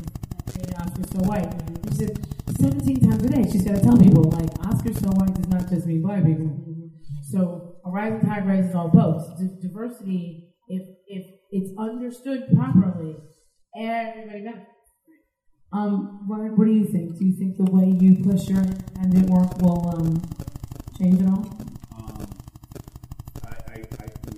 dated 0.55 0.75
Oscars 0.77 1.13
So 1.13 1.21
White. 1.29 1.53
She 1.91 1.97
said 1.97 2.19
17 2.61 3.01
times 3.11 3.25
a 3.25 3.29
day 3.29 3.43
she's 3.51 3.63
got 3.65 3.77
to 3.77 3.83
tell 3.83 3.97
people 3.97 4.25
like 4.31 4.51
Oscars 4.61 5.01
So 5.01 5.09
White 5.11 5.35
does 5.35 5.49
not 5.49 5.69
just 5.69 5.87
mean 5.87 6.03
black 6.03 6.25
people. 6.25 6.59
So 7.31 7.77
a 7.85 7.91
rising 7.91 8.21
tide 8.29 8.47
raises 8.47 8.75
all 8.75 8.89
boats. 8.89 9.25
D- 9.41 9.49
diversity, 9.63 10.55
if 10.69 10.83
if 11.07 11.27
it's 11.51 11.71
understood 11.79 12.45
properly, 12.55 13.17
everybody 13.77 14.45
benefits. 14.45 14.82
Um, 15.73 16.21
Ryan, 16.29 16.55
what 16.57 16.67
do 16.67 16.73
you 16.73 16.85
think? 16.85 17.19
Do 17.19 17.25
you 17.25 17.33
think 17.33 17.57
the 17.57 17.65
way 17.65 17.87
you 17.87 18.23
push 18.23 18.47
your 18.49 18.61
independent 18.61 19.31
work 19.31 19.57
will 19.59 19.89
um, 19.89 20.23
change 20.99 21.23
at 21.23 21.29
all? 21.29 21.49
Um, 21.97 22.27
I, 23.43 23.49
I, 23.73 23.83
I 23.99 24.07
feel 24.07 24.37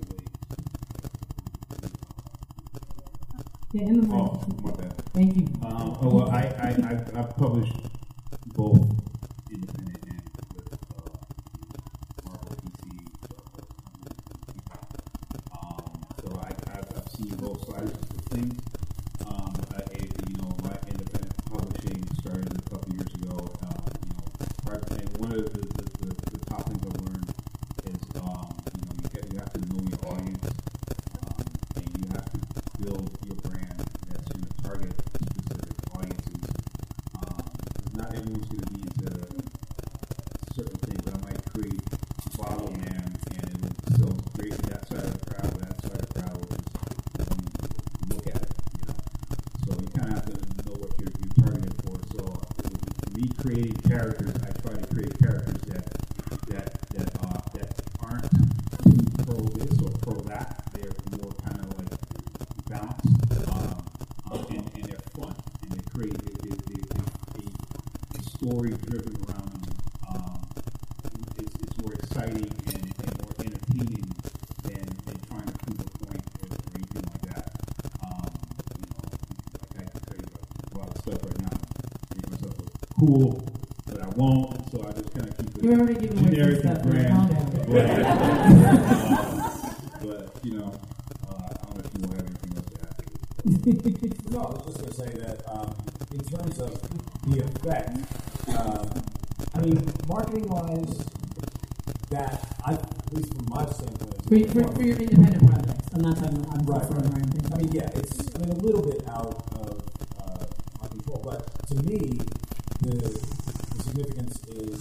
Yeah, 3.73 3.87
in 3.87 4.07
the 4.07 4.15
Oh, 4.15 4.41
my 4.63 4.71
bad. 4.71 4.93
Thank 5.13 5.35
you. 5.35 5.47
Um, 5.61 5.97
oh, 6.01 6.09
well, 6.09 6.29
I, 6.29 6.43
I, 6.43 6.69
I, 6.69 7.19
I've 7.19 7.35
published 7.35 7.75
both 8.55 8.79
independent 9.51 10.07
and 10.07 10.21
with 10.55 10.71
uh, 10.71 10.77
Marvel, 12.23 12.55
DC, 12.63 13.11
um, 15.51 16.05
so 16.23 16.39
I, 16.39 16.55
I've, 16.71 16.87
I've 16.95 17.09
seen 17.11 17.35
both 17.35 17.65
sides 17.67 17.91
of 17.91 18.21
things. 18.31 18.53
Um, 18.53 18.64
couple 22.85 22.95
years 22.97 23.13
ago. 23.15 23.37
Um, 23.63 23.83
you 24.05 24.13
know, 24.13 24.25
part, 24.63 24.91
and 24.91 25.17
one 25.17 25.31
of 25.31 25.53
the, 25.53 25.59
the, 25.59 25.83
the, 26.05 26.15
the 26.31 26.45
top 26.45 26.65
things 26.65 26.83
I 26.83 26.89
learned 27.01 27.29
is, 27.85 28.21
um, 28.21 28.53
you 28.73 28.81
know, 28.81 28.93
you, 29.01 29.09
get, 29.09 29.33
you 29.33 29.39
have 29.39 29.53
to 29.53 29.59
know 29.69 29.81
your 29.89 30.01
audience, 30.13 30.45
um, 31.25 31.45
and 31.77 31.87
you 31.97 32.05
have 32.13 32.25
to 32.31 32.39
build 32.83 33.09
your 33.25 33.35
brand 33.41 33.79
that's 34.09 34.27
going 34.29 34.45
to 34.45 34.63
target 34.63 34.93
specific 35.15 35.73
audiences. 35.97 36.45
Um, 37.25 37.43
not 37.95 38.13
everyone's 38.13 38.47
going 38.47 38.61
to 38.61 38.74
characters, 53.95 54.35
I 54.43 54.51
try 54.59 54.75
to 54.75 54.87
create 54.93 55.15
characters 55.23 55.61
that 55.71 55.85
that 56.51 56.67
that 56.91 57.09
uh, 57.23 57.39
aren't 58.03 58.27
pro 59.23 59.39
this 59.55 59.79
or 59.79 59.91
pro 60.03 60.19
that. 60.27 60.67
They're 60.73 60.91
more 61.15 61.31
kind 61.39 61.59
of 61.63 61.71
like 61.79 61.95
balanced, 62.67 63.47
um, 63.47 63.87
um, 64.31 64.45
and, 64.49 64.67
and 64.75 64.83
they're 64.83 64.99
fun, 65.15 65.33
and 65.61 65.71
they 65.71 65.83
create 65.95 66.11
a, 66.11 66.35
a, 66.75 68.19
a, 68.19 68.23
story 68.23 68.71
driven 68.83 69.15
around. 69.23 69.63
Um, 70.11 70.43
it's, 71.39 71.55
it's 71.63 71.77
more 71.81 71.93
exciting 71.93 72.51
and, 72.67 72.83
more 72.99 73.31
entertaining 73.39 74.11
than, 74.63 74.85
than 75.07 75.17
trying 75.29 75.47
to 75.47 75.55
prove 75.63 75.79
a 75.79 75.87
point 76.03 76.25
or, 76.43 76.51
or 76.51 76.75
anything 76.75 77.05
like 77.13 77.23
that. 77.31 77.47
Um, 78.03 78.27
you 79.71 79.87
tell 80.03 80.19
you 80.19 80.27
about 80.27 80.43
a 80.67 80.77
lot 80.79 80.89
of 80.91 80.97
stuff 81.01 81.23
right 81.23 81.39
now. 81.39 81.55
Cool 82.99 83.44
won't. 84.15 84.71
So 84.71 84.81
I 84.87 84.91
just 84.93 85.13
kind 85.13 85.29
of 85.29 85.37
keep 85.37 85.57
it 85.57 85.63
You're 85.63 85.79
already 85.79 85.99
giving 85.99 86.17
generic 86.25 86.63
and 86.63 86.77
stuff, 86.77 86.83
grand. 86.83 87.29
But, 87.67 87.85
um, 88.05 89.41
but 90.01 90.45
you 90.45 90.53
know, 90.59 90.71
uh, 91.27 91.33
I 91.33 91.53
don't 91.63 91.75
know 91.75 91.83
if 91.83 91.91
you 91.93 92.01
will 92.01 92.15
have 92.15 92.25
anything 92.25 92.51
else 92.55 92.69
to 92.69 92.77
add. 92.81 94.31
No, 94.31 94.39
I 94.39 94.49
was 94.51 94.65
just 94.65 94.77
going 94.79 94.91
to 94.91 94.95
say 94.95 95.09
that 95.25 95.37
um, 95.49 95.75
in 96.11 96.19
terms 96.25 96.59
of 96.59 96.71
the 97.27 97.37
effect, 97.43 97.97
um, 98.57 98.89
I 99.53 99.59
mean, 99.61 99.77
marketing 100.07 100.47
wise, 100.49 101.05
that 102.09 102.45
I, 102.65 102.73
at 102.73 103.13
least 103.13 103.33
from 103.33 103.45
my 103.49 103.65
standpoint, 103.65 104.23
For, 104.27 104.37
for, 104.53 104.75
for 104.75 104.83
your 104.83 104.97
independent 104.97 105.47
projects. 105.49 105.87
I'm 105.93 106.01
not 106.01 106.17
talking 106.17 106.37
about 106.37 106.59
I'm 106.59 106.65
Right, 106.65 106.81
for 106.85 106.93
right. 106.95 107.05
or 107.05 107.17
anything. 107.17 107.53
I 107.53 107.57
mean, 107.57 107.71
yeah, 107.71 107.89
it's 107.95 108.35
I 108.35 108.39
mean 108.39 108.51
a 108.51 108.61
little 108.61 108.81
bit 108.83 109.01
out 109.07 109.33
of 109.57 109.81
uh, 110.19 110.45
my 110.81 110.87
control, 110.87 111.21
but 111.23 111.41
to 111.69 111.75
me, 111.83 111.99
the, 112.81 112.95
the 112.95 113.83
significance 113.83 114.39
is, 114.47 114.79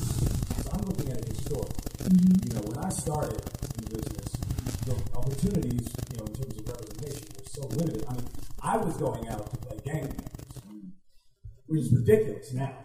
is 0.59 0.67
I'm 0.73 0.81
looking 0.89 1.11
at 1.13 1.19
it 1.19 1.29
historically. 1.29 1.93
Mm-hmm. 2.05 2.49
You 2.49 2.55
know, 2.55 2.63
when 2.69 2.85
I 2.85 2.89
started 2.91 3.41
in 3.79 3.85
the 3.85 3.91
business, 3.99 4.29
the 4.85 4.95
opportunities, 5.17 5.89
you 6.13 6.17
know, 6.19 6.25
in 6.27 6.33
terms 6.35 6.59
of 6.59 6.67
representation, 6.69 7.25
were 7.37 7.45
so 7.49 7.63
limited. 7.69 8.05
I 8.09 8.13
mean, 8.15 8.29
I 8.63 8.77
was 8.77 8.97
going 8.97 9.29
out 9.29 9.51
to 9.51 9.57
play 9.59 9.79
gang 9.85 10.03
members, 10.09 10.33
which 11.67 11.91
now. 12.55 12.85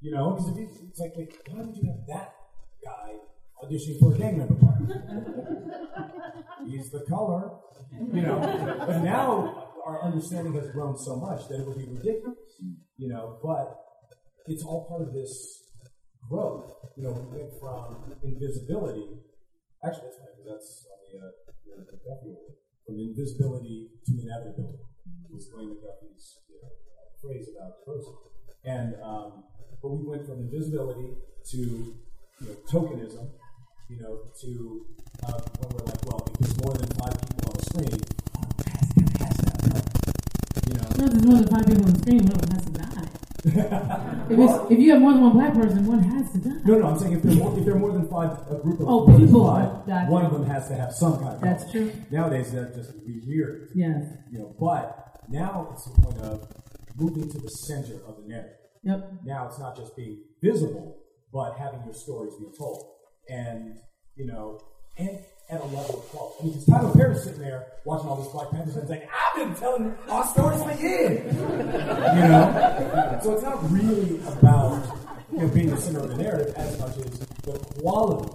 You 0.00 0.12
know, 0.12 0.32
because 0.32 0.78
it's 0.88 1.00
like, 1.00 1.12
wait, 1.16 1.34
why 1.48 1.62
would 1.62 1.76
you 1.76 1.86
have 1.90 2.06
that 2.08 2.34
guy 2.84 3.14
auditioning 3.62 3.98
for 3.98 4.14
a 4.14 4.18
gang 4.18 4.38
member 4.38 4.54
part? 4.54 4.78
He's 6.66 6.90
the 6.90 7.04
color, 7.08 7.50
you 8.12 8.22
know. 8.22 8.38
But 8.86 9.02
now 9.02 9.72
our 9.84 10.02
understanding 10.02 10.54
has 10.54 10.70
grown 10.70 10.98
so 10.98 11.16
much 11.16 11.48
that 11.48 11.60
it 11.60 11.66
would 11.66 11.78
be 11.78 11.86
ridiculous, 11.86 12.36
you 12.96 13.08
know. 13.08 13.38
But 13.42 13.78
it's 14.46 14.62
all 14.62 14.86
part 14.88 15.02
of 15.02 15.14
this 15.14 15.64
growth. 16.28 16.72
You 16.96 17.04
know, 17.04 17.12
we 17.12 17.38
went 17.38 17.52
from 17.58 18.12
invisibility. 18.22 19.06
Actually, 19.84 20.10
that's 20.10 20.18
funny 20.18 20.36
that's 20.46 20.86
on 20.90 20.98
the, 21.12 21.26
uh, 21.26 21.84
the, 21.90 21.98
Duffy. 22.02 22.34
From 22.86 22.98
invisibility 22.98 23.90
to 24.06 24.12
inevitability 24.14 24.78
was 25.30 25.50
Dwayne 25.50 25.74
McDuffie's 25.74 26.38
you 26.48 26.56
know, 26.62 26.70
phrase 27.26 27.48
about 27.54 27.72
diversity. 27.84 28.16
And 28.64 28.94
um, 29.02 29.44
but 29.82 29.88
we 29.90 30.04
went 30.08 30.26
from 30.26 30.38
invisibility 30.40 31.14
to 31.50 31.56
you 31.58 32.46
know 32.46 32.54
tokenism, 32.70 33.28
you 33.88 34.00
know, 34.00 34.20
to 34.40 34.86
uh, 35.26 35.32
when 35.58 35.68
we're 35.74 35.84
like, 35.86 36.04
well, 36.06 36.26
if 36.32 36.38
there's 36.38 36.56
more 36.64 36.74
than 36.74 36.88
five 36.98 37.14
people 37.20 37.50
on 37.50 37.54
the 37.56 37.64
screen, 37.70 38.00
you 40.66 40.74
know, 40.74 40.88
No, 40.98 41.08
there's 41.08 41.24
more 41.24 41.38
than 41.40 41.48
five 41.48 41.66
people 41.66 41.84
on 41.84 41.92
the 41.92 41.98
screen, 41.98 42.22
one 42.26 42.34
of 42.34 42.40
them 42.42 42.50
has 42.56 42.64
to 42.66 42.72
die. 42.72 42.82
if, 43.46 44.70
if 44.72 44.78
you 44.80 44.90
have 44.92 45.00
more 45.00 45.12
than 45.12 45.22
one 45.22 45.32
black 45.34 45.54
person, 45.54 45.86
one 45.86 46.02
has 46.02 46.32
to 46.32 46.38
die. 46.38 46.56
No, 46.64 46.78
no, 46.78 46.86
I'm 46.88 46.98
saying 46.98 47.12
if 47.12 47.22
there 47.22 47.34
more, 47.36 47.56
if 47.58 47.64
there 47.64 47.74
are 47.74 47.78
more 47.78 47.92
than 47.92 48.08
five, 48.08 48.30
a 48.50 48.56
group 48.56 48.80
of 48.80 48.88
Oh, 48.88 49.06
people. 49.16 49.46
five, 49.46 50.08
one 50.08 50.24
of 50.26 50.32
them 50.32 50.44
has 50.46 50.66
to 50.68 50.74
have 50.74 50.92
some 50.92 51.18
kind 51.20 51.34
of. 51.36 51.40
That's 51.40 51.62
problem. 51.64 51.92
true. 51.92 52.00
Nowadays, 52.10 52.50
that 52.52 52.74
just 52.74 52.92
would 52.94 53.06
be 53.06 53.20
weird. 53.26 53.68
Yes. 53.74 54.02
You 54.32 54.38
know, 54.40 54.56
but 54.58 55.20
now 55.28 55.68
it's 55.72 55.84
the 55.84 56.00
point 56.02 56.18
of 56.18 56.48
moving 56.96 57.30
to 57.30 57.38
the 57.38 57.48
center 57.48 58.00
of 58.06 58.16
the 58.16 58.28
narrative. 58.28 58.56
Yep. 58.82 59.12
Now 59.24 59.46
it's 59.46 59.58
not 59.58 59.76
just 59.76 59.96
being 59.96 60.22
visible, 60.42 60.98
but 61.32 61.56
having 61.58 61.82
your 61.84 61.94
stories 61.94 62.34
be 62.34 62.46
told, 62.56 62.86
and 63.28 63.78
you 64.14 64.26
know, 64.26 64.60
and 64.96 65.18
at 65.48 65.60
a 65.60 65.64
level 65.64 66.00
of 66.00 66.08
quality. 66.08 66.36
I 66.40 66.42
mean, 66.44 66.52
because 66.52 66.66
Tyler 66.66 66.92
Perry's 66.92 67.22
sitting 67.22 67.40
there 67.40 67.66
watching 67.84 68.08
all 68.08 68.16
these 68.16 68.32
Black 68.32 68.50
Panthers 68.50 68.76
and 68.76 68.88
saying, 68.88 69.08
"I've 69.08 69.36
been 69.36 69.54
telling 69.54 69.94
our 70.08 70.26
stories 70.26 70.62
for 70.62 70.72
years," 70.82 71.34
you 71.34 72.28
know. 72.28 73.20
So 73.22 73.34
it's 73.34 73.42
not 73.42 73.70
really 73.70 74.20
about 74.26 74.82
you 75.32 75.38
know 75.38 75.48
being 75.48 75.70
the 75.70 75.80
center 75.80 76.00
of 76.00 76.08
the 76.08 76.16
narrative 76.22 76.54
as 76.56 76.78
much 76.80 76.96
as 76.98 77.18
the 77.18 77.58
quality 77.80 78.30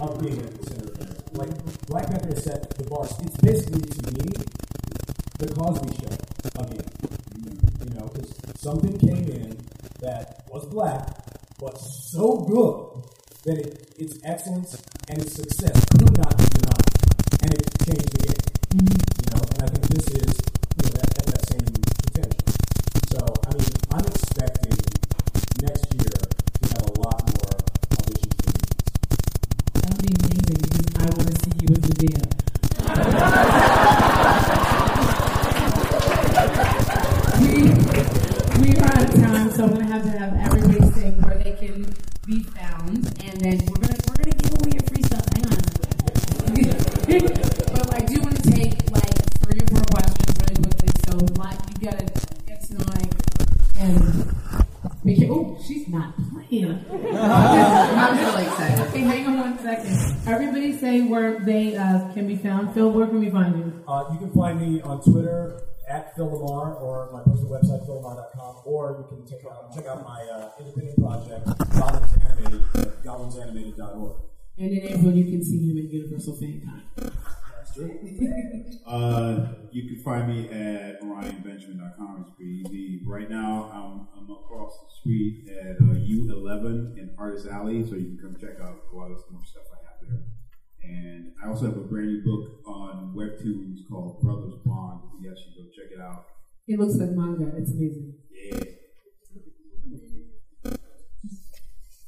of 0.00 0.20
being 0.20 0.38
at 0.38 0.54
the 0.54 0.66
center 0.70 0.90
of 0.90 0.98
the 0.98 1.04
narrative. 1.04 1.38
Like 1.38 1.86
Black 1.86 2.06
Panther 2.10 2.28
has 2.28 2.44
set 2.44 2.70
the 2.70 2.84
bar. 2.84 3.04
It's 3.04 3.36
basically 3.38 3.80
to 3.82 4.12
me 4.12 4.30
the 5.38 5.54
Cosby 5.54 5.94
Show 5.96 6.62
again. 6.62 7.23
Know, 8.04 8.10
because 8.12 8.36
something 8.60 8.98
came 8.98 9.28
in 9.30 9.56
that 10.00 10.44
was 10.50 10.66
black, 10.66 11.08
but 11.58 11.78
so 11.78 12.44
good 12.44 13.02
that 13.44 13.58
it, 13.64 13.94
its 13.98 14.18
excellence 14.24 14.82
and 15.08 15.22
its 15.22 15.34
success 15.34 15.84
could 15.96 16.16
not 16.18 16.36
be 16.36 16.44
denied, 16.44 16.92
and 17.42 17.54
it 17.54 17.64
changed 17.84 18.12
the 18.12 18.26
game. 18.26 18.44
Mm-hmm. 18.76 19.00
You 19.20 19.28
know, 19.32 19.42
and 19.54 19.62
I 19.62 19.66
think 19.72 19.86
this 19.88 20.08
is 20.20 20.36
phillamarr.com, 69.04 69.12
or 69.12 69.18
you 69.18 69.24
can 69.24 69.26
check 69.26 69.46
out, 69.50 69.74
check 69.74 69.86
out 69.86 70.04
my 70.04 70.22
uh, 70.22 70.50
independent 70.58 70.98
project, 70.98 71.46
Goblins 71.72 72.16
Animated, 72.24 72.62
at 72.76 73.02
goblinsanimated.org. 73.04 74.16
And 74.58 74.70
in 74.70 74.86
April, 74.86 75.12
you 75.12 75.24
can 75.24 75.44
see 75.44 75.58
him 75.58 75.78
at 75.78 75.92
Universal 75.92 76.36
Fan 76.36 76.62
Con. 76.64 77.10
Uh, 78.86 79.48
you 79.72 79.88
can 79.88 80.00
find 80.04 80.28
me 80.28 80.48
at 80.48 81.00
orionbenjamin.com. 81.02 82.24
It's 82.26 82.36
pretty 82.36 82.62
easy. 82.64 83.00
Right 83.04 83.28
now, 83.28 83.70
I'm, 83.74 84.06
I'm 84.16 84.30
across 84.30 84.78
the 84.78 84.94
street 85.00 85.48
at 85.50 85.76
uh, 85.76 85.94
U11 85.94 86.96
in 86.98 87.10
Artist 87.18 87.48
Alley, 87.48 87.82
so 87.82 87.96
you 87.96 88.16
can 88.16 88.18
come 88.22 88.36
check 88.40 88.60
out 88.62 88.76
a 88.92 88.96
lot 88.96 89.10
of 89.10 89.18
more 89.30 89.44
stuff 89.44 89.64
I 89.72 89.78
have 89.88 90.08
there. 90.08 90.22
And 90.84 91.32
I 91.42 91.48
also 91.48 91.64
have 91.64 91.76
a 91.76 91.80
brand 91.80 92.08
new 92.08 92.22
book 92.22 92.60
on 92.66 93.12
Webtoons 93.16 93.88
called 93.90 94.20
Brothers 94.22 94.54
Bond. 94.64 95.00
Yes, 95.20 95.34
you 95.48 95.64
go 95.64 95.70
check 95.70 95.90
it 95.90 96.00
out. 96.00 96.26
It 96.68 96.78
looks 96.78 96.94
like 96.96 97.10
manga. 97.10 97.56
It's 97.56 97.72
amazing. 97.72 98.14
Yeah. 98.30 98.64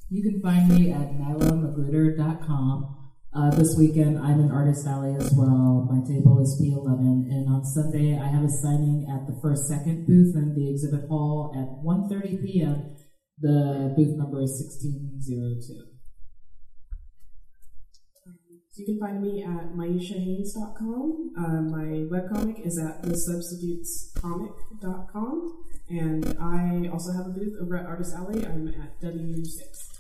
You 0.08 0.22
can 0.22 0.40
find 0.40 0.68
me 0.68 0.92
at 0.92 1.18
nilahmagruder.com. 1.18 2.94
Uh, 3.34 3.50
this 3.50 3.74
weekend, 3.76 4.16
I'm 4.18 4.38
in 4.38 4.52
Artist 4.52 4.86
Alley 4.86 5.16
as 5.16 5.34
well. 5.36 5.84
My 5.90 5.98
table 6.06 6.38
is 6.40 6.62
P11, 6.62 7.26
and 7.28 7.48
on 7.48 7.64
Sunday, 7.64 8.16
I 8.16 8.28
have 8.28 8.44
a 8.44 8.48
signing 8.48 9.08
at 9.10 9.26
the 9.26 9.36
First 9.42 9.66
Second 9.66 10.06
booth 10.06 10.36
in 10.36 10.54
the 10.54 10.70
exhibit 10.70 11.08
hall 11.08 11.50
at 11.54 11.66
1.30 11.84 12.40
p.m. 12.44 12.94
The 13.40 13.92
booth 13.96 14.16
number 14.16 14.42
is 14.42 14.52
1602. 14.80 15.86
You 18.76 18.84
can 18.84 19.00
find 19.00 19.20
me 19.22 19.42
at 19.42 19.74
maishahaynes.com. 19.74 21.32
Uh, 21.36 21.62
my 21.62 22.06
webcomic 22.06 22.64
is 22.64 22.78
at 22.78 23.02
thesubstitutescomic.com. 23.02 25.64
And 25.88 26.36
I 26.40 26.88
also 26.92 27.12
have 27.12 27.26
a 27.26 27.30
booth 27.30 27.56
over 27.60 27.76
at 27.76 27.86
Artist 27.86 28.14
Alley. 28.14 28.46
I'm 28.46 28.68
at 28.68 29.00
W6. 29.00 29.95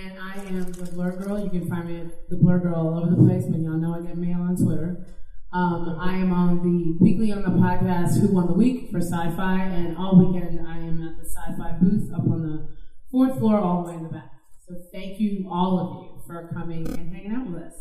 And 0.00 0.18
I 0.18 0.34
am 0.46 0.72
the 0.72 0.86
Blerd 0.86 1.22
Gurl. 1.22 1.38
You 1.38 1.50
can 1.50 1.68
find 1.68 1.86
me 1.86 2.00
at 2.00 2.30
the 2.30 2.36
Blerd 2.36 2.62
Gurl 2.62 2.74
all 2.74 2.98
over 2.98 3.10
the 3.10 3.22
place. 3.22 3.44
But 3.46 3.60
y'all 3.60 3.76
know 3.76 3.94
I 3.94 4.00
get 4.00 4.16
mail 4.16 4.40
on 4.40 4.56
Twitter. 4.56 5.06
Um, 5.52 5.98
I 6.00 6.14
am 6.14 6.32
on 6.32 6.62
the 6.62 6.96
weekly 6.98 7.30
on 7.30 7.42
the 7.42 7.50
podcast 7.50 8.18
Who 8.18 8.28
Won 8.28 8.46
the 8.46 8.54
Week 8.54 8.90
for 8.90 9.00
SYFY, 9.00 9.60
and 9.60 9.98
all 9.98 10.18
weekend 10.18 10.66
I 10.66 10.78
am 10.78 11.06
at 11.06 11.22
the 11.22 11.28
SYFY 11.28 11.78
booth 11.78 12.10
up 12.14 12.20
on 12.20 12.42
the 12.42 12.68
fourth 13.10 13.38
floor, 13.38 13.58
all 13.58 13.82
the 13.82 13.90
way 13.90 13.96
in 13.96 14.02
the 14.04 14.08
back. 14.08 14.30
So 14.66 14.76
thank 14.90 15.20
you, 15.20 15.46
all 15.50 15.78
of 15.78 16.04
you, 16.04 16.22
for 16.26 16.50
coming 16.54 16.86
and 16.86 17.14
hanging 17.14 17.32
out 17.32 17.50
with 17.50 17.62
us. 17.62 17.74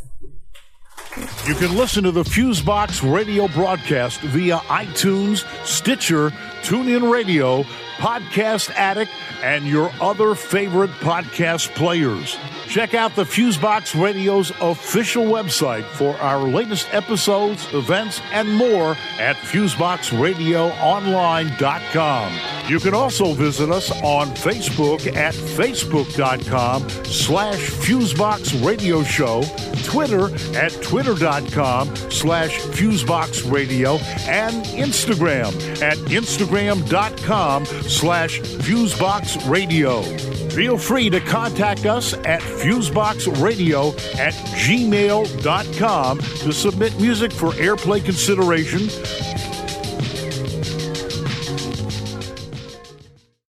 You 1.45 1.55
can 1.55 1.75
listen 1.75 2.05
to 2.05 2.11
the 2.11 2.23
Fusebox 2.23 3.01
radio 3.11 3.49
broadcast 3.49 4.21
via 4.21 4.57
iTunes, 4.57 5.43
Stitcher, 5.65 6.29
TuneIn 6.63 7.11
Radio, 7.11 7.63
Podcast 7.97 8.69
Addict, 8.71 9.11
and 9.43 9.67
your 9.67 9.91
other 9.99 10.35
favorite 10.35 10.91
podcast 11.01 11.73
players. 11.75 12.37
Check 12.67 12.93
out 12.93 13.13
the 13.15 13.25
Fusebox 13.25 14.01
Radio's 14.01 14.51
official 14.61 15.25
website 15.25 15.83
for 15.83 16.15
our 16.17 16.39
latest 16.39 16.87
episodes, 16.93 17.67
events, 17.73 18.21
and 18.31 18.55
more 18.55 18.95
at 19.19 19.35
FuseboxRadioOnline.com. 19.35 22.33
You 22.69 22.79
can 22.79 22.93
also 22.93 23.33
visit 23.33 23.69
us 23.69 23.91
on 24.03 24.29
Facebook 24.29 25.13
at 25.15 25.33
Facebook.com 25.33 26.87
slash 27.03 27.57
Fusebox 27.59 28.65
Radio 28.65 29.03
Show, 29.03 29.43
Twitter 29.83 30.27
at 30.55 30.71
Twitter.com 31.01 31.95
slash 31.95 32.59
Fusebox 32.59 33.51
Radio, 33.51 33.97
and 34.27 34.63
Instagram 34.65 35.51
at 35.81 35.97
Instagram.com 35.97 37.65
slash 37.65 38.39
Fusebox 38.39 39.49
Radio. 39.49 40.03
Feel 40.51 40.77
free 40.77 41.09
to 41.09 41.19
contact 41.19 41.87
us 41.87 42.13
at 42.13 42.41
fuseboxradio 42.41 43.93
at 44.19 44.33
gmail.com 44.33 46.19
to 46.19 46.53
submit 46.53 46.99
music 46.99 47.31
for 47.31 47.49
airplay 47.53 48.03
consideration, 48.05 48.81